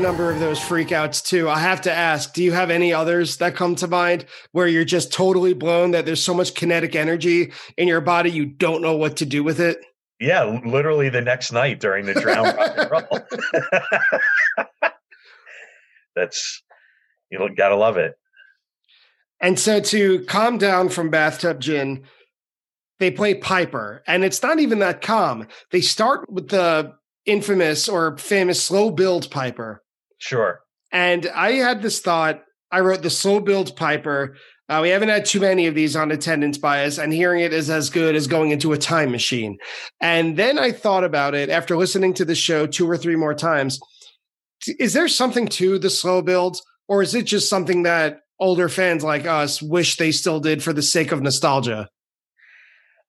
Those 0.03 0.59
freakouts 0.59 1.23
too. 1.23 1.49
I 1.49 1.59
have 1.59 1.79
to 1.81 1.91
ask, 1.91 2.33
do 2.33 2.43
you 2.43 2.51
have 2.51 2.69
any 2.69 2.91
others 2.91 3.37
that 3.37 3.55
come 3.55 3.73
to 3.75 3.87
mind 3.87 4.25
where 4.51 4.67
you're 4.67 4.83
just 4.83 5.13
totally 5.13 5.53
blown 5.53 5.91
that 5.91 6.05
there's 6.05 6.21
so 6.21 6.33
much 6.33 6.55
kinetic 6.55 6.93
energy 6.93 7.53
in 7.77 7.87
your 7.87 8.01
body 8.01 8.29
you 8.29 8.45
don't 8.45 8.81
know 8.81 8.97
what 8.97 9.15
to 9.17 9.25
do 9.25 9.45
with 9.45 9.61
it? 9.61 9.77
Yeah, 10.19 10.59
literally 10.65 11.07
the 11.07 11.21
next 11.21 11.53
night 11.53 11.79
during 11.79 12.05
the 12.05 12.15
Drowned 12.15 12.57
rock 12.57 12.73
and 12.77 12.91
roll. 12.91 14.67
That's 16.17 16.61
you 17.29 17.49
gotta 17.55 17.77
love 17.77 17.95
it. 17.95 18.15
And 19.39 19.57
so 19.57 19.79
to 19.79 20.25
calm 20.25 20.57
down 20.57 20.89
from 20.89 21.11
bathtub 21.11 21.61
gin, 21.61 22.03
they 22.99 23.09
play 23.09 23.35
Piper, 23.35 24.03
and 24.05 24.25
it's 24.25 24.43
not 24.43 24.59
even 24.59 24.79
that 24.79 25.01
calm. 25.01 25.47
They 25.71 25.79
start 25.79 26.29
with 26.29 26.49
the 26.49 26.93
infamous 27.25 27.87
or 27.87 28.17
famous 28.17 28.61
slow 28.61 28.91
build 28.91 29.31
Piper. 29.31 29.79
Sure. 30.23 30.61
And 30.93 31.27
I 31.35 31.53
had 31.53 31.81
this 31.81 31.99
thought. 31.99 32.43
I 32.71 32.79
wrote 32.79 33.01
the 33.01 33.09
slow 33.09 33.41
build 33.41 33.75
Piper. 33.75 34.37
Uh, 34.69 34.79
we 34.81 34.89
haven't 34.89 35.09
had 35.09 35.25
too 35.25 35.41
many 35.41 35.67
of 35.67 35.75
these 35.75 35.97
on 35.97 36.11
attendance 36.11 36.57
bias, 36.57 36.97
and 36.97 37.11
hearing 37.11 37.41
it 37.41 37.51
is 37.51 37.69
as 37.69 37.89
good 37.89 38.15
as 38.15 38.25
going 38.25 38.51
into 38.51 38.71
a 38.71 38.77
time 38.77 39.11
machine. 39.11 39.57
And 39.99 40.37
then 40.37 40.57
I 40.57 40.71
thought 40.71 41.03
about 41.03 41.35
it 41.35 41.49
after 41.49 41.75
listening 41.75 42.13
to 42.13 42.25
the 42.25 42.35
show 42.35 42.65
two 42.65 42.89
or 42.89 42.97
three 42.97 43.17
more 43.17 43.33
times. 43.33 43.81
Is 44.79 44.93
there 44.93 45.09
something 45.09 45.49
to 45.49 45.77
the 45.77 45.89
slow 45.89 46.21
builds, 46.21 46.63
or 46.87 47.01
is 47.01 47.13
it 47.13 47.25
just 47.25 47.49
something 47.49 47.83
that 47.83 48.21
older 48.39 48.69
fans 48.69 49.03
like 49.03 49.25
us 49.25 49.61
wish 49.61 49.97
they 49.97 50.13
still 50.13 50.39
did 50.39 50.63
for 50.63 50.71
the 50.71 50.81
sake 50.81 51.11
of 51.11 51.21
nostalgia? 51.21 51.89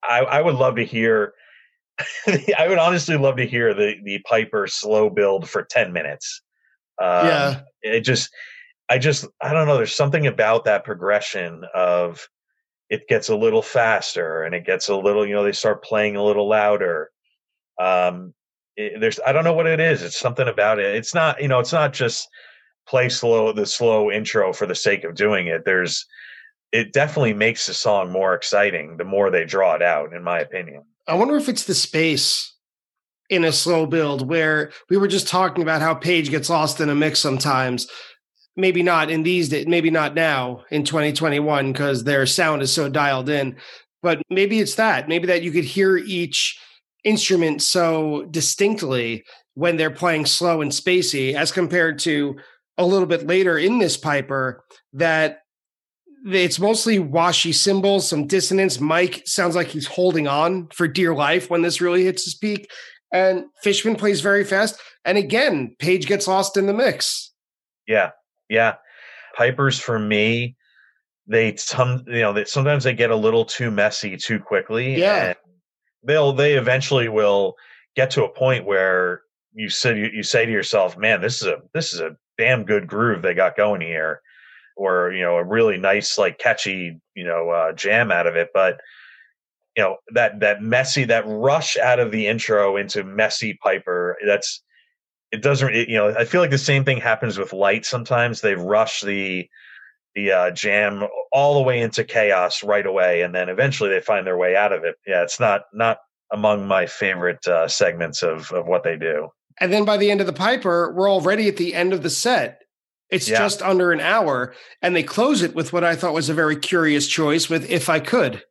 I, 0.03 0.19
I 0.19 0.41
would 0.43 0.57
love 0.57 0.77
to 0.77 0.85
hear. 0.85 1.35
I 2.27 2.67
would 2.67 2.79
honestly 2.79 3.17
love 3.17 3.37
to 3.37 3.47
hear 3.47 3.73
the 3.73 3.95
the 4.03 4.19
Piper 4.29 4.67
slow 4.67 5.11
build 5.11 5.49
for 5.49 5.63
ten 5.63 5.93
minutes. 5.93 6.43
Um, 7.03 7.27
yeah, 7.27 7.61
it 7.83 8.01
just, 8.01 8.31
I 8.89 8.99
just, 8.99 9.27
I 9.41 9.53
don't 9.53 9.67
know. 9.67 9.77
There's 9.77 9.95
something 9.95 10.27
about 10.27 10.65
that 10.65 10.85
progression 10.85 11.65
of 11.75 12.29
it 12.91 13.09
gets 13.09 13.29
a 13.29 13.37
little 13.37 13.63
faster 13.63 14.43
and 14.43 14.55
it 14.55 14.67
gets 14.67 14.89
a 14.89 14.97
little, 14.97 15.27
you 15.27 15.35
know, 15.35 15.43
they 15.43 15.53
start 15.53 15.83
playing 15.83 16.17
a 16.17 16.23
little 16.23 16.49
louder. 16.49 17.11
Um, 17.81 18.35
it, 18.77 19.01
there's, 19.01 19.19
I 19.27 19.33
don't 19.33 19.45
know 19.45 19.55
what 19.55 19.67
it 19.67 19.81
is. 19.81 20.03
It's 20.03 20.19
something 20.19 20.47
about 20.47 20.79
it. 20.79 20.95
It's 20.95 21.15
not, 21.15 21.41
you 21.41 21.49
know, 21.49 21.59
it's 21.61 21.73
not 21.73 21.93
just 21.93 22.29
play 22.87 23.09
slow 23.09 23.53
the 23.53 23.67
slow 23.67 24.11
intro 24.11 24.53
for 24.53 24.67
the 24.67 24.75
sake 24.75 25.05
of 25.05 25.15
doing 25.15 25.47
it. 25.47 25.65
There's, 25.65 26.07
it 26.73 26.93
definitely 26.93 27.35
makes 27.35 27.67
the 27.67 27.75
song 27.75 28.13
more 28.13 28.35
exciting 28.35 28.97
the 28.97 29.05
more 29.05 29.31
they 29.31 29.45
draw 29.45 29.75
it 29.75 29.83
out, 29.83 30.13
in 30.13 30.23
my 30.23 30.41
opinion. 30.41 30.83
I 31.07 31.15
wonder 31.15 31.37
if 31.37 31.49
it's 31.49 31.65
the 31.65 31.75
space 31.75 32.54
in 33.31 33.45
a 33.45 33.53
slow 33.53 33.87
build 33.87 34.29
where 34.29 34.71
we 34.91 34.97
were 34.97 35.09
just 35.09 35.29
talking 35.29 35.63
about 35.63 35.83
how 35.83 35.95
Page 35.95 36.31
gets 36.31 36.51
lost 36.51 36.81
in 36.81 36.91
a 36.91 36.95
mix 36.95 37.19
sometimes. 37.19 37.87
Maybe 38.57 38.83
not 38.83 39.11
in 39.11 39.23
these 39.23 39.49
days, 39.49 39.67
maybe 39.67 39.91
not 39.91 40.15
now 40.15 40.63
in 40.71 40.85
2021 40.85 41.73
because 41.73 42.05
their 42.05 42.27
sound 42.27 42.63
is 42.63 42.73
so 42.73 42.89
dialed 42.89 43.29
in. 43.29 43.57
But 44.03 44.23
maybe 44.31 44.61
it's 44.61 44.77
that. 44.77 45.09
Maybe 45.09 45.27
that 45.27 45.43
you 45.43 45.51
could 45.51 45.65
hear 45.65 45.97
each 45.97 46.59
instrument 47.05 47.63
so 47.63 48.27
distinctly 48.31 49.25
when 49.55 49.77
they're 49.77 49.91
playing 49.91 50.27
slow 50.27 50.61
and 50.61 50.71
spacey 50.71 51.35
as 51.35 51.53
compared 51.53 51.99
to 52.01 52.37
a 52.77 52.85
little 52.85 53.07
bit 53.07 53.27
later 53.27 53.57
in 53.59 53.79
this 53.79 53.97
Piper 53.97 54.65
that 54.93 55.39
it's 56.27 56.59
mostly 56.59 56.99
washy 56.99 57.53
cymbals, 57.53 58.09
some 58.09 58.27
dissonance. 58.27 58.81
Mike 58.81 59.23
sounds 59.27 59.55
like 59.55 59.69
he's 59.69 59.87
holding 59.87 60.27
on 60.27 60.69
for 60.73 60.89
dear 60.89 61.15
life 61.15 61.51
when 61.51 61.63
this 61.63 61.81
really 61.81 62.05
hits 62.05 62.25
his 62.25 62.35
peak. 62.35 62.71
And 63.15 63.45
Fishman 63.63 63.95
plays 63.95 64.21
very 64.21 64.43
fast. 64.43 64.81
And 65.05 65.17
again, 65.17 65.77
Page 65.79 66.07
gets 66.07 66.27
lost 66.27 66.57
in 66.57 66.67
the 66.67 66.73
mix. 66.73 67.33
Yeah. 67.87 68.11
Yeah. 68.49 68.75
Pipers 69.37 69.79
for 69.79 70.01
me, 70.01 70.57
they 71.29 71.55
some 71.55 72.03
you 72.09 72.21
know, 72.21 72.33
they, 72.33 72.45
sometimes 72.45 72.83
they 72.83 72.93
get 72.93 73.13
a 73.13 73.17
little 73.17 73.45
too 73.45 73.71
messy 73.71 74.17
too 74.17 74.41
quickly. 74.41 74.97
Yeah. 74.97 75.35
they'll 76.03 76.33
they 76.33 76.55
eventually 76.55 77.09
will 77.09 77.55
get 77.95 78.11
to 78.11 78.25
a 78.25 78.29
point 78.29 78.67
where 78.67 79.23
you 79.55 79.71
said 79.71 79.97
you, 79.97 80.11
you 80.13 80.25
say 80.25 80.45
to 80.45 80.53
yourself, 80.53 80.99
man, 80.99 81.21
this 81.21 81.41
is 81.41 81.47
a 81.47 81.59
this 81.73 81.95
is 81.95 82.01
a 82.01 82.17
damn 82.37 82.65
good 82.65 82.89
groove 82.89 83.23
they 83.23 83.33
got 83.33 83.57
going 83.57 83.81
here 83.81 84.21
or 84.77 85.13
you 85.13 85.23
know 85.23 85.37
a 85.37 85.45
really 85.45 85.79
nice 85.79 86.19
like 86.19 86.39
catchy 86.39 87.01
you 87.15 87.25
know 87.25 87.51
uh, 87.51 87.73
jam 87.73 88.11
out 88.11 88.27
of 88.27 88.35
it 88.35 88.49
but 88.53 88.81
you 89.77 89.83
know 89.83 89.97
that 90.13 90.41
that 90.41 90.63
messy 90.63 91.05
that 91.05 91.25
rush 91.27 91.77
out 91.77 91.99
of 91.99 92.11
the 92.11 92.27
intro 92.27 92.77
into 92.77 93.05
messy 93.05 93.55
piper 93.63 94.17
that's 94.27 94.63
it 95.33 95.43
doesn't 95.43 95.75
it, 95.75 95.89
you 95.89 95.97
know 95.97 96.15
i 96.17 96.25
feel 96.25 96.41
like 96.41 96.51
the 96.51 96.59
same 96.59 96.85
thing 96.85 96.99
happens 96.99 97.39
with 97.39 97.53
light 97.53 97.85
sometimes 97.85 98.41
they 98.41 98.55
rush 98.55 99.01
the 99.03 99.49
the 100.15 100.31
uh, 100.31 100.51
jam 100.53 101.03
all 101.33 101.55
the 101.55 101.63
way 101.63 101.81
into 101.81 102.05
chaos 102.05 102.63
right 102.63 102.87
away 102.87 103.23
and 103.23 103.35
then 103.35 103.49
eventually 103.49 103.91
they 103.91 104.01
find 104.01 104.27
their 104.27 104.39
way 104.39 104.55
out 104.55 104.73
of 104.73 104.85
it 104.85 104.95
yeah 105.07 105.23
it's 105.23 105.41
not 105.41 105.63
not 105.73 105.99
among 106.33 106.67
my 106.67 106.87
favorite 106.87 107.47
uh, 107.49 107.67
segments 107.67 108.23
of 108.23 108.51
of 108.53 108.67
what 108.67 108.85
they 108.85 108.97
do 108.97 109.29
and 109.61 109.73
then 109.73 109.85
by 109.85 109.97
the 109.97 110.11
end 110.11 110.21
of 110.21 110.27
the 110.27 110.33
piper 110.33 110.93
we're 110.95 111.11
already 111.11 111.49
at 111.49 111.57
the 111.57 111.75
end 111.75 111.93
of 111.93 112.03
the 112.03 112.11
set 112.11 112.61
it's 113.11 113.29
yeah. 113.29 113.39
just 113.39 113.63
under 113.63 113.93
an 113.93 114.01
hour, 114.01 114.55
and 114.83 114.97
they 114.97 115.03
close 115.03 115.43
it 115.43 115.55
with 115.55 115.73
what 115.73 115.85
I 115.85 115.95
thought 115.95 116.15
was 116.15 116.29
a 116.29 116.35
very 116.35 116.57
curious 116.57 117.07
choice 117.07 117.49
with 117.49 117.71
"If 117.71 117.89
I 117.89 118.01
Could." 118.01 118.43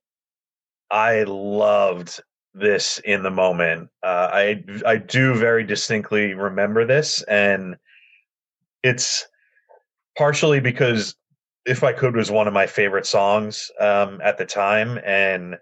I 0.93 1.23
loved 1.23 2.21
this 2.53 2.99
in 3.03 3.23
the 3.23 3.31
moment. 3.31 3.89
Uh, 4.03 4.29
I 4.31 4.63
I 4.85 4.97
do 4.97 5.35
very 5.35 5.63
distinctly 5.63 6.35
remember 6.35 6.85
this, 6.85 7.21
and 7.23 7.75
it's 8.83 9.27
partially 10.17 10.59
because 10.59 11.15
"If 11.65 11.83
I 11.83 11.93
Could" 11.93 12.15
was 12.15 12.31
one 12.31 12.47
of 12.47 12.53
my 12.53 12.67
favorite 12.67 13.07
songs 13.07 13.71
um, 13.79 14.21
at 14.23 14.37
the 14.37 14.45
time, 14.45 14.99
and 15.05 15.57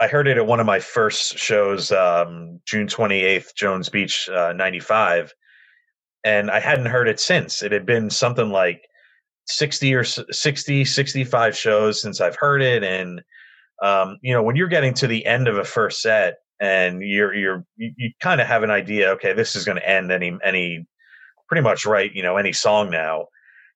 I 0.00 0.06
heard 0.08 0.28
it 0.28 0.38
at 0.38 0.46
one 0.46 0.60
of 0.60 0.66
my 0.66 0.80
first 0.80 1.36
shows, 1.38 1.92
um, 1.92 2.60
June 2.64 2.86
twenty 2.86 3.22
eighth, 3.24 3.54
Jones 3.56 3.88
Beach, 3.88 4.28
uh, 4.28 4.52
ninety 4.54 4.80
five 4.80 5.34
and 6.24 6.50
I 6.50 6.60
hadn't 6.60 6.86
heard 6.86 7.08
it 7.08 7.20
since. 7.20 7.62
It 7.62 7.72
had 7.72 7.86
been 7.86 8.10
something 8.10 8.50
like 8.50 8.88
60 9.46 9.94
or 9.94 10.04
60, 10.04 10.84
65 10.84 11.56
shows 11.56 12.02
since 12.02 12.20
I've 12.20 12.36
heard 12.36 12.62
it. 12.62 12.84
And, 12.84 13.22
um, 13.82 14.18
you 14.22 14.32
know, 14.32 14.42
when 14.42 14.56
you're 14.56 14.68
getting 14.68 14.94
to 14.94 15.06
the 15.06 15.24
end 15.26 15.48
of 15.48 15.56
a 15.56 15.64
first 15.64 16.02
set 16.02 16.38
and 16.60 17.02
you're, 17.02 17.34
you're, 17.34 17.64
you, 17.76 17.92
you 17.96 18.10
kind 18.20 18.40
of 18.40 18.46
have 18.46 18.62
an 18.62 18.70
idea, 18.70 19.10
okay, 19.10 19.32
this 19.32 19.56
is 19.56 19.64
going 19.64 19.78
to 19.78 19.88
end 19.88 20.12
any, 20.12 20.36
any, 20.44 20.86
pretty 21.48 21.62
much 21.62 21.86
right, 21.86 22.12
you 22.14 22.22
know, 22.22 22.36
any 22.36 22.52
song 22.52 22.90
now. 22.90 23.26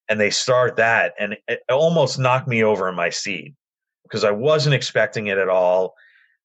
And 0.08 0.20
they 0.20 0.30
start 0.30 0.76
that 0.76 1.14
and 1.18 1.36
it 1.48 1.60
almost 1.70 2.18
knocked 2.18 2.46
me 2.46 2.62
over 2.62 2.88
in 2.88 2.94
my 2.94 3.08
seat 3.08 3.54
because 4.02 4.22
I 4.22 4.30
wasn't 4.30 4.74
expecting 4.74 5.28
it 5.28 5.38
at 5.38 5.48
all. 5.48 5.94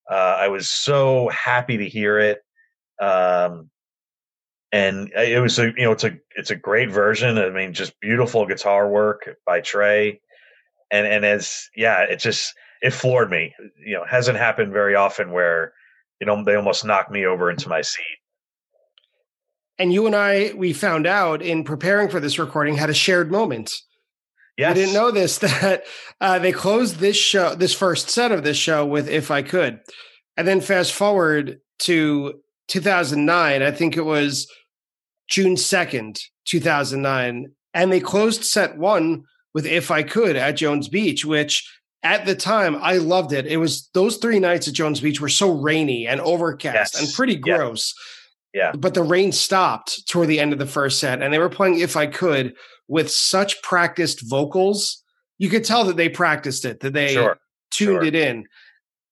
Uh, 0.09 0.37
I 0.39 0.47
was 0.47 0.69
so 0.69 1.29
happy 1.29 1.77
to 1.77 1.87
hear 1.87 2.19
it. 2.19 2.39
Um, 3.01 3.69
and 4.71 5.11
it 5.13 5.41
was 5.41 5.57
a 5.57 5.67
you 5.77 5.83
know 5.83 5.91
it's 5.91 6.03
a 6.03 6.17
it's 6.35 6.51
a 6.51 6.55
great 6.55 6.91
version. 6.91 7.37
I 7.37 7.49
mean, 7.49 7.73
just 7.73 7.99
beautiful 8.01 8.45
guitar 8.45 8.87
work 8.87 9.29
by 9.45 9.61
Trey, 9.61 10.21
and 10.91 11.07
and 11.07 11.25
as 11.25 11.69
yeah, 11.75 12.01
it 12.03 12.19
just 12.19 12.53
it 12.81 12.91
floored 12.91 13.29
me. 13.29 13.53
You 13.85 13.95
know, 13.95 14.05
hasn't 14.09 14.37
happened 14.37 14.73
very 14.73 14.95
often 14.95 15.31
where 15.31 15.73
you 16.19 16.27
know 16.27 16.43
they 16.43 16.55
almost 16.55 16.85
knocked 16.85 17.11
me 17.11 17.25
over 17.25 17.49
into 17.49 17.69
my 17.69 17.81
seat. 17.81 18.03
And 19.77 19.93
you 19.93 20.05
and 20.05 20.15
I, 20.15 20.51
we 20.55 20.73
found 20.73 21.07
out 21.07 21.41
in 21.41 21.63
preparing 21.63 22.09
for 22.09 22.19
this 22.19 22.37
recording, 22.37 22.75
had 22.75 22.89
a 22.89 22.93
shared 22.93 23.31
moment. 23.31 23.73
Yes. 24.57 24.71
I 24.71 24.73
didn't 24.73 24.93
know 24.93 25.09
this 25.09 25.37
that 25.39 25.83
uh, 26.19 26.39
they 26.39 26.51
closed 26.51 26.97
this 26.97 27.15
show, 27.15 27.55
this 27.55 27.73
first 27.73 28.09
set 28.09 28.31
of 28.31 28.43
this 28.43 28.57
show 28.57 28.85
with 28.85 29.07
"If 29.07 29.31
I 29.31 29.41
Could," 29.41 29.79
and 30.37 30.47
then 30.47 30.61
fast 30.61 30.93
forward 30.93 31.59
to 31.79 32.41
2009. 32.67 33.61
I 33.61 33.71
think 33.71 33.97
it 33.97 34.05
was 34.05 34.47
June 35.29 35.55
2nd, 35.55 36.19
2009. 36.45 37.51
And 37.73 37.91
they 37.91 37.99
closed 37.99 38.43
set 38.43 38.77
one 38.77 39.23
with 39.53 39.65
If 39.65 39.91
I 39.91 40.03
Could 40.03 40.35
at 40.35 40.57
Jones 40.57 40.87
Beach, 40.87 41.23
which 41.23 41.67
at 42.03 42.25
the 42.25 42.35
time 42.35 42.77
I 42.81 42.97
loved 42.97 43.33
it. 43.33 43.45
It 43.45 43.57
was 43.57 43.89
those 43.93 44.17
three 44.17 44.39
nights 44.39 44.67
at 44.67 44.73
Jones 44.73 44.99
Beach 44.99 45.19
were 45.19 45.29
so 45.29 45.51
rainy 45.51 46.07
and 46.07 46.21
overcast 46.21 46.93
yes. 46.93 47.01
and 47.01 47.13
pretty 47.13 47.35
gross. 47.35 47.93
Yeah. 48.53 48.71
But 48.77 48.93
the 48.93 49.03
rain 49.03 49.31
stopped 49.31 50.07
toward 50.07 50.27
the 50.27 50.39
end 50.39 50.53
of 50.53 50.59
the 50.59 50.65
first 50.65 50.99
set 50.99 51.21
and 51.21 51.33
they 51.33 51.39
were 51.39 51.49
playing 51.49 51.79
If 51.79 51.95
I 51.95 52.07
Could 52.07 52.55
with 52.87 53.11
such 53.11 53.61
practiced 53.61 54.27
vocals. 54.27 55.03
You 55.37 55.49
could 55.49 55.63
tell 55.63 55.85
that 55.85 55.95
they 55.95 56.09
practiced 56.09 56.65
it, 56.65 56.81
that 56.81 56.93
they 56.93 57.13
sure. 57.13 57.37
tuned 57.71 58.01
sure. 58.01 58.03
it 58.03 58.15
in. 58.15 58.45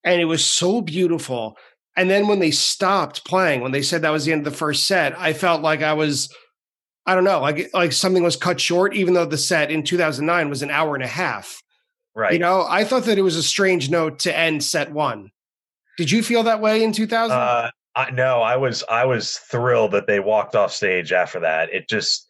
And 0.04 0.20
it 0.20 0.26
was 0.26 0.44
so 0.44 0.82
beautiful. 0.82 1.56
And 1.96 2.10
then 2.10 2.28
when 2.28 2.38
they 2.38 2.50
stopped 2.50 3.24
playing, 3.24 3.60
when 3.60 3.72
they 3.72 3.82
said 3.82 4.02
that 4.02 4.10
was 4.10 4.24
the 4.24 4.32
end 4.32 4.46
of 4.46 4.52
the 4.52 4.58
first 4.58 4.86
set, 4.86 5.18
I 5.18 5.32
felt 5.32 5.62
like 5.62 5.82
I 5.82 5.94
was, 5.94 6.32
I 7.06 7.14
don't 7.14 7.24
know, 7.24 7.40
like 7.40 7.70
like 7.72 7.92
something 7.92 8.22
was 8.22 8.36
cut 8.36 8.60
short, 8.60 8.94
even 8.94 9.14
though 9.14 9.24
the 9.24 9.38
set 9.38 9.70
in 9.70 9.82
2009 9.82 10.48
was 10.50 10.62
an 10.62 10.70
hour 10.70 10.94
and 10.94 11.02
a 11.02 11.08
half. 11.08 11.60
Right. 12.18 12.32
You 12.32 12.40
know, 12.40 12.66
I 12.68 12.82
thought 12.82 13.04
that 13.04 13.16
it 13.16 13.22
was 13.22 13.36
a 13.36 13.44
strange 13.44 13.90
note 13.90 14.18
to 14.20 14.36
end 14.36 14.64
set 14.64 14.90
one. 14.90 15.30
Did 15.96 16.10
you 16.10 16.24
feel 16.24 16.42
that 16.42 16.60
way 16.60 16.82
in 16.82 16.90
2000? 16.90 17.30
Uh, 17.30 17.70
I, 17.94 18.10
no, 18.10 18.42
I 18.42 18.56
was 18.56 18.82
I 18.90 19.04
was 19.04 19.36
thrilled 19.36 19.92
that 19.92 20.08
they 20.08 20.18
walked 20.18 20.56
off 20.56 20.72
stage 20.72 21.12
after 21.12 21.38
that. 21.38 21.72
It 21.72 21.88
just 21.88 22.26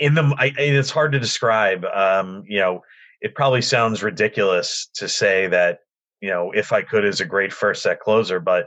in 0.00 0.14
the 0.14 0.34
I, 0.36 0.52
it's 0.56 0.90
hard 0.90 1.12
to 1.12 1.20
describe. 1.20 1.84
Um, 1.94 2.42
you 2.48 2.58
know, 2.58 2.82
it 3.20 3.36
probably 3.36 3.62
sounds 3.62 4.02
ridiculous 4.02 4.88
to 4.94 5.08
say 5.08 5.46
that 5.46 5.78
you 6.20 6.28
know 6.28 6.50
if 6.50 6.72
I 6.72 6.82
could 6.82 7.04
is 7.04 7.20
a 7.20 7.24
great 7.24 7.52
first 7.52 7.84
set 7.84 8.00
closer, 8.00 8.40
but 8.40 8.66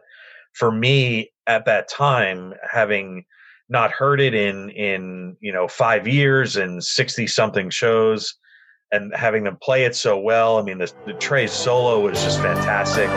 for 0.53 0.71
me 0.71 1.29
at 1.45 1.65
that 1.65 1.89
time, 1.89 2.53
having 2.71 3.25
not 3.67 3.91
heard 3.91 4.21
it 4.21 4.33
in 4.33 4.69
in 4.69 5.35
you 5.41 5.51
know 5.51 5.67
five 5.67 6.07
years 6.07 6.55
and 6.55 6.81
sixty 6.81 7.27
something 7.27 7.69
shows, 7.69 8.33
and 8.91 9.13
having 9.15 9.43
them 9.43 9.57
play 9.61 9.85
it 9.85 9.95
so 9.95 10.17
well. 10.17 10.57
I 10.57 10.61
mean, 10.61 10.77
the, 10.77 10.91
the 11.05 11.13
Trey's 11.13 11.51
solo 11.51 12.01
was 12.01 12.21
just 12.23 12.39
fantastic. 12.41 13.09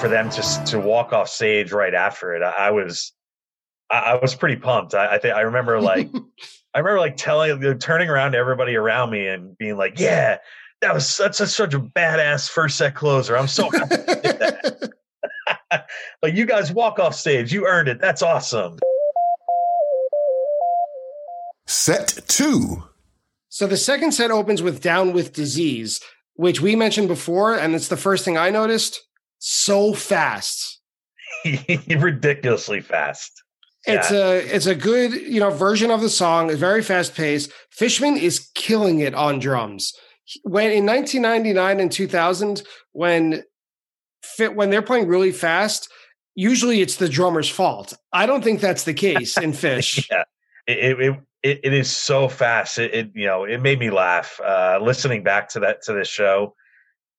For 0.00 0.08
them 0.08 0.30
to 0.30 0.64
to 0.66 0.80
walk 0.80 1.12
off 1.12 1.28
stage 1.28 1.72
right 1.72 1.94
after 1.94 2.34
it, 2.34 2.42
I, 2.42 2.68
I 2.68 2.70
was 2.70 3.12
I, 3.90 3.98
I, 3.98 4.20
was 4.20 4.34
pretty 4.34 4.56
pumped. 4.56 4.94
I, 4.94 5.14
I 5.14 5.18
think 5.18 5.34
I 5.34 5.42
remember 5.42 5.80
like 5.80 6.08
I 6.74 6.78
remember 6.78 7.00
like 7.00 7.16
telling 7.16 7.78
turning 7.78 8.08
around 8.08 8.32
to 8.32 8.38
everybody 8.38 8.76
around 8.76 9.10
me 9.10 9.26
and 9.26 9.56
being 9.58 9.76
like, 9.76 9.98
"Yeah, 9.98 10.38
that 10.80 10.94
was 10.94 11.06
such 11.06 11.40
a, 11.40 11.46
such 11.46 11.74
a 11.74 11.80
badass 11.80 12.48
first 12.48 12.78
set 12.78 12.94
closer. 12.94 13.36
I'm 13.36 13.48
so 13.48 13.70
happy." 13.70 13.96
like 16.22 16.34
you 16.34 16.46
guys 16.46 16.72
walk 16.72 16.98
off 16.98 17.14
stage, 17.14 17.52
you 17.52 17.66
earned 17.66 17.88
it. 17.88 18.00
That's 18.00 18.22
awesome. 18.22 18.78
Set 21.66 22.18
two. 22.26 22.84
So 23.48 23.66
the 23.66 23.76
second 23.76 24.12
set 24.12 24.30
opens 24.30 24.62
with 24.62 24.80
Down 24.80 25.12
with 25.12 25.32
Disease, 25.32 26.00
which 26.34 26.60
we 26.60 26.76
mentioned 26.76 27.08
before, 27.08 27.54
and 27.54 27.74
it's 27.74 27.88
the 27.88 27.96
first 27.96 28.24
thing 28.24 28.36
I 28.36 28.50
noticed 28.50 29.00
so 29.40 29.92
fast. 29.92 30.80
ridiculously 31.88 32.80
fast. 32.80 33.42
It's 33.86 34.10
yeah. 34.10 34.18
a 34.18 34.36
it's 34.36 34.66
a 34.66 34.74
good 34.74 35.12
you 35.12 35.40
know 35.40 35.50
version 35.50 35.90
of 35.90 36.02
the 36.02 36.10
song. 36.10 36.50
It's 36.50 36.60
very 36.60 36.82
fast 36.82 37.14
paced. 37.14 37.50
Fishman 37.70 38.16
is 38.16 38.50
killing 38.54 39.00
it 39.00 39.14
on 39.14 39.38
drums. 39.38 39.94
When 40.44 40.70
in 40.70 40.86
1999 40.86 41.80
and 41.80 41.90
2000, 41.90 42.62
when 42.92 43.42
fit 44.22 44.54
when 44.54 44.68
they're 44.70 44.82
playing 44.82 45.08
really 45.08 45.32
fast, 45.32 45.90
usually 46.34 46.82
it's 46.82 46.96
the 46.96 47.08
drummer's 47.08 47.48
fault. 47.48 47.94
I 48.12 48.26
don't 48.26 48.44
think 48.44 48.60
that's 48.60 48.84
the 48.84 48.94
case 48.94 49.38
in 49.38 49.52
Fish. 49.54 50.06
yeah, 50.10 50.24
it, 50.66 51.00
it 51.00 51.16
it, 51.42 51.60
it 51.64 51.72
is 51.72 51.90
so 51.90 52.28
fast. 52.28 52.78
It, 52.78 52.92
it, 52.92 53.10
you 53.14 53.26
know 53.26 53.44
it 53.44 53.62
made 53.62 53.78
me 53.78 53.88
laugh 53.88 54.38
uh, 54.44 54.78
listening 54.82 55.22
back 55.22 55.48
to 55.50 55.60
that 55.60 55.82
to 55.84 55.94
this 55.94 56.08
show 56.08 56.54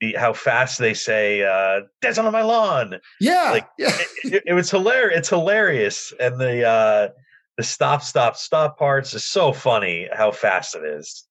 the, 0.01 0.13
how 0.13 0.33
fast 0.33 0.79
they 0.79 0.93
say 0.93 1.43
uh 1.43 1.81
"That's 2.01 2.17
on 2.17 2.31
my 2.33 2.41
lawn." 2.41 2.99
Yeah, 3.21 3.51
like 3.51 3.69
yeah. 3.77 3.95
it, 4.25 4.43
it, 4.47 4.53
was 4.53 4.69
hilarious. 4.69 5.19
It's 5.19 5.29
hilarious, 5.29 6.13
and 6.19 6.39
the 6.39 6.67
uh 6.67 7.09
the 7.57 7.63
stop, 7.63 8.01
stop, 8.01 8.37
stop 8.37 8.79
parts 8.79 9.13
is 9.13 9.23
so 9.23 9.53
funny. 9.53 10.09
How 10.11 10.31
fast 10.31 10.75
it 10.75 10.83
is. 10.83 11.27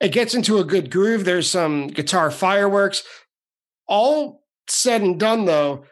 It 0.00 0.12
gets 0.12 0.34
into 0.34 0.58
a 0.58 0.64
good 0.64 0.90
groove. 0.90 1.24
There's 1.24 1.50
some 1.50 1.88
guitar 1.88 2.30
fireworks. 2.30 3.02
All 3.86 4.44
said 4.68 5.02
and 5.02 5.18
done, 5.18 5.46
though, 5.46 5.84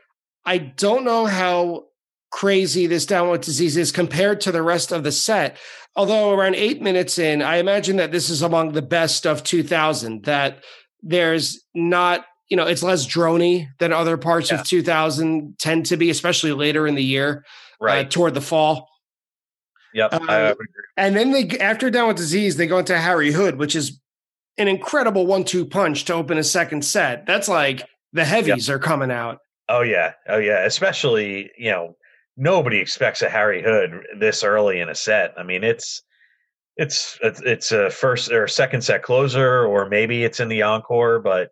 I 0.47 0.59
don't 0.59 1.05
know 1.05 1.27
how 1.27 1.87
crazy 2.31 2.87
this 2.87 3.07
down 3.07 3.31
with 3.31 3.41
disease 3.41 3.77
is 3.77 3.91
compared 3.91 4.41
to 4.43 4.53
the 4.53 4.63
rest 4.63 4.93
of 4.93 5.03
the 5.03 5.13
set. 5.13 5.57
Although 5.97 6.33
around 6.33 6.55
eight 6.55 6.81
minutes 6.81 7.19
in, 7.19 7.43
I 7.43 7.57
imagine 7.57 7.97
that 7.97 8.13
this 8.13 8.31
is 8.31 8.41
among 8.41 8.73
the 8.73 8.83
best 8.83 9.27
of 9.27 9.43
2000. 9.43 10.25
That 10.25 10.63
there's 11.03 11.65
not, 11.75 12.25
you 12.49 12.57
know, 12.57 12.67
it's 12.67 12.83
less 12.83 13.07
drony 13.07 13.69
than 13.79 13.93
other 13.93 14.17
parts 14.17 14.51
yeah. 14.51 14.61
of 14.61 14.67
2000 14.67 15.59
tend 15.59 15.87
to 15.87 15.97
be, 15.97 16.11
especially 16.11 16.53
later 16.53 16.87
in 16.87 16.95
the 16.95 17.05
year, 17.05 17.45
uh, 17.81 17.85
right 17.85 18.07
uh, 18.07 18.11
toward 18.11 18.35
the 18.35 18.41
fall. 18.41 18.89
Yep. 19.95 20.11
Uh, 20.13 20.55
and 20.97 21.17
then 21.17 21.33
they, 21.33 21.49
after 21.59 21.91
Down 21.91 22.09
with 22.09 22.17
Disease, 22.17 22.57
they 22.57 22.67
go 22.67 22.79
into 22.79 22.99
Harry 22.99 23.33
Hood, 23.33 23.57
which 23.57 23.75
is 23.75 23.99
an 24.59 24.69
incredible 24.69 25.27
one-two 25.27 25.65
punch 25.65 26.05
to 26.07 26.15
open 26.15 26.37
a 26.37 26.45
second 26.45 26.85
set. 26.85 27.27
That's 27.27 27.49
like 27.49 27.83
the 28.13 28.25
heavies 28.25 28.69
yep. 28.69 28.77
are 28.77 28.79
coming 28.79 29.11
out. 29.11 29.39
Oh 29.69 29.83
yeah, 29.83 30.13
oh 30.29 30.39
yeah. 30.39 30.65
Especially 30.65 31.51
you 31.57 31.71
know 31.71 31.97
nobody 32.37 32.79
expects 32.79 33.23
a 33.23 33.29
Harry 33.29 33.63
Hood 33.63 33.93
this 34.19 34.43
early 34.43 34.81
in 34.81 34.89
a 34.89 34.95
set. 34.95 35.33
I 35.37 35.43
mean 35.43 35.63
it's 35.63 36.03
it's 36.79 37.18
it's 37.22 37.72
a 37.72 37.91
first 37.91 38.31
or 38.31 38.47
second 38.47 38.83
set 38.83 39.03
closer, 39.03 39.66
or 39.66 39.89
maybe 39.89 40.24
it's 40.24 40.41
in 40.41 40.49
the 40.49 40.62
encore. 40.62 41.18
But 41.18 41.51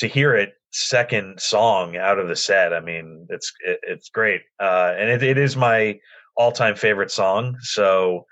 to 0.00 0.08
hear 0.08 0.34
it 0.34 0.54
second 0.72 1.40
song 1.40 1.96
out 1.96 2.18
of 2.18 2.28
the 2.28 2.36
set, 2.36 2.74
I 2.74 2.80
mean, 2.80 3.26
it's 3.30 3.52
it, 3.64 3.78
it's 3.84 4.08
great, 4.10 4.42
uh, 4.60 4.94
and 4.98 5.08
it, 5.08 5.22
it 5.22 5.38
is 5.38 5.56
my 5.56 5.98
all 6.36 6.50
time 6.50 6.74
favorite 6.74 7.12
song. 7.12 7.56
So 7.60 8.26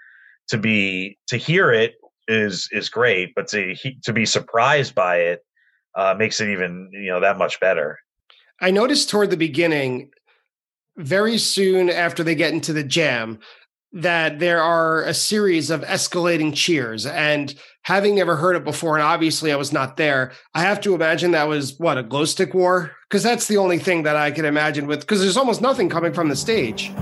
to 0.49 0.59
be 0.59 1.19
to 1.29 1.37
hear 1.37 1.73
it 1.73 1.95
is 2.27 2.69
is 2.73 2.89
great, 2.89 3.33
but 3.37 3.47
to 3.49 3.77
to 4.03 4.13
be 4.13 4.27
surprised 4.27 4.95
by 4.95 5.19
it 5.19 5.45
uh, 5.95 6.17
makes 6.19 6.41
it 6.41 6.49
even 6.49 6.91
you 6.93 7.11
know 7.11 7.21
that 7.21 7.39
much 7.39 7.61
better. 7.61 7.99
I 8.61 8.73
noticed 8.73 9.09
toward 9.09 9.31
the 9.31 9.37
beginning, 9.37 10.11
very 10.97 11.39
soon 11.39 11.91
after 11.91 12.25
they 12.25 12.35
get 12.35 12.53
into 12.53 12.73
the 12.73 12.85
jam, 12.85 13.39
that 13.95 14.41
there 14.41 14.61
are 14.61 15.03
a 15.03 15.15
series 15.15 15.71
of 15.71 15.83
escalating 15.83 16.55
cheers 16.55 17.07
and 17.07 17.55
having 17.83 18.17
never 18.17 18.35
heard 18.37 18.57
it 18.57 18.65
before 18.65 18.97
and 18.97 19.05
obviously 19.05 19.53
i 19.53 19.57
was 19.57 19.73
not 19.73 19.97
there 19.97 20.33
i 20.53 20.63
have 20.63 20.81
to 20.81 20.95
imagine 20.95 21.31
that 21.31 21.49
was 21.49 21.79
what 21.79 21.97
a 21.97 22.03
glow 22.03 22.25
stick 22.25 22.53
war? 22.55 22.91
Because 23.09 23.23
that's 23.23 23.47
the 23.47 23.57
only 23.57 23.79
thing 23.79 24.03
that 24.03 24.17
i 24.17 24.33
can 24.33 24.45
imagine 24.45 24.87
with 24.87 25.01
because 25.01 25.21
there's 25.21 25.37
almost 25.37 25.61
nothing 25.61 25.89
coming 25.89 26.13
from 26.13 26.29
the 26.29 26.37
stage 26.37 26.93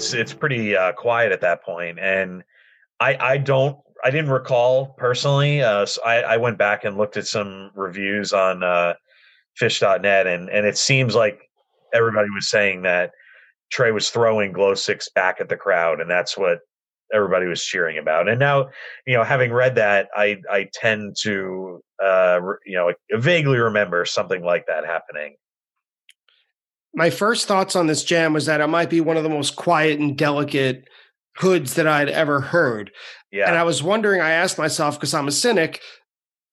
it's 0.00 0.14
it's 0.14 0.32
pretty 0.32 0.74
uh, 0.74 0.92
quiet 0.92 1.30
at 1.30 1.42
that 1.42 1.62
point, 1.62 1.98
and 1.98 2.42
I 3.00 3.16
I 3.20 3.36
don't 3.36 3.76
I 4.02 4.10
didn't 4.10 4.30
recall 4.30 4.94
personally. 4.96 5.62
Uh, 5.62 5.84
so 5.84 6.00
I 6.02 6.22
I 6.22 6.36
went 6.38 6.56
back 6.56 6.84
and 6.84 6.96
looked 6.96 7.18
at 7.18 7.26
some 7.26 7.70
reviews 7.74 8.32
on 8.32 8.62
uh, 8.62 8.94
Phish.net, 9.60 10.26
and 10.26 10.48
and 10.48 10.66
it 10.66 10.78
seems 10.78 11.14
like 11.14 11.42
everybody 11.92 12.30
was 12.30 12.48
saying 12.48 12.82
that 12.82 13.10
Trey 13.70 13.90
was 13.90 14.08
throwing 14.08 14.52
glow 14.52 14.72
sticks 14.74 15.10
back 15.10 15.36
at 15.38 15.50
the 15.50 15.56
crowd, 15.56 16.00
and 16.00 16.10
that's 16.10 16.38
what 16.38 16.60
everybody 17.12 17.46
was 17.46 17.62
cheering 17.62 17.98
about. 17.98 18.26
And 18.26 18.38
now, 18.38 18.70
you 19.06 19.14
know, 19.14 19.22
having 19.22 19.52
read 19.52 19.74
that, 19.74 20.08
I 20.16 20.38
I 20.50 20.68
tend 20.72 21.16
to 21.24 21.82
uh, 22.02 22.40
you 22.64 22.76
know 22.76 22.94
vaguely 23.12 23.58
remember 23.58 24.06
something 24.06 24.42
like 24.42 24.64
that 24.66 24.86
happening. 24.86 25.36
My 26.94 27.10
first 27.10 27.46
thoughts 27.46 27.76
on 27.76 27.86
this 27.86 28.04
jam 28.04 28.32
was 28.32 28.46
that 28.46 28.60
it 28.60 28.66
might 28.66 28.90
be 28.90 29.00
one 29.00 29.16
of 29.16 29.22
the 29.22 29.28
most 29.28 29.56
quiet 29.56 30.00
and 30.00 30.16
delicate 30.18 30.84
hoods 31.36 31.74
that 31.74 31.86
I'd 31.86 32.08
ever 32.08 32.40
heard. 32.40 32.90
Yeah. 33.30 33.48
And 33.48 33.56
I 33.56 33.62
was 33.62 33.82
wondering, 33.82 34.20
I 34.20 34.30
asked 34.30 34.58
myself, 34.58 34.96
because 34.96 35.14
I'm 35.14 35.28
a 35.28 35.32
cynic, 35.32 35.80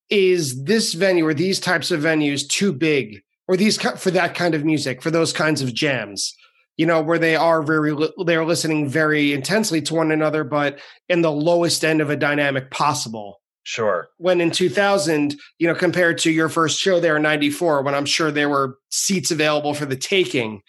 is 0.09 0.63
this 0.63 0.93
venue 0.93 1.25
or 1.25 1.33
these 1.33 1.59
types 1.59 1.91
of 1.91 2.01
venues 2.01 2.47
too 2.47 2.71
big 2.71 3.21
or 3.47 3.57
these 3.57 3.77
for 3.77 4.11
that 4.11 4.35
kind 4.35 4.53
of 4.53 4.63
music, 4.63 5.01
for 5.01 5.11
those 5.11 5.33
kinds 5.33 5.61
of 5.61 5.73
jams? 5.73 6.33
You 6.77 6.85
know, 6.85 7.01
where 7.01 7.17
they 7.17 7.35
are 7.35 7.63
very, 7.63 7.95
they're 8.25 8.45
listening 8.45 8.87
very 8.87 9.33
intensely 9.33 9.81
to 9.81 9.95
one 9.95 10.11
another, 10.11 10.43
but 10.43 10.79
in 11.09 11.23
the 11.23 11.31
lowest 11.31 11.83
end 11.83 12.01
of 12.01 12.11
a 12.11 12.15
dynamic 12.15 12.69
possible. 12.69 13.41
Sure. 13.67 14.07
When 14.15 14.39
in 14.39 14.49
2000, 14.49 15.35
you 15.59 15.67
know, 15.67 15.75
compared 15.75 16.19
to 16.19 16.31
your 16.31 16.47
first 16.47 16.79
show 16.79 17.01
there 17.01 17.17
in 17.17 17.21
94, 17.23 17.81
when 17.81 17.93
I'm 17.93 18.05
sure 18.05 18.31
there 18.31 18.47
were 18.47 18.77
seats 18.91 19.29
available 19.29 19.73
for 19.73 19.85
the 19.85 19.97
taking, 19.97 20.61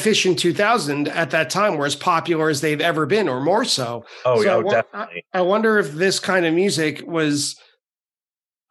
Phish 0.00 0.26
in 0.26 0.34
2000 0.34 1.06
at 1.06 1.30
that 1.30 1.48
time 1.48 1.76
were 1.76 1.86
as 1.86 1.94
popular 1.94 2.48
as 2.48 2.60
they've 2.60 2.80
ever 2.80 3.06
been, 3.06 3.28
or 3.28 3.40
more 3.40 3.64
so. 3.64 4.04
Oh, 4.24 4.42
so 4.42 4.64
yeah, 4.64 4.82
definitely. 4.82 5.24
I, 5.32 5.38
I 5.38 5.42
wonder 5.42 5.78
if 5.78 5.92
this 5.92 6.18
kind 6.18 6.44
of 6.44 6.54
music 6.54 7.04
was, 7.06 7.54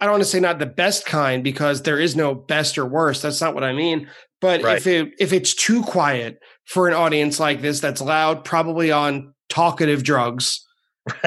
I 0.02 0.06
don't 0.06 0.16
want 0.16 0.24
to 0.24 0.30
say 0.30 0.42
not 0.42 0.60
the 0.60 0.66
best 0.66 1.06
kind 1.06 1.42
because 1.42 1.84
there 1.84 2.02
is 2.02 2.18
no 2.18 2.36
best 2.36 2.78
or 2.78 2.86
worst. 2.86 3.22
That's 3.22 3.40
not 3.40 3.54
what 3.56 3.64
I 3.64 3.72
mean. 3.72 4.10
But 4.42 4.62
Right. 4.62 4.76
if 4.76 4.86
it 4.88 5.14
if 5.20 5.32
it's 5.32 5.54
too 5.56 5.84
quiet 5.84 6.40
for 6.66 6.90
an 6.90 6.94
audience 6.94 7.40
like 7.40 7.62
this, 7.62 7.80
that's 7.80 8.02
loud, 8.02 8.44
probably 8.44 8.92
on 8.92 9.34
talkative 9.48 10.04
drugs. 10.04 10.66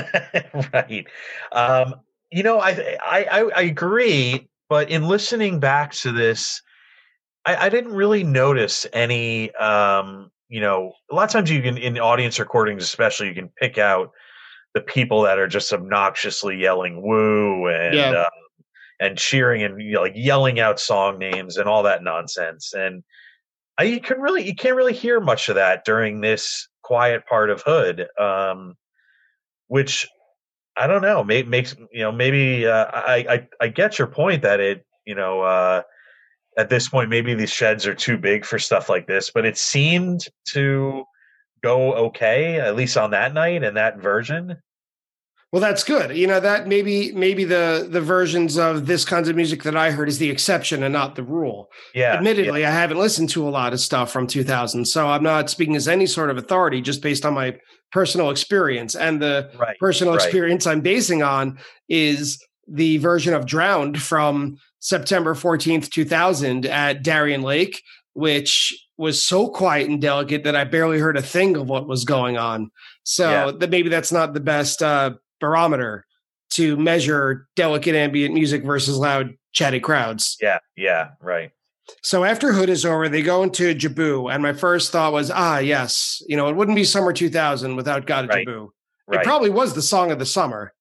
right. 0.74 1.06
Um, 1.52 1.94
you 2.30 2.42
know, 2.42 2.60
I, 2.60 2.96
I 3.04 3.50
I 3.56 3.62
agree, 3.62 4.48
but 4.68 4.90
in 4.90 5.08
listening 5.08 5.60
back 5.60 5.92
to 5.94 6.12
this, 6.12 6.62
I, 7.44 7.66
I 7.66 7.68
didn't 7.68 7.92
really 7.92 8.24
notice 8.24 8.86
any. 8.92 9.52
Um, 9.54 10.30
you 10.48 10.60
know, 10.60 10.92
a 11.10 11.14
lot 11.14 11.24
of 11.24 11.30
times 11.30 11.50
you 11.50 11.62
can 11.62 11.76
in 11.78 11.98
audience 11.98 12.38
recordings, 12.38 12.82
especially, 12.82 13.28
you 13.28 13.34
can 13.34 13.50
pick 13.60 13.78
out 13.78 14.10
the 14.74 14.80
people 14.80 15.22
that 15.22 15.38
are 15.38 15.48
just 15.48 15.72
obnoxiously 15.72 16.56
yelling 16.56 17.02
"woo" 17.02 17.68
and 17.68 17.94
Yeah. 17.94 18.10
uh, 18.10 18.30
and 19.00 19.16
cheering 19.18 19.62
and 19.62 19.80
you 19.82 19.92
know, 19.92 20.02
like 20.02 20.12
yelling 20.14 20.60
out 20.60 20.78
song 20.78 21.18
names 21.18 21.56
and 21.56 21.68
all 21.68 21.82
that 21.84 22.02
nonsense. 22.02 22.72
And 22.74 23.02
I, 23.78 23.84
you 23.84 24.00
can 24.00 24.20
really 24.20 24.44
you 24.46 24.54
can't 24.54 24.76
really 24.76 24.92
hear 24.92 25.20
much 25.20 25.48
of 25.48 25.54
that 25.56 25.84
during 25.84 26.20
this 26.20 26.68
quiet 26.82 27.26
part 27.26 27.50
of 27.50 27.62
Hood. 27.62 28.06
Um, 28.18 28.76
which 29.68 30.08
I 30.76 30.86
don't 30.86 31.02
know. 31.02 31.24
May, 31.24 31.42
makes 31.42 31.74
you 31.92 32.02
know 32.02 32.12
maybe 32.12 32.66
uh, 32.66 32.86
I, 32.92 33.26
I 33.28 33.48
I 33.60 33.68
get 33.68 33.98
your 33.98 34.08
point 34.08 34.42
that 34.42 34.60
it 34.60 34.84
you 35.04 35.14
know 35.14 35.42
uh, 35.42 35.82
at 36.56 36.68
this 36.68 36.88
point 36.88 37.10
maybe 37.10 37.34
these 37.34 37.52
sheds 37.52 37.86
are 37.86 37.94
too 37.94 38.16
big 38.16 38.44
for 38.44 38.58
stuff 38.58 38.88
like 38.88 39.06
this, 39.06 39.30
but 39.30 39.44
it 39.44 39.58
seemed 39.58 40.26
to 40.52 41.04
go 41.62 41.92
okay 41.94 42.58
at 42.58 42.76
least 42.76 42.96
on 42.96 43.10
that 43.10 43.34
night 43.34 43.62
and 43.62 43.76
that 43.76 43.98
version. 43.98 44.56
Well, 45.52 45.60
that's 45.60 45.82
good. 45.82 46.16
You 46.16 46.28
know 46.28 46.38
that 46.38 46.68
maybe 46.68 47.10
maybe 47.12 47.44
the 47.44 47.88
the 47.90 48.00
versions 48.00 48.56
of 48.56 48.86
this 48.86 49.04
kinds 49.04 49.28
of 49.28 49.34
music 49.34 49.64
that 49.64 49.76
I 49.76 49.90
heard 49.90 50.08
is 50.08 50.18
the 50.18 50.30
exception 50.30 50.84
and 50.84 50.92
not 50.92 51.16
the 51.16 51.24
rule. 51.24 51.70
Yeah, 51.92 52.14
Admittedly, 52.14 52.64
I 52.64 52.70
haven't 52.70 52.98
listened 52.98 53.30
to 53.30 53.48
a 53.48 53.50
lot 53.50 53.72
of 53.72 53.80
stuff 53.80 54.12
from 54.12 54.28
2000, 54.28 54.84
so 54.84 55.08
I'm 55.08 55.24
not 55.24 55.50
speaking 55.50 55.74
as 55.74 55.88
any 55.88 56.06
sort 56.06 56.30
of 56.30 56.38
authority, 56.38 56.80
just 56.80 57.02
based 57.02 57.26
on 57.26 57.34
my 57.34 57.56
personal 57.90 58.30
experience. 58.30 58.94
And 58.94 59.20
the 59.20 59.50
right. 59.58 59.76
personal 59.80 60.14
right. 60.14 60.22
experience 60.22 60.68
I'm 60.68 60.82
basing 60.82 61.22
on 61.24 61.58
is 61.88 62.38
the 62.68 62.98
version 62.98 63.34
of 63.34 63.46
Drowned 63.46 64.00
from 64.00 64.56
September 64.78 65.34
14th, 65.34 65.90
2000 65.90 66.64
at 66.66 67.02
Darien 67.02 67.42
Lake, 67.42 67.82
which 68.12 68.72
was 68.96 69.24
so 69.24 69.48
quiet 69.48 69.88
and 69.88 70.00
delicate 70.00 70.44
that 70.44 70.54
I 70.54 70.62
barely 70.62 71.00
heard 71.00 71.16
a 71.16 71.22
thing 71.22 71.56
of 71.56 71.68
what 71.68 71.88
was 71.88 72.04
going 72.04 72.38
on. 72.38 72.70
So 73.02 73.28
Yeah. 73.28 73.50
that 73.58 73.70
maybe 73.70 73.88
that's 73.88 74.12
not 74.12 74.34
the 74.34 74.40
best 74.40 74.82
uh, 74.82 75.14
barometer 75.40 76.04
to 76.50 76.76
measure 76.76 77.46
delicate 77.56 77.94
ambient 77.94 78.34
music 78.34 78.64
versus 78.64 78.96
loud 78.96 79.34
chatty 79.52 79.80
crowds. 79.80 80.36
Yeah, 80.40 80.58
yeah, 80.76 81.10
right. 81.20 81.50
So 82.02 82.24
after 82.24 82.52
Hood 82.52 82.68
is 82.68 82.84
over, 82.84 83.08
they 83.08 83.22
go 83.22 83.42
into 83.42 83.74
Jibboo, 83.74 84.32
and 84.32 84.42
my 84.42 84.52
first 84.52 84.92
thought 84.92 85.12
was, 85.12 85.30
ah, 85.30 85.58
yes, 85.58 86.22
you 86.28 86.36
know, 86.36 86.48
it 86.48 86.56
wouldn't 86.56 86.76
be 86.76 86.84
summer 86.84 87.12
2000 87.12 87.76
without 87.76 88.06
God 88.06 88.28
Right. 88.28 88.46
Jibboo. 88.46 88.68
Right. 89.06 89.20
It 89.20 89.24
probably 89.24 89.50
was 89.50 89.74
the 89.74 89.82
song 89.82 90.12
of 90.12 90.20
the 90.20 90.26
summer. 90.26 90.72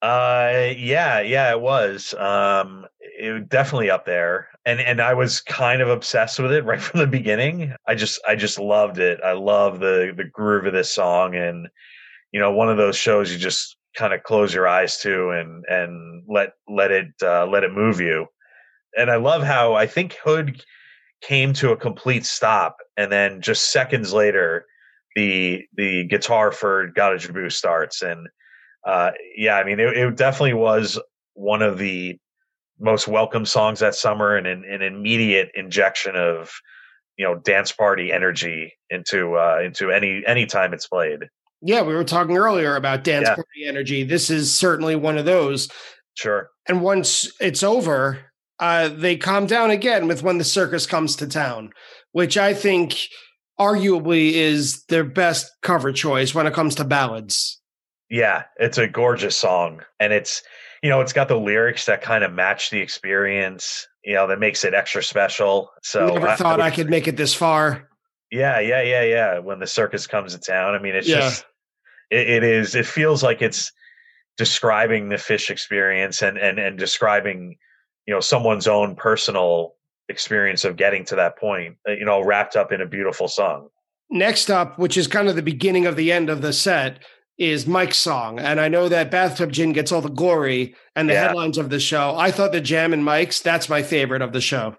Uh, 0.00 0.72
yeah, 0.76 1.20
yeah, 1.20 1.50
it 1.50 1.60
was. 1.60 2.14
Um, 2.14 2.86
it 3.00 3.32
was 3.32 3.42
definitely 3.48 3.90
up 3.90 4.04
there, 4.04 4.48
and 4.64 4.80
and 4.80 5.00
I 5.00 5.14
was 5.14 5.40
kind 5.40 5.80
of 5.80 5.88
obsessed 5.88 6.40
with 6.40 6.52
it 6.52 6.64
right 6.64 6.80
from 6.80 7.00
the 7.00 7.06
beginning. 7.06 7.74
I 7.86 7.94
just 7.94 8.20
I 8.26 8.34
just 8.34 8.58
loved 8.58 8.98
it. 8.98 9.20
I 9.24 9.32
love 9.32 9.78
the 9.78 10.12
the 10.16 10.24
groove 10.24 10.66
of 10.66 10.72
this 10.72 10.92
song, 10.92 11.36
and 11.36 11.68
you 12.32 12.40
know, 12.40 12.50
one 12.52 12.68
of 12.68 12.76
those 12.76 12.96
shows 12.96 13.32
you 13.32 13.38
just 13.38 13.76
kind 13.96 14.14
of 14.14 14.22
close 14.22 14.54
your 14.54 14.66
eyes 14.66 14.98
to 14.98 15.30
and 15.30 15.64
and 15.68 16.22
let 16.26 16.52
let 16.68 16.90
it 16.90 17.08
uh, 17.22 17.46
let 17.46 17.64
it 17.64 17.72
move 17.72 18.00
you. 18.00 18.26
And 18.96 19.10
I 19.10 19.16
love 19.16 19.42
how 19.42 19.74
I 19.74 19.86
think 19.86 20.16
Hood 20.24 20.62
came 21.22 21.52
to 21.54 21.72
a 21.72 21.76
complete 21.76 22.26
stop, 22.26 22.76
and 22.96 23.12
then 23.12 23.40
just 23.40 23.70
seconds 23.70 24.12
later, 24.12 24.66
the 25.14 25.62
the 25.76 26.04
guitar 26.04 26.52
for 26.52 26.88
Gotta 26.88 27.16
Jibboo 27.16 27.52
starts, 27.52 28.02
and 28.02 28.28
uh, 28.86 29.12
yeah, 29.36 29.56
I 29.56 29.64
mean, 29.64 29.78
it, 29.78 29.96
it 29.96 30.16
definitely 30.16 30.54
was 30.54 30.98
one 31.34 31.62
of 31.62 31.78
the 31.78 32.18
most 32.80 33.06
welcome 33.06 33.46
songs 33.46 33.80
that 33.80 33.94
summer, 33.94 34.36
and 34.36 34.46
an, 34.46 34.64
an 34.64 34.82
immediate 34.82 35.50
injection 35.54 36.16
of 36.16 36.50
you 37.16 37.24
know 37.24 37.36
dance 37.36 37.72
party 37.72 38.10
energy 38.12 38.72
into 38.90 39.36
uh, 39.36 39.60
into 39.64 39.90
any 39.90 40.22
any 40.26 40.46
time 40.46 40.72
it's 40.72 40.88
played. 40.88 41.20
Yeah, 41.62 41.82
we 41.82 41.94
were 41.94 42.04
talking 42.04 42.36
earlier 42.36 42.76
about 42.76 43.04
dance 43.04 43.28
Yeah. 43.28 43.34
party 43.36 43.66
energy. 43.66 44.02
This 44.04 44.30
is 44.30 44.56
certainly 44.56 44.96
one 44.96 45.16
of 45.16 45.24
those. 45.24 45.68
Sure. 46.14 46.50
And 46.68 46.82
once 46.82 47.30
it's 47.40 47.62
over, 47.62 48.18
uh, 48.58 48.88
they 48.88 49.16
calm 49.16 49.46
down 49.46 49.70
again 49.70 50.06
with 50.08 50.22
when 50.22 50.38
the 50.38 50.44
circus 50.44 50.86
comes 50.86 51.16
to 51.16 51.26
town, 51.26 51.70
which 52.12 52.36
I 52.36 52.52
think 52.52 52.96
arguably 53.60 54.32
is 54.32 54.84
their 54.86 55.04
best 55.04 55.50
cover 55.62 55.92
choice 55.92 56.34
when 56.34 56.46
it 56.46 56.54
comes 56.54 56.74
to 56.76 56.84
ballads. 56.84 57.60
Yeah, 58.10 58.44
it's 58.58 58.76
a 58.78 58.88
gorgeous 58.88 59.36
song, 59.36 59.82
and 60.00 60.12
it's 60.12 60.42
you 60.82 60.90
know 60.90 61.00
it's 61.00 61.12
got 61.14 61.28
the 61.28 61.36
lyrics 61.38 61.86
that 61.86 62.02
kind 62.02 62.24
of 62.24 62.32
match 62.32 62.70
the 62.70 62.80
experience. 62.80 63.86
You 64.04 64.14
know 64.14 64.26
that 64.26 64.38
makes 64.38 64.64
it 64.64 64.74
extra 64.74 65.02
special. 65.02 65.70
So 65.82 66.06
Never 66.08 66.28
I- 66.28 66.32
I 66.32 66.36
thought 66.36 66.58
would- 66.58 66.64
I 66.64 66.70
could 66.70 66.90
make 66.90 67.08
it 67.08 67.16
this 67.16 67.32
far. 67.34 67.88
Yeah, 68.30 68.58
yeah, 68.60 68.82
yeah, 68.82 69.02
yeah. 69.02 69.38
When 69.38 69.60
the 69.60 69.66
circus 69.66 70.06
comes 70.06 70.34
to 70.34 70.40
town, 70.40 70.74
I 70.74 70.78
mean, 70.78 70.94
it's 70.94 71.08
Yeah. 71.08 71.20
just 71.20 71.44
it, 72.12 72.28
it 72.28 72.44
is. 72.44 72.74
It 72.74 72.86
feels 72.86 73.22
like 73.22 73.42
it's 73.42 73.72
describing 74.38 75.08
the 75.08 75.16
Phish 75.16 75.50
experience 75.50 76.22
and 76.22 76.38
and 76.38 76.58
and 76.58 76.78
describing 76.78 77.56
you 78.06 78.14
know 78.14 78.20
someone's 78.20 78.66
own 78.68 78.94
personal 78.96 79.74
experience 80.08 80.64
of 80.64 80.76
getting 80.76 81.04
to 81.06 81.16
that 81.16 81.38
point. 81.38 81.76
uh, 81.88 81.92
You 81.92 82.04
know, 82.04 82.20
wrapped 82.22 82.56
up 82.56 82.72
in 82.72 82.80
a 82.80 82.86
beautiful 82.86 83.28
song. 83.28 83.68
Next 84.10 84.50
up, 84.50 84.78
which 84.78 84.96
is 84.96 85.06
kind 85.06 85.28
of 85.28 85.36
the 85.36 85.42
beginning 85.42 85.86
of 85.86 85.96
the 85.96 86.12
end 86.12 86.28
of 86.28 86.42
the 86.42 86.52
set, 86.52 87.02
is 87.38 87.66
Mike's 87.66 87.96
song. 87.98 88.38
And 88.38 88.60
I 88.60 88.68
know 88.68 88.88
that 88.90 89.10
Bathtub 89.10 89.50
Gin 89.52 89.72
gets 89.72 89.90
all 89.90 90.02
the 90.02 90.10
glory 90.10 90.74
and 90.94 91.08
the 91.08 91.14
Yeah. 91.14 91.28
headlines 91.28 91.56
of 91.56 91.70
the 91.70 91.80
show. 91.80 92.14
I 92.16 92.30
thought 92.30 92.52
the 92.52 92.60
Jam 92.60 92.92
and 92.92 93.04
Mike's, 93.04 93.40
that's 93.40 93.70
my 93.70 93.82
favorite 93.82 94.20
of 94.20 94.32
the 94.34 94.40
show. 94.40 94.76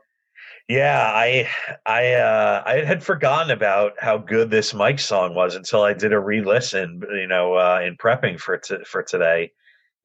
Yeah, 0.70 1.12
I 1.14 1.50
I 1.86 2.14
uh 2.14 2.64
I 2.66 2.76
had 2.86 3.04
forgotten 3.04 3.52
about 3.52 3.94
how 4.00 4.18
good 4.18 4.50
this 4.50 4.74
Mike 4.74 5.00
song 5.00 5.36
was 5.36 5.56
until 5.56 5.84
I 5.84 5.94
did 5.94 6.14
a 6.14 6.20
re-listen, 6.20 7.02
you 7.12 7.28
know, 7.28 7.56
uh 7.56 7.82
in 7.86 7.98
prepping 7.98 8.40
for 8.40 8.58
t- 8.58 8.84
for 8.86 9.04
today. 9.04 9.52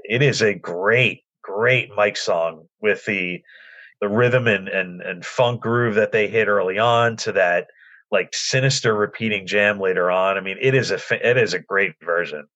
It 0.05 0.23
is 0.23 0.43
a 0.43 0.55
great 0.55 1.23
great 1.43 1.91
Mike 1.97 2.17
song 2.17 2.67
with 2.81 3.05
the 3.05 3.41
the 4.01 4.09
rhythm 4.09 4.49
and 4.49 4.69
and 4.69 5.01
and 5.01 5.25
funk 5.25 5.61
groove 5.61 5.95
that 5.95 6.13
they 6.13 6.29
hit 6.29 6.49
early 6.49 6.79
on 6.79 7.17
to 7.19 7.33
that 7.33 7.69
like 8.11 8.31
sinister 8.33 8.95
repeating 8.95 9.47
jam 9.47 9.79
later 9.81 10.11
on. 10.11 10.37
I 10.37 10.41
mean, 10.41 10.59
it 10.61 10.75
is 10.75 10.91
a 10.91 10.99
it 11.11 11.37
is 11.37 11.55
a 11.55 11.59
great 11.61 11.93
version. 12.05 12.47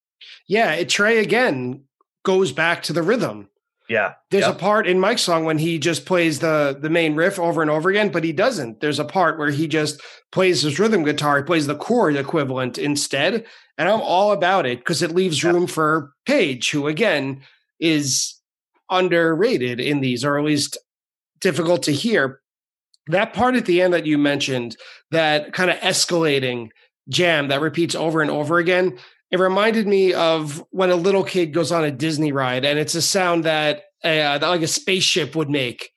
Yeah, 0.46 0.72
it, 0.72 0.88
Trey 0.88 1.18
again 1.18 1.84
goes 2.24 2.52
back 2.52 2.82
to 2.84 2.92
the 2.92 3.02
rhythm. 3.02 3.48
Yeah. 3.92 4.12
There's 4.30 4.46
Yep. 4.46 4.54
a 4.54 4.58
part 4.58 4.86
in 4.86 4.98
Mike's 4.98 5.20
song 5.22 5.44
when 5.44 5.58
he 5.58 5.78
just 5.78 6.06
plays 6.06 6.38
the 6.38 6.78
the 6.80 6.88
main 6.88 7.14
riff 7.14 7.38
over 7.38 7.60
and 7.60 7.70
over 7.70 7.90
again, 7.90 8.10
but 8.10 8.24
he 8.24 8.32
doesn't. 8.32 8.80
There's 8.80 8.98
a 8.98 9.04
part 9.04 9.38
where 9.38 9.50
he 9.50 9.68
just 9.68 10.00
plays 10.30 10.62
his 10.62 10.78
rhythm 10.78 11.04
guitar, 11.04 11.36
he 11.38 11.42
plays 11.44 11.66
the 11.66 11.76
chord 11.76 12.16
equivalent 12.16 12.78
instead, 12.78 13.44
and 13.76 13.88
I'm 13.90 14.00
all 14.00 14.32
about 14.32 14.64
it 14.64 14.78
because 14.78 15.02
it 15.02 15.14
leaves 15.14 15.42
Yeah. 15.42 15.50
room 15.50 15.66
for 15.66 16.12
Page, 16.24 16.70
who 16.70 16.86
again 16.86 17.42
is 17.80 18.34
underrated 18.90 19.78
in 19.80 20.00
these, 20.00 20.24
or 20.24 20.38
at 20.38 20.44
least 20.44 20.78
difficult 21.40 21.82
to 21.84 21.92
hear. 21.92 22.38
that 23.08 23.32
part 23.34 23.56
at 23.56 23.66
the 23.66 23.82
end 23.82 23.92
that 23.92 24.06
you 24.06 24.16
mentioned, 24.16 24.76
that 25.10 25.52
kind 25.52 25.68
of 25.72 25.76
escalating 25.78 26.68
jam 27.08 27.48
that 27.48 27.60
repeats 27.60 27.96
over 27.96 28.22
and 28.22 28.30
over 28.30 28.58
again, 28.58 28.96
it 29.32 29.40
reminded 29.40 29.88
me 29.88 30.12
of 30.12 30.62
when 30.70 30.90
a 30.90 30.94
little 30.94 31.24
kid 31.24 31.54
goes 31.54 31.72
on 31.72 31.84
a 31.84 31.90
Disney 31.90 32.32
ride, 32.32 32.66
and 32.66 32.78
it's 32.78 32.94
a 32.94 33.00
sound 33.00 33.44
that, 33.44 33.78
uh, 34.04 34.38
that 34.38 34.46
like 34.46 34.60
a 34.60 34.68
spaceship 34.68 35.34
would 35.34 35.48
make. 35.48 35.90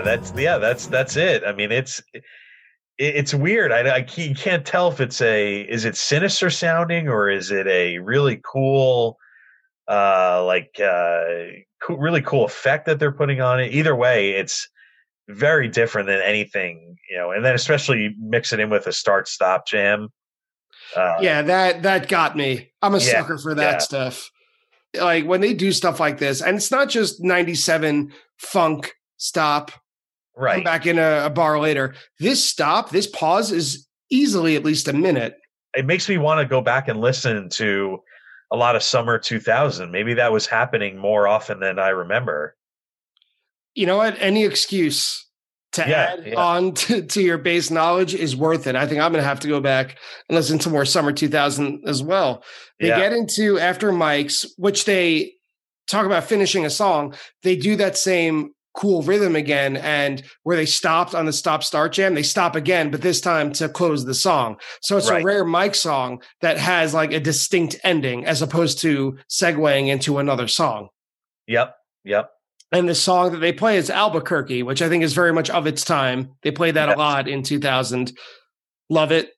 That's 0.08 0.32
yeah, 0.36 0.58
that's 0.58 0.86
that's 0.86 1.16
it. 1.16 1.42
I 1.44 1.52
mean, 1.52 1.70
it's 1.70 2.02
it, 2.14 2.22
it's 2.98 3.34
weird. 3.34 3.72
I, 3.72 3.96
I 3.96 4.02
can't 4.02 4.64
tell 4.64 4.88
if 4.88 5.00
it's 5.00 5.20
a 5.20 5.60
is 5.60 5.84
it 5.84 5.96
sinister 5.96 6.48
sounding 6.48 7.08
or 7.08 7.28
is 7.28 7.50
it 7.50 7.66
a 7.66 7.98
really 7.98 8.40
cool, 8.44 9.18
uh, 9.86 10.42
like 10.44 10.80
uh, 10.82 11.24
cool, 11.82 11.98
really 11.98 12.22
cool 12.22 12.44
effect 12.44 12.86
that 12.86 12.98
they're 12.98 13.12
putting 13.12 13.40
on 13.40 13.60
it. 13.60 13.72
Either 13.74 13.94
way, 13.94 14.30
it's 14.30 14.68
very 15.28 15.68
different 15.68 16.08
than 16.08 16.22
anything 16.22 16.96
you 17.10 17.18
know. 17.18 17.32
And 17.32 17.44
then 17.44 17.54
especially 17.54 18.14
mix 18.18 18.52
it 18.52 18.60
in 18.60 18.70
with 18.70 18.86
a 18.86 18.92
start 18.92 19.28
stop 19.28 19.66
jam. 19.66 20.08
Uh, 20.96 21.16
yeah, 21.20 21.42
that 21.42 21.82
that 21.82 22.08
got 22.08 22.34
me. 22.34 22.72
I'm 22.80 22.94
a 22.94 22.98
yeah, 22.98 23.20
sucker 23.20 23.36
for 23.36 23.54
that 23.54 23.72
yeah. 23.72 23.78
stuff. 23.78 24.30
Like 24.98 25.26
when 25.26 25.42
they 25.42 25.52
do 25.52 25.70
stuff 25.70 26.00
like 26.00 26.16
this, 26.16 26.40
and 26.40 26.56
it's 26.56 26.70
not 26.70 26.88
just 26.88 27.22
97 27.22 28.10
funk 28.38 28.94
stop 29.18 29.72
right. 30.38 30.54
come 30.54 30.64
back 30.64 30.86
in 30.86 30.98
a, 30.98 31.26
a 31.26 31.30
bar 31.30 31.58
later. 31.58 31.94
This 32.18 32.44
stop, 32.44 32.90
this 32.90 33.06
pause 33.06 33.52
is 33.52 33.86
easily 34.10 34.56
at 34.56 34.64
least 34.64 34.88
a 34.88 34.92
minute. 34.92 35.36
It 35.74 35.86
makes 35.86 36.08
me 36.08 36.18
want 36.18 36.40
to 36.40 36.46
go 36.46 36.60
back 36.60 36.88
and 36.88 37.00
listen 37.00 37.48
to 37.50 37.98
a 38.50 38.56
lot 38.56 38.76
of 38.76 38.82
summer 38.82 39.18
2000. 39.18 39.90
Maybe 39.90 40.14
that 40.14 40.32
was 40.32 40.46
happening 40.46 40.96
more 40.96 41.28
often 41.28 41.60
than 41.60 41.78
I 41.78 41.88
remember. 41.88 42.56
You 43.74 43.86
know 43.86 43.98
what? 43.98 44.16
Any 44.18 44.44
excuse 44.44 45.26
to 45.72 45.82
yeah, 45.82 46.14
add 46.14 46.26
yeah. 46.26 46.34
on 46.36 46.72
to, 46.74 47.02
to, 47.02 47.22
your 47.22 47.38
base 47.38 47.70
knowledge 47.70 48.14
is 48.14 48.34
worth 48.34 48.66
it. 48.66 48.74
I 48.74 48.86
think 48.86 49.00
I'm 49.00 49.12
going 49.12 49.22
to 49.22 49.28
have 49.28 49.40
to 49.40 49.48
go 49.48 49.60
back 49.60 49.98
and 50.28 50.36
listen 50.36 50.58
to 50.60 50.70
more 50.70 50.84
summer 50.84 51.12
2000 51.12 51.82
as 51.86 52.02
well. 52.02 52.42
They 52.80 52.88
yeah. 52.88 52.98
get 52.98 53.12
into 53.12 53.58
after 53.58 53.92
Mike's, 53.92 54.46
which 54.56 54.84
they 54.86 55.34
talk 55.88 56.06
about 56.06 56.24
finishing 56.24 56.64
a 56.64 56.70
song. 56.70 57.14
They 57.42 57.56
do 57.56 57.76
that 57.76 57.96
same 57.96 58.52
cool 58.74 59.02
rhythm 59.02 59.34
again 59.34 59.76
and 59.76 60.22
where 60.42 60.56
they 60.56 60.66
stopped 60.66 61.14
on 61.14 61.26
the 61.26 61.32
stop 61.32 61.64
start 61.64 61.92
jam 61.92 62.14
they 62.14 62.22
stop 62.22 62.54
again 62.54 62.90
but 62.90 63.02
this 63.02 63.20
time 63.20 63.52
to 63.52 63.68
close 63.68 64.04
the 64.04 64.14
song. 64.14 64.56
So 64.82 64.96
it's 64.96 65.10
right. 65.10 65.22
a 65.22 65.24
rare 65.24 65.44
Mike 65.44 65.74
song 65.74 66.22
that 66.42 66.58
has 66.58 66.94
like 66.94 67.12
a 67.12 67.20
distinct 67.20 67.76
ending 67.82 68.24
as 68.24 68.42
opposed 68.42 68.78
to 68.80 69.18
segueing 69.28 69.88
into 69.88 70.18
another 70.18 70.48
song. 70.48 70.88
Yep 71.46 71.74
yep. 72.04 72.30
And 72.70 72.88
the 72.88 72.94
song 72.94 73.32
that 73.32 73.38
they 73.38 73.52
play 73.52 73.78
is 73.78 73.90
albuquerque 73.90 74.62
which 74.62 74.82
i 74.82 74.88
think 74.88 75.02
is 75.02 75.14
very 75.14 75.32
much 75.32 75.50
of 75.50 75.66
its 75.66 75.84
time. 75.84 76.32
They 76.42 76.50
played 76.50 76.74
that 76.74 76.88
yes. 76.88 76.96
a 76.96 76.98
lot 76.98 77.28
in 77.28 77.42
2000 77.42 78.12
love 78.90 79.12
it. 79.12 79.30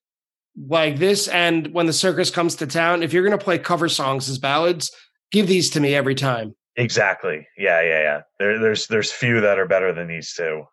Like 0.68 0.98
this 0.98 1.28
and 1.28 1.68
when 1.68 1.86
the 1.86 1.92
circus 1.92 2.30
comes 2.30 2.56
to 2.56 2.66
town 2.66 3.02
if 3.02 3.12
you're 3.12 3.24
going 3.24 3.38
to 3.38 3.42
play 3.42 3.58
cover 3.58 3.88
songs 3.88 4.28
as 4.28 4.38
ballads 4.38 4.90
give 5.32 5.46
these 5.46 5.70
to 5.70 5.80
me 5.80 5.94
every 5.94 6.14
time 6.14 6.54
Exactly. 6.76 7.46
Yeah, 7.58 7.82
yeah, 7.82 8.00
yeah. 8.00 8.20
There, 8.38 8.58
there's 8.58 8.86
there's 8.86 9.12
few 9.12 9.40
that 9.40 9.58
are 9.58 9.66
better 9.66 9.92
than 9.92 10.08
these 10.08 10.32
two. 10.34 10.64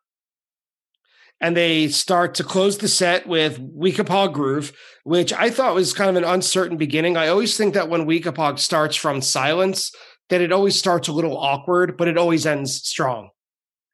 And 1.39 1.55
they 1.55 1.87
start 1.89 2.33
to 2.35 2.43
close 2.43 2.79
the 2.79 2.87
set 2.87 3.27
with 3.27 3.59
Weekapaug 3.59 4.33
Groove, 4.33 4.71
which 5.03 5.31
I 5.33 5.51
thought 5.51 5.75
was 5.75 5.93
kind 5.93 6.09
of 6.09 6.15
an 6.15 6.23
uncertain 6.23 6.77
beginning. 6.77 7.15
I 7.15 7.27
always 7.27 7.55
think 7.55 7.75
that 7.75 7.89
when 7.89 8.07
Weekapaug 8.07 8.57
starts 8.57 8.95
from 8.95 9.21
silence, 9.21 9.91
that 10.29 10.41
it 10.41 10.51
always 10.51 10.77
starts 10.77 11.07
a 11.07 11.13
little 11.13 11.37
awkward, 11.37 11.95
but 11.95 12.07
it 12.07 12.17
always 12.17 12.47
ends 12.47 12.81
strong. 12.87 13.29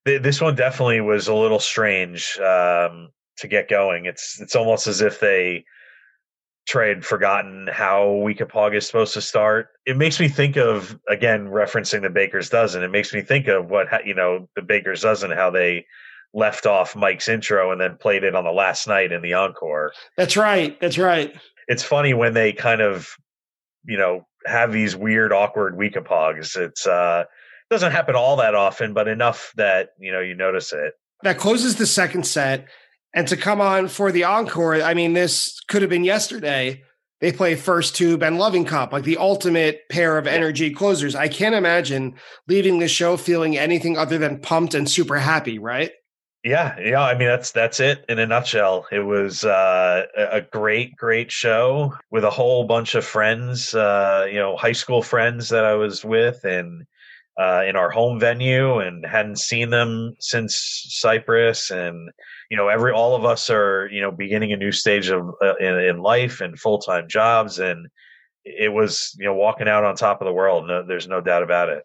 This 0.06 0.40
one 0.40 0.56
definitely 0.56 1.02
was 1.02 1.28
a 1.28 1.34
little 1.34 1.60
strange 1.60 2.38
um, 2.40 3.10
to 3.38 3.48
get 3.48 3.70
going. 3.70 4.06
It's 4.06 4.40
it's 4.40 4.56
almost 4.56 4.88
as 4.88 5.02
if 5.02 5.20
they 5.20 5.66
trade 6.68 7.06
forgotten 7.06 7.68
how 7.72 8.06
Weekapaug 8.24 8.76
is 8.76 8.86
supposed 8.86 9.14
to 9.14 9.22
start. 9.22 9.70
It 9.86 9.98
makes 9.98 10.20
me 10.20 10.28
think 10.28 10.58
of 10.58 10.98
again 11.10 11.48
referencing 11.48 12.02
the 12.02 12.10
Baker's 12.10 12.50
Dozen. 12.50 12.84
It 12.84 12.92
makes 12.92 13.14
me 13.14 13.22
think 13.22 13.48
of 13.48 13.70
what 13.70 13.88
you 14.06 14.14
know 14.14 14.48
the 14.56 14.62
Baker's 14.62 15.02
Dozen 15.02 15.32
how 15.32 15.50
they 15.50 15.86
left 16.34 16.66
off 16.66 16.96
Mike's 16.96 17.30
intro 17.30 17.72
and 17.72 17.80
then 17.80 17.98
played 17.98 18.24
it 18.24 18.36
on 18.36 18.44
the 18.44 18.52
last 18.52 18.88
night 18.88 19.12
in 19.12 19.22
the 19.22 19.34
encore. 19.34 19.94
That's 20.18 20.36
right. 20.36 20.80
That's 20.80 20.98
right. 20.98 21.36
It's 21.68 21.84
funny 21.84 22.14
when 22.14 22.34
they 22.34 22.54
kind 22.54 22.82
of 22.82 23.10
you 23.86 23.98
know 23.98 24.26
have 24.46 24.72
these 24.72 24.96
weird 24.96 25.34
awkward 25.34 25.78
Weekapaugs. 25.78 26.56
It's 26.56 26.88
uh 26.88 27.26
doesn't 27.70 27.92
happen 27.92 28.16
all 28.16 28.38
that 28.38 28.56
often, 28.56 28.94
but 28.94 29.08
enough 29.08 29.52
that 29.58 29.90
you 30.00 30.12
know 30.12 30.22
you 30.22 30.36
notice 30.36 30.72
it. 30.72 30.94
That 31.24 31.38
closes 31.38 31.76
the 31.76 31.88
second 31.88 32.26
set 32.26 32.68
and 33.14 33.28
to 33.28 33.38
come 33.38 33.62
on 33.62 33.88
for 33.88 34.12
the 34.12 34.24
encore, 34.24 34.82
I 34.82 34.94
mean, 34.94 35.14
this 35.14 35.60
could 35.68 35.82
have 35.82 35.90
been 35.90 36.04
yesterday. 36.04 36.84
They 37.22 37.32
play 37.32 37.56
First 37.56 37.96
Tube 37.96 38.22
and 38.22 38.38
Loving 38.38 38.66
Cup, 38.66 38.92
like 38.92 39.06
the 39.06 39.18
ultimate 39.18 39.88
pair 39.90 40.18
of 40.18 40.28
energy 40.28 40.72
closers. 40.72 41.16
I 41.16 41.30
can't 41.30 41.56
imagine 41.56 42.16
leaving 42.48 42.80
the 42.80 42.88
show 42.88 43.16
feeling 43.16 43.58
anything 43.58 43.98
other 43.98 44.18
than 44.18 44.42
pumped 44.42 44.74
and 44.74 44.90
super 44.90 45.18
happy, 45.18 45.58
right? 45.58 45.92
Yeah, 46.44 46.78
yeah. 46.78 47.02
I 47.02 47.18
mean, 47.18 47.30
that's 47.30 47.52
that's 47.52 47.80
it 47.80 48.04
in 48.10 48.20
a 48.20 48.28
nutshell. 48.28 48.86
It 48.92 49.00
was 49.00 49.46
uh, 49.46 50.06
a 50.18 50.42
great, 50.42 50.98
great 50.98 51.32
show 51.32 51.94
with 52.12 52.26
a 52.26 52.30
whole 52.30 52.66
bunch 52.66 52.96
of 52.96 53.06
friends. 53.06 53.74
Uh, 53.74 54.28
you 54.30 54.40
know, 54.40 54.58
high 54.58 54.74
school 54.74 55.02
friends 55.02 55.48
that 55.50 55.64
I 55.64 55.76
was 55.76 56.04
with, 56.04 56.44
and 56.44 56.86
uh, 57.40 57.64
in 57.66 57.78
our 57.78 57.90
home 57.90 58.20
venue 58.20 58.80
and 58.80 59.06
hadn't 59.06 59.40
seen 59.40 59.70
them 59.70 60.16
since 60.20 60.86
Cypress. 60.90 61.72
And 61.72 62.12
you 62.54 62.58
know, 62.58 62.68
every 62.68 62.92
all 62.92 63.16
of 63.16 63.26
us 63.26 63.50
are 63.50 63.90
you 63.92 64.00
know 64.00 64.12
beginning 64.12 64.54
a 64.54 64.58
new 64.58 64.72
stage 64.72 65.10
of 65.10 65.28
uh, 65.42 65.56
in, 65.56 65.74
in 65.80 65.98
life 65.98 66.40
and 66.40 66.60
full 66.60 66.78
time 66.78 67.08
jobs, 67.10 67.58
and 67.58 67.88
it 68.46 68.72
was 68.72 69.16
you 69.18 69.26
know 69.26 69.34
walking 69.34 69.68
out 69.68 69.84
on 69.84 69.96
top 69.96 70.22
of 70.22 70.26
the 70.26 70.34
world. 70.34 70.68
No, 70.68 70.86
there's 70.86 71.08
no 71.08 71.20
doubt 71.20 71.42
about 71.42 71.70
it. 71.70 71.84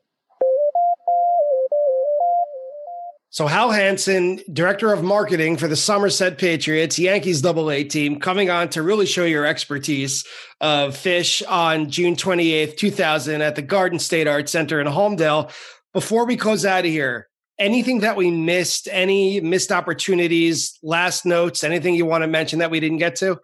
So 3.31 3.47
Hal 3.47 3.71
Hansen, 3.71 4.41
director 4.53 4.93
of 4.93 5.03
marketing 5.03 5.57
for 5.57 5.69
the 5.69 5.77
Somerset 5.77 6.37
Patriots, 6.37 6.99
Yankees 6.99 7.41
Double 7.41 7.71
A 7.71 7.83
team, 7.83 8.21
coming 8.21 8.51
on 8.51 8.69
to 8.71 8.83
really 8.83 9.07
show 9.07 9.25
your 9.25 9.47
expertise 9.47 10.27
of 10.61 10.95
Phish 10.95 11.43
on 11.49 11.89
June 11.89 12.14
28th, 12.14 12.77
2000 12.77 13.41
at 13.41 13.55
the 13.55 13.62
Garden 13.62 13.99
State 13.99 14.29
Arts 14.29 14.53
Center 14.53 14.83
in 14.83 14.87
Holmdel. 14.87 15.51
Before 15.95 16.27
we 16.27 16.37
close 16.37 16.66
out 16.66 16.85
of 16.85 16.91
here, 16.91 17.28
anything 17.59 18.00
that 18.00 18.16
we 18.16 18.30
missed, 18.30 18.88
any 18.90 19.40
missed 19.40 19.72
opportunities, 19.72 20.78
last 20.82 21.26
notes, 21.26 21.64
anything 21.64 21.94
you 21.94 22.06
want 22.06 22.22
to 22.22 22.28
mention 22.28 22.59
that 22.61 22.70
we 22.70 22.80
didn't 22.80 22.98
get 22.98 23.16
to? 23.16 23.38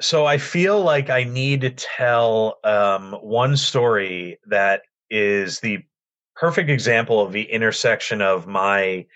So 0.00 0.26
I 0.26 0.38
feel 0.38 0.82
like 0.82 1.08
I 1.08 1.24
need 1.24 1.62
to 1.62 1.70
tell 1.70 2.58
um, 2.64 3.12
one 3.22 3.56
story 3.56 4.38
that 4.46 4.82
is 5.08 5.60
the 5.60 5.78
perfect 6.34 6.68
example 6.68 7.20
of 7.20 7.32
the 7.32 7.44
intersection 7.44 8.20
of 8.20 8.46
my 8.46 9.06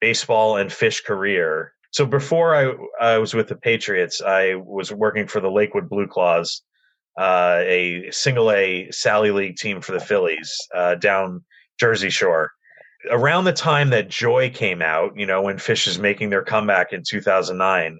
baseball 0.00 0.56
and 0.56 0.70
Phish 0.70 1.04
career. 1.04 1.72
So 1.90 2.06
before 2.06 2.54
I, 2.54 2.72
I 3.00 3.18
was 3.18 3.34
with 3.34 3.48
the 3.48 3.56
Patriots, 3.56 4.22
I 4.22 4.54
was 4.54 4.92
working 4.92 5.26
for 5.26 5.40
the 5.40 5.50
Lakewood 5.50 5.88
Blue 5.88 6.06
Claws, 6.06 6.62
uh, 7.18 7.58
a 7.62 8.08
single 8.10 8.50
A 8.52 8.90
Sally 8.90 9.30
League 9.30 9.56
team 9.56 9.80
for 9.80 9.92
the 9.92 10.00
Phillies 10.00 10.56
uh, 10.74 10.94
down 10.94 11.44
Jersey 11.80 12.10
Shore. 12.10 12.52
Around 13.10 13.44
the 13.44 13.52
time 13.52 13.90
that 13.90 14.08
Joy 14.08 14.50
came 14.50 14.80
out, 14.80 15.16
you 15.16 15.26
know, 15.26 15.42
when 15.42 15.56
Phish 15.56 15.86
is 15.86 15.98
making 15.98 16.30
their 16.30 16.44
comeback 16.44 16.92
in 16.92 17.02
2009, 17.02 17.98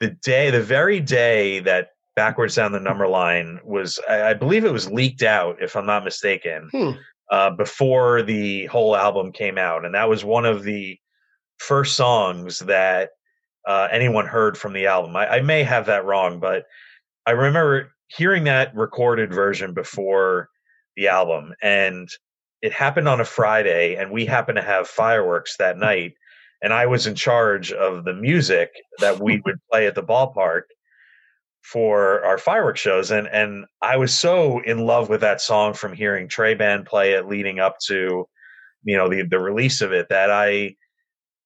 the 0.00 0.10
day, 0.22 0.50
the 0.50 0.62
very 0.62 1.00
day 1.00 1.60
that 1.60 1.90
Backwards 2.16 2.54
Down 2.54 2.72
the 2.72 2.80
Number 2.80 3.06
Line 3.06 3.60
was, 3.64 4.00
I, 4.08 4.30
I 4.30 4.34
believe 4.34 4.64
it 4.64 4.72
was 4.72 4.90
leaked 4.90 5.22
out, 5.22 5.62
if 5.62 5.76
I'm 5.76 5.86
not 5.86 6.04
mistaken. 6.04 6.68
Hmm 6.72 6.92
uh, 7.32 7.50
before 7.50 8.22
the 8.22 8.66
whole 8.66 8.94
album 8.94 9.32
came 9.32 9.56
out, 9.56 9.86
and 9.86 9.94
that 9.94 10.08
was 10.08 10.22
one 10.22 10.44
of 10.44 10.62
the 10.62 10.98
first 11.56 11.96
songs 11.96 12.58
that 12.60 13.08
uh, 13.66 13.88
anyone 13.90 14.26
heard 14.26 14.58
from 14.58 14.74
the 14.74 14.86
album. 14.86 15.16
I, 15.16 15.36
I, 15.36 15.40
may 15.40 15.62
have 15.62 15.86
that 15.86 16.04
wrong, 16.04 16.40
but 16.40 16.64
I 17.26 17.30
remember 17.30 17.90
hearing 18.08 18.44
that 18.44 18.74
recorded 18.76 19.32
version 19.32 19.72
before 19.72 20.50
the 20.94 21.08
album, 21.08 21.54
and 21.62 22.06
it 22.62 22.72
happened 22.72 23.08
on 23.08 23.20
a 23.20 23.24
Friday, 23.24 23.96
and 23.96 24.10
we 24.10 24.24
happened 24.24 24.56
to 24.56 24.62
have 24.62 24.88
fireworks 24.88 25.56
that 25.58 25.78
night, 25.78 26.14
and 26.62 26.72
I 26.72 26.86
was 26.86 27.06
in 27.06 27.14
charge 27.14 27.72
of 27.72 28.04
the 28.04 28.14
music 28.14 28.70
that 29.00 29.20
we 29.20 29.42
would 29.44 29.56
play 29.70 29.86
at 29.86 29.94
the 29.94 30.02
ballpark 30.02 30.62
for 31.62 32.24
our 32.24 32.38
fireworks 32.38 32.80
shows 32.80 33.12
and 33.12 33.28
and 33.28 33.64
I 33.82 33.96
was 33.96 34.18
so 34.18 34.60
in 34.64 34.84
love 34.84 35.08
with 35.08 35.20
that 35.20 35.40
song 35.40 35.74
from 35.74 35.92
hearing 35.92 36.26
Trey 36.26 36.54
Band 36.54 36.86
play 36.86 37.12
it 37.12 37.28
leading 37.28 37.60
up 37.60 37.76
to 37.86 38.26
you 38.82 38.96
know 38.96 39.08
the 39.08 39.22
the 39.22 39.38
release 39.38 39.80
of 39.80 39.92
it 39.92 40.08
that 40.08 40.28
I 40.28 40.74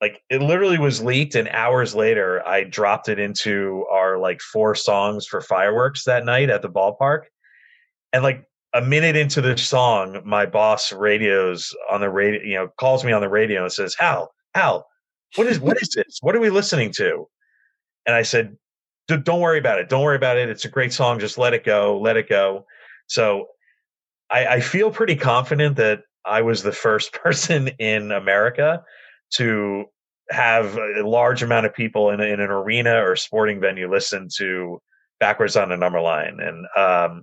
like 0.01 0.21
it 0.29 0.43
literally 0.43 0.79
was 0.79 1.03
leaked 1.03 1.35
and 1.35 1.49
hours 1.49 1.95
later 1.95 2.47
I 2.47 2.65
dropped 2.65 3.09
it 3.09 3.19
into 3.19 3.87
our 3.91 4.19
like 4.19 4.41
four 4.41 4.75
songs 4.75 5.27
for 5.27 5.41
fireworks 5.41 6.05
that 6.05 6.25
night 6.25 6.51
at 6.51 6.63
the 6.63 6.69
ballpark. 6.69 7.23
And 8.13 8.23
like 8.23 8.45
a 8.77 8.83
minute 8.83 9.17
into 9.17 9.41
the 9.41 9.57
song 9.57 10.21
my 10.25 10.45
boss 10.45 10.93
radios 10.93 11.75
on 11.91 12.01
the 12.01 12.11
radio 12.11 12.43
you 12.43 12.55
know 12.55 12.69
calls 12.79 13.05
me 13.05 13.13
on 13.13 13.21
the 13.21 13.29
radio 13.29 13.63
and 13.63 13.73
says 13.73 13.97
Hal 13.99 14.33
Hal 14.55 14.87
what 15.37 15.47
is 15.47 15.61
what 15.61 15.81
is 15.81 15.89
this 15.95 16.19
what 16.21 16.37
are 16.37 16.41
we 16.41 16.51
listening 16.51 16.93
to 16.93 17.27
and 18.07 18.15
I 18.15 18.23
said 18.23 18.57
don't 19.07 19.41
worry 19.41 19.59
about 19.59 19.79
it. 19.79 19.89
Don't 19.89 20.03
worry 20.03 20.17
about 20.17 20.37
it. 20.37 20.49
It's 20.49 20.65
a 20.65 20.69
great 20.69 20.93
song. 20.93 21.19
Just 21.19 21.39
let 21.39 21.55
it 21.55 21.65
go. 21.65 21.99
Let 22.01 22.17
it 22.17 22.29
go. 22.29 22.67
So 23.07 23.47
I, 24.31 24.47
I 24.47 24.61
feel 24.61 24.91
pretty 24.91 25.17
confident 25.17 25.77
that 25.77 26.01
I 26.25 26.43
was 26.43 26.63
the 26.63 26.73
first 26.73 27.13
person 27.23 27.69
in 27.79 28.11
America 28.13 28.83
to 29.35 29.85
have 30.31 30.77
a 30.77 31.09
large 31.09 31.43
amount 31.43 31.67
of 31.67 31.75
people 31.75 32.11
in, 32.11 32.21
in 32.21 32.41
an 32.41 32.51
arena 32.51 33.01
or 33.01 33.15
sporting 33.15 33.61
venue 33.61 33.91
listen 33.91 34.29
to 34.39 34.81
backwards 35.21 35.57
on 35.57 35.69
the 35.69 35.77
Numberline. 35.77 36.37
And 36.43 36.67
um, 36.77 37.23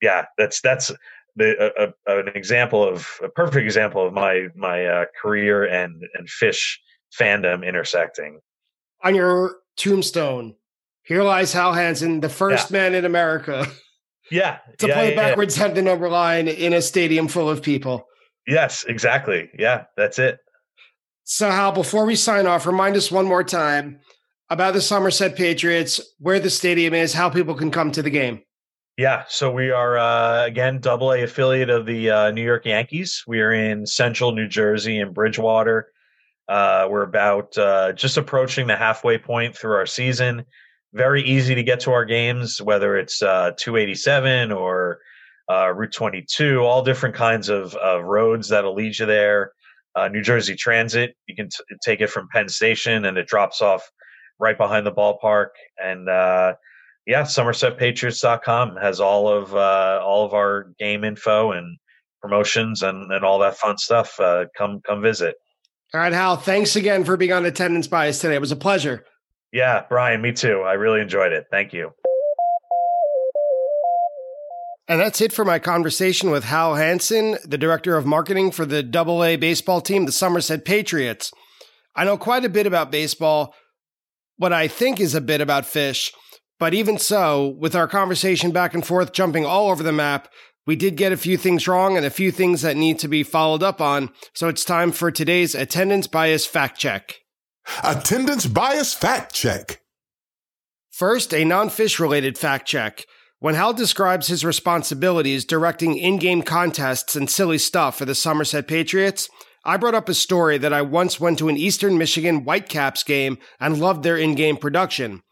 yeah, 0.00 0.26
that's 0.38 0.60
that's 0.60 0.92
the, 1.36 1.92
a, 2.06 2.12
a, 2.12 2.20
an 2.20 2.28
example 2.34 2.86
of 2.86 3.08
a 3.22 3.28
perfect 3.28 3.64
example 3.64 4.06
of 4.06 4.12
my 4.12 4.48
my 4.54 4.84
uh, 4.86 5.04
career 5.20 5.64
and 5.64 6.02
and 6.14 6.28
Phish 6.28 6.76
fandom 7.18 7.66
intersecting. 7.66 8.40
On 9.02 9.14
your 9.14 9.56
tombstone, 9.76 10.54
here 11.02 11.22
lies 11.22 11.52
Hal 11.52 11.72
Hansen, 11.72 12.20
the 12.20 12.28
first 12.28 12.70
yeah. 12.70 12.78
man 12.78 12.94
in 12.94 13.04
America. 13.04 13.66
Yeah. 14.30 14.58
to 14.78 14.88
yeah, 14.88 14.94
play 14.94 15.10
yeah, 15.10 15.16
backwards 15.16 15.58
yeah. 15.58 15.68
the 15.68 15.82
number 15.82 16.08
line 16.08 16.48
in 16.48 16.72
a 16.72 16.82
stadium 16.82 17.28
full 17.28 17.48
of 17.48 17.62
people. 17.62 18.06
Yes, 18.46 18.84
exactly. 18.86 19.50
Yeah, 19.58 19.84
that's 19.96 20.18
it. 20.18 20.38
So, 21.24 21.50
Hal, 21.50 21.72
before 21.72 22.06
we 22.06 22.16
sign 22.16 22.46
off, 22.46 22.66
remind 22.66 22.96
us 22.96 23.10
one 23.10 23.26
more 23.26 23.44
time 23.44 24.00
about 24.48 24.74
the 24.74 24.80
Somerset 24.80 25.36
Patriots, 25.36 26.00
where 26.18 26.40
the 26.40 26.50
stadium 26.50 26.92
is, 26.92 27.12
how 27.12 27.30
people 27.30 27.54
can 27.54 27.70
come 27.70 27.92
to 27.92 28.02
the 28.02 28.10
game. 28.10 28.42
Yeah, 29.00 29.24
so 29.30 29.50
we 29.50 29.70
are 29.70 29.96
uh, 29.96 30.44
again 30.44 30.78
double 30.78 31.14
A 31.14 31.22
affiliate 31.22 31.70
of 31.70 31.86
the 31.86 32.10
uh, 32.10 32.30
New 32.32 32.44
York 32.44 32.66
Yankees. 32.66 33.24
We 33.26 33.40
are 33.40 33.50
in 33.50 33.86
central 33.86 34.32
New 34.32 34.46
Jersey 34.46 34.98
in 34.98 35.14
Bridgewater. 35.14 35.90
Uh, 36.50 36.86
we're 36.86 37.04
about 37.04 37.56
uh, 37.56 37.92
just 37.92 38.18
approaching 38.18 38.66
the 38.66 38.76
halfway 38.76 39.16
point 39.16 39.56
through 39.56 39.72
our 39.72 39.86
season 39.86 40.44
very 40.92 41.22
easy 41.22 41.54
to 41.54 41.62
get 41.62 41.80
to 41.80 41.92
our 41.92 42.04
games, 42.04 42.60
whether 42.60 42.94
it's 42.98 43.22
uh, 43.22 43.52
287 43.56 44.52
or 44.52 44.98
uh, 45.50 45.72
Route 45.72 45.94
22, 45.94 46.58
all 46.58 46.82
different 46.82 47.14
kinds 47.14 47.48
of, 47.48 47.74
of 47.76 48.04
roads 48.04 48.50
that'll 48.50 48.74
lead 48.74 48.98
you 48.98 49.06
there. 49.06 49.52
New 50.10 50.20
Jersey 50.20 50.56
Transit, 50.56 51.16
you 51.26 51.34
can 51.34 51.48
t- 51.48 51.76
take 51.82 52.02
it 52.02 52.10
from 52.10 52.28
Penn 52.34 52.50
Station 52.50 53.06
and 53.06 53.16
it 53.16 53.28
drops 53.28 53.62
off 53.62 53.90
right 54.38 54.58
behind 54.58 54.84
the 54.84 54.92
ballpark. 54.92 55.48
And 55.82 56.06
yeah, 57.06 57.22
SomersetPatriots.com 57.22 58.76
has 58.76 59.00
all 59.00 59.28
of 59.28 59.54
uh, 59.54 60.00
all 60.02 60.24
of 60.24 60.34
our 60.34 60.72
game 60.78 61.04
info 61.04 61.52
and 61.52 61.78
promotions 62.20 62.82
and, 62.82 63.10
and 63.10 63.24
all 63.24 63.38
that 63.40 63.56
fun 63.56 63.78
stuff. 63.78 64.18
Uh, 64.20 64.46
come 64.56 64.80
come 64.86 65.02
visit. 65.02 65.36
All 65.92 66.00
right, 66.00 66.12
Hal. 66.12 66.36
Thanks 66.36 66.76
again 66.76 67.04
for 67.04 67.16
being 67.16 67.32
on 67.32 67.44
Attendance 67.44 67.88
Bias 67.88 68.20
today. 68.20 68.36
It 68.36 68.40
was 68.40 68.52
a 68.52 68.56
pleasure. 68.56 69.04
Yeah, 69.52 69.84
Brian, 69.88 70.22
me 70.22 70.32
too. 70.32 70.60
I 70.60 70.74
really 70.74 71.00
enjoyed 71.00 71.32
it. 71.32 71.46
Thank 71.50 71.72
you. 71.72 71.90
And 74.86 75.00
that's 75.00 75.20
it 75.20 75.32
for 75.32 75.44
my 75.44 75.58
conversation 75.58 76.30
with 76.30 76.44
Hal 76.44 76.74
Hansen, 76.74 77.38
the 77.44 77.58
director 77.58 77.96
of 77.96 78.06
marketing 78.06 78.50
for 78.50 78.66
the 78.66 78.82
Double 78.82 79.22
A 79.22 79.36
baseball 79.36 79.80
team, 79.80 80.04
the 80.04 80.12
Somerset 80.12 80.64
Patriots. 80.64 81.32
I 81.94 82.04
know 82.04 82.16
quite 82.16 82.44
a 82.44 82.48
bit 82.48 82.66
about 82.66 82.90
baseball, 82.90 83.54
what 84.36 84.52
I 84.52 84.68
think 84.68 85.00
is 85.00 85.14
a 85.14 85.20
bit 85.20 85.40
about 85.40 85.64
Phish, 85.64 86.12
but 86.60 86.74
even 86.74 86.98
so, 86.98 87.56
with 87.58 87.74
our 87.74 87.88
conversation 87.88 88.52
back 88.52 88.74
and 88.74 88.86
forth 88.86 89.12
jumping 89.12 89.46
all 89.46 89.70
over 89.70 89.82
the 89.82 89.92
map, 89.92 90.28
we 90.66 90.76
did 90.76 90.96
get 90.96 91.10
a 91.10 91.16
few 91.16 91.36
things 91.36 91.66
wrong 91.66 91.96
and 91.96 92.04
a 92.04 92.10
few 92.10 92.30
things 92.30 92.62
that 92.62 92.76
need 92.76 92.98
to 93.00 93.08
be 93.08 93.22
followed 93.22 93.62
up 93.62 93.80
on. 93.80 94.10
So 94.34 94.46
it's 94.46 94.64
time 94.64 94.92
for 94.92 95.10
today's 95.10 95.54
attendance 95.54 96.06
bias 96.06 96.46
fact 96.46 96.78
check. 96.78 97.16
Attendance 97.82 98.46
bias 98.46 98.94
fact 98.94 99.34
check. 99.34 99.80
First, 100.90 101.32
a 101.32 101.46
non 101.46 101.70
Phish 101.70 101.98
related 101.98 102.36
fact 102.36 102.68
check. 102.68 103.06
When 103.38 103.54
Hal 103.54 103.72
describes 103.72 104.26
his 104.26 104.44
responsibilities 104.44 105.46
directing 105.46 105.96
in 105.96 106.18
game 106.18 106.42
contests 106.42 107.16
and 107.16 107.30
silly 107.30 107.56
stuff 107.56 107.96
for 107.96 108.04
the 108.04 108.14
Somerset 108.14 108.68
Patriots, 108.68 109.30
I 109.64 109.78
brought 109.78 109.94
up 109.94 110.10
a 110.10 110.14
story 110.14 110.58
that 110.58 110.74
I 110.74 110.82
once 110.82 111.18
went 111.18 111.38
to 111.38 111.48
an 111.48 111.56
Eastern 111.56 111.96
Michigan 111.96 112.44
Whitecaps 112.44 113.02
game 113.02 113.38
and 113.58 113.80
loved 113.80 114.02
their 114.02 114.18
in 114.18 114.34
game 114.34 114.58
production. 114.58 115.22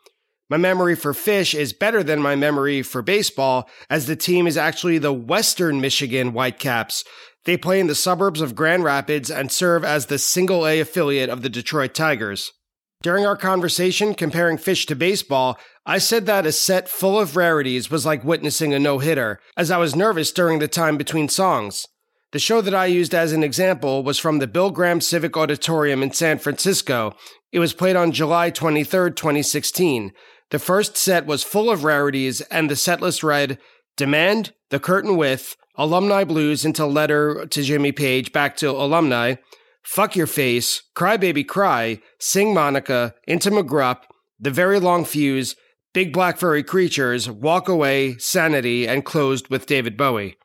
My 0.51 0.57
memory 0.57 0.97
for 0.97 1.13
Phish 1.13 1.55
is 1.55 1.73
better 1.73 2.03
than 2.03 2.23
my 2.23 2.35
memory 2.35 2.83
for 2.83 3.03
baseball, 3.03 3.69
as 3.91 4.07
the 4.07 4.17
team 4.17 4.47
is 4.47 4.57
actually 4.57 4.99
the 4.99 5.13
Western 5.13 5.81
Michigan 5.81 6.29
Whitecaps, 6.29 7.05
they 7.49 7.57
play 7.57 7.81
in 7.81 7.87
the 7.87 7.95
suburbs 7.95 8.43
of 8.43 8.55
Grand 8.55 8.85
Rapids 8.85 9.31
and 9.31 9.51
serve 9.51 9.83
as 9.83 10.07
the 10.07 10.19
single 10.19 10.67
A 10.67 10.81
affiliate 10.81 11.31
of 11.31 11.41
the 11.41 11.49
Detroit 11.49 11.95
Tigers. 11.95 12.53
During 13.01 13.25
our 13.25 13.39
conversation 13.39 14.13
comparing 14.13 14.59
Phish 14.59 14.87
to 14.89 14.95
baseball, 14.95 15.59
I 15.87 15.97
said 15.97 16.27
that 16.27 16.45
a 16.45 16.53
set 16.53 16.91
full 16.91 17.19
of 17.19 17.37
rarities 17.37 17.91
was 17.91 18.05
like 18.05 18.23
witnessing 18.23 18.75
a 18.75 18.79
no 18.79 18.99
hitter, 18.99 19.41
as 19.57 19.71
I 19.71 19.79
was 19.79 19.97
nervous 19.97 20.31
during 20.31 20.59
the 20.59 20.69
time 20.69 20.99
between 20.99 21.31
songs. 21.31 21.87
The 22.33 22.39
show 22.39 22.61
that 22.61 22.75
I 22.75 22.85
used 22.85 23.15
as 23.15 23.33
an 23.33 23.43
example 23.43 24.03
was 24.03 24.19
from 24.19 24.41
the 24.41 24.47
Bill 24.47 24.71
Graham 24.71 25.01
Civic 25.01 25.35
Auditorium 25.35 26.03
in 26.03 26.13
San 26.13 26.39
Francisco. 26.39 27.15
It 27.51 27.61
was 27.61 27.73
played 27.73 27.97
on 27.97 28.13
July 28.13 28.51
23, 28.51 29.13
2016. 29.13 30.13
The 30.51 30.59
first 30.59 30.97
set 30.97 31.27
was 31.27 31.43
full 31.43 31.71
of 31.71 31.85
rarities, 31.85 32.41
and 32.43 32.71
the 32.71 32.77
set 32.77 33.01
list 33.01 33.23
read 33.23 33.59
Demand, 33.97 34.53
The 34.71 34.81
Curtain 34.81 35.17
With, 35.17 35.57
Alumni 35.77 36.25
Blues 36.25 36.65
into 36.65 36.87
Letter 36.87 37.47
to 37.47 37.63
Jimmy 37.63 37.93
Page, 37.93 38.33
back 38.33 38.57
to 38.59 38.71
Alumni, 38.71 39.35
Fuck 39.83 40.17
Your 40.17 40.27
Face, 40.27 40.83
Cry 40.95 41.17
Baby 41.17 41.45
Cry, 41.45 42.01
Sing 42.19 42.55
Monica, 42.55 43.15
Into 43.27 43.51
McGrupp, 43.51 44.03
The 44.41 44.51
Very 44.51 44.81
Long 44.81 45.05
Fuse, 45.05 45.55
Big 45.93 46.13
Black 46.13 46.39
Furry 46.39 46.63
Creatures, 46.63 47.31
Walk 47.31 47.69
Away, 47.69 48.17
Sanity, 48.19 48.87
and 48.89 49.05
closed 49.05 49.49
with 49.49 49.67
David 49.67 49.97
Bowie. 49.97 50.37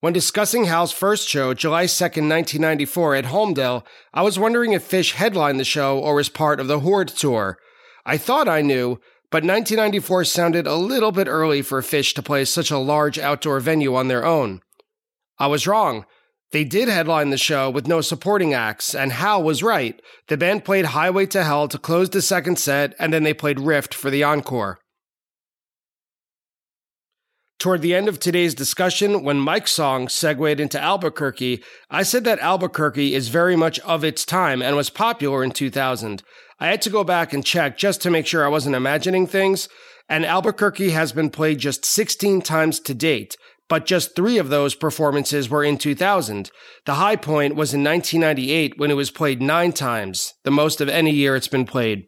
When 0.00 0.12
discussing 0.12 0.64
Hal's 0.64 0.92
first 0.92 1.26
show, 1.26 1.54
July 1.54 1.84
2nd, 1.84 2.28
1994, 2.28 3.14
at 3.14 3.24
Holmdel, 3.24 3.82
I 4.12 4.20
was 4.20 4.38
wondering 4.38 4.72
if 4.72 4.88
Phish 4.88 5.12
headlined 5.12 5.58
the 5.58 5.64
show 5.64 5.98
or 5.98 6.16
was 6.16 6.28
part 6.28 6.60
of 6.60 6.68
the 6.68 6.80
Horde 6.80 7.08
tour. 7.08 7.56
I 8.04 8.18
thought 8.18 8.46
I 8.46 8.60
knew, 8.60 9.00
but 9.30 9.42
1994 9.42 10.24
sounded 10.24 10.66
a 10.66 10.76
little 10.76 11.12
bit 11.12 11.28
early 11.28 11.62
for 11.62 11.80
Phish 11.80 12.14
to 12.14 12.22
play 12.22 12.44
such 12.44 12.70
a 12.70 12.76
large 12.76 13.18
outdoor 13.18 13.58
venue 13.58 13.94
on 13.94 14.08
their 14.08 14.24
own. 14.24 14.60
I 15.38 15.46
was 15.46 15.66
wrong. 15.66 16.04
They 16.52 16.62
did 16.62 16.88
headline 16.88 17.30
the 17.30 17.38
show 17.38 17.70
with 17.70 17.88
no 17.88 18.02
supporting 18.02 18.52
acts, 18.52 18.94
and 18.94 19.12
Hal 19.12 19.42
was 19.42 19.62
right. 19.62 20.00
The 20.28 20.36
band 20.36 20.66
played 20.66 20.86
Highway 20.86 21.24
to 21.26 21.42
Hell 21.42 21.68
to 21.68 21.78
close 21.78 22.10
the 22.10 22.22
second 22.22 22.58
set, 22.58 22.94
and 22.98 23.14
then 23.14 23.22
they 23.22 23.34
played 23.34 23.58
Rift 23.58 23.94
for 23.94 24.10
the 24.10 24.22
encore. 24.22 24.78
Toward 27.58 27.80
the 27.80 27.94
end 27.94 28.06
of 28.06 28.20
today's 28.20 28.54
discussion, 28.54 29.22
when 29.22 29.40
Mike's 29.40 29.72
song 29.72 30.08
segued 30.08 30.60
into 30.60 30.78
Albuquerque, 30.78 31.62
I 31.90 32.02
said 32.02 32.24
that 32.24 32.38
Albuquerque 32.40 33.14
is 33.14 33.28
very 33.28 33.56
much 33.56 33.80
of 33.80 34.04
its 34.04 34.26
time 34.26 34.60
and 34.60 34.76
was 34.76 34.90
popular 34.90 35.42
in 35.42 35.52
2000. 35.52 36.22
I 36.60 36.66
had 36.66 36.82
to 36.82 36.90
go 36.90 37.02
back 37.02 37.32
and 37.32 37.44
check 37.44 37.78
just 37.78 38.02
to 38.02 38.10
make 38.10 38.26
sure 38.26 38.44
I 38.44 38.48
wasn't 38.48 38.76
imagining 38.76 39.26
things, 39.26 39.70
and 40.06 40.26
Albuquerque 40.26 40.90
has 40.90 41.12
been 41.12 41.30
played 41.30 41.58
just 41.58 41.86
16 41.86 42.42
times 42.42 42.78
to 42.80 42.92
date, 42.92 43.38
but 43.70 43.86
just 43.86 44.14
three 44.14 44.36
of 44.36 44.50
those 44.50 44.74
performances 44.74 45.48
were 45.48 45.64
in 45.64 45.78
2000. 45.78 46.50
The 46.84 46.94
high 46.94 47.16
point 47.16 47.56
was 47.56 47.72
in 47.72 47.82
1998 47.82 48.74
when 48.76 48.90
it 48.90 48.94
was 48.94 49.10
played 49.10 49.40
nine 49.40 49.72
times, 49.72 50.34
the 50.44 50.50
most 50.50 50.82
of 50.82 50.90
any 50.90 51.10
year 51.10 51.34
it's 51.34 51.48
been 51.48 51.64
played. 51.64 52.06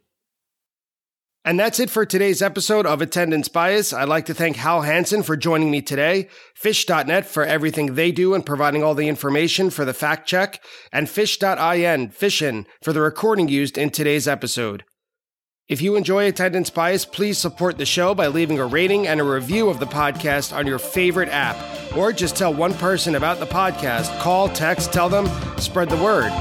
And 1.44 1.58
that's 1.58 1.80
it 1.80 1.88
for 1.88 2.04
today's 2.04 2.42
episode 2.42 2.84
of 2.84 3.00
Attendance 3.00 3.48
Bias. 3.48 3.92
I'd 3.92 4.08
like 4.08 4.26
to 4.26 4.34
thank 4.34 4.56
Hal 4.56 4.82
Hansen 4.82 5.22
for 5.22 5.36
joining 5.36 5.70
me 5.70 5.80
today, 5.80 6.28
Phish.net 6.60 7.26
for 7.26 7.44
everything 7.44 7.94
they 7.94 8.10
do 8.10 8.34
and 8.34 8.44
providing 8.44 8.82
all 8.82 8.94
the 8.94 9.08
information 9.08 9.70
for 9.70 9.84
the 9.84 9.94
fact 9.94 10.28
check, 10.28 10.62
and 10.92 11.06
Phish.in, 11.06 12.10
Fishin, 12.10 12.66
for 12.82 12.92
the 12.92 13.00
recording 13.00 13.48
used 13.48 13.78
in 13.78 13.90
today's 13.90 14.28
episode. 14.28 14.84
If 15.68 15.80
you 15.80 15.96
enjoy 15.96 16.26
Attendance 16.26 16.70
Bias, 16.70 17.04
please 17.04 17.38
support 17.38 17.78
the 17.78 17.86
show 17.86 18.14
by 18.14 18.26
leaving 18.26 18.58
a 18.58 18.66
rating 18.66 19.06
and 19.06 19.20
a 19.20 19.24
review 19.24 19.68
of 19.68 19.78
the 19.78 19.86
podcast 19.86 20.54
on 20.56 20.66
your 20.66 20.78
favorite 20.78 21.28
app, 21.28 21.56
or 21.96 22.12
just 22.12 22.36
tell 22.36 22.52
one 22.52 22.74
person 22.74 23.14
about 23.14 23.38
the 23.38 23.46
podcast. 23.46 24.18
Call, 24.20 24.48
text, 24.48 24.92
tell 24.92 25.08
them, 25.08 25.28
spread 25.58 25.88
the 25.88 26.02
word. 26.02 26.32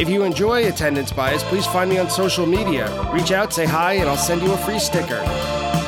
If 0.00 0.08
you 0.08 0.24
enjoy 0.24 0.66
attendance 0.66 1.12
bias, 1.12 1.42
please 1.42 1.66
find 1.66 1.90
me 1.90 1.98
on 1.98 2.08
social 2.08 2.46
media. 2.46 2.88
Reach 3.12 3.32
out, 3.32 3.52
say 3.52 3.66
hi, 3.66 3.92
and 4.00 4.08
I'll 4.08 4.16
send 4.16 4.40
you 4.40 4.50
a 4.50 4.56
free 4.56 4.78
sticker. 4.78 5.22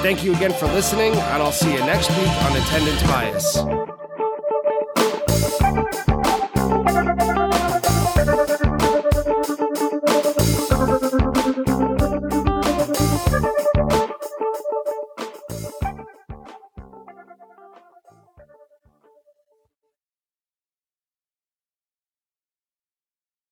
Thank 0.03 0.23
you 0.23 0.35
again 0.35 0.53
for 0.53 0.67
listening, 0.67 1.15
and 1.15 1.43
I'll 1.43 1.51
see 1.51 1.73
you 1.73 1.79
next 1.79 2.11
week 2.11 2.29
on 2.29 2.55
Attendance 2.59 3.03
Bias. 3.05 3.57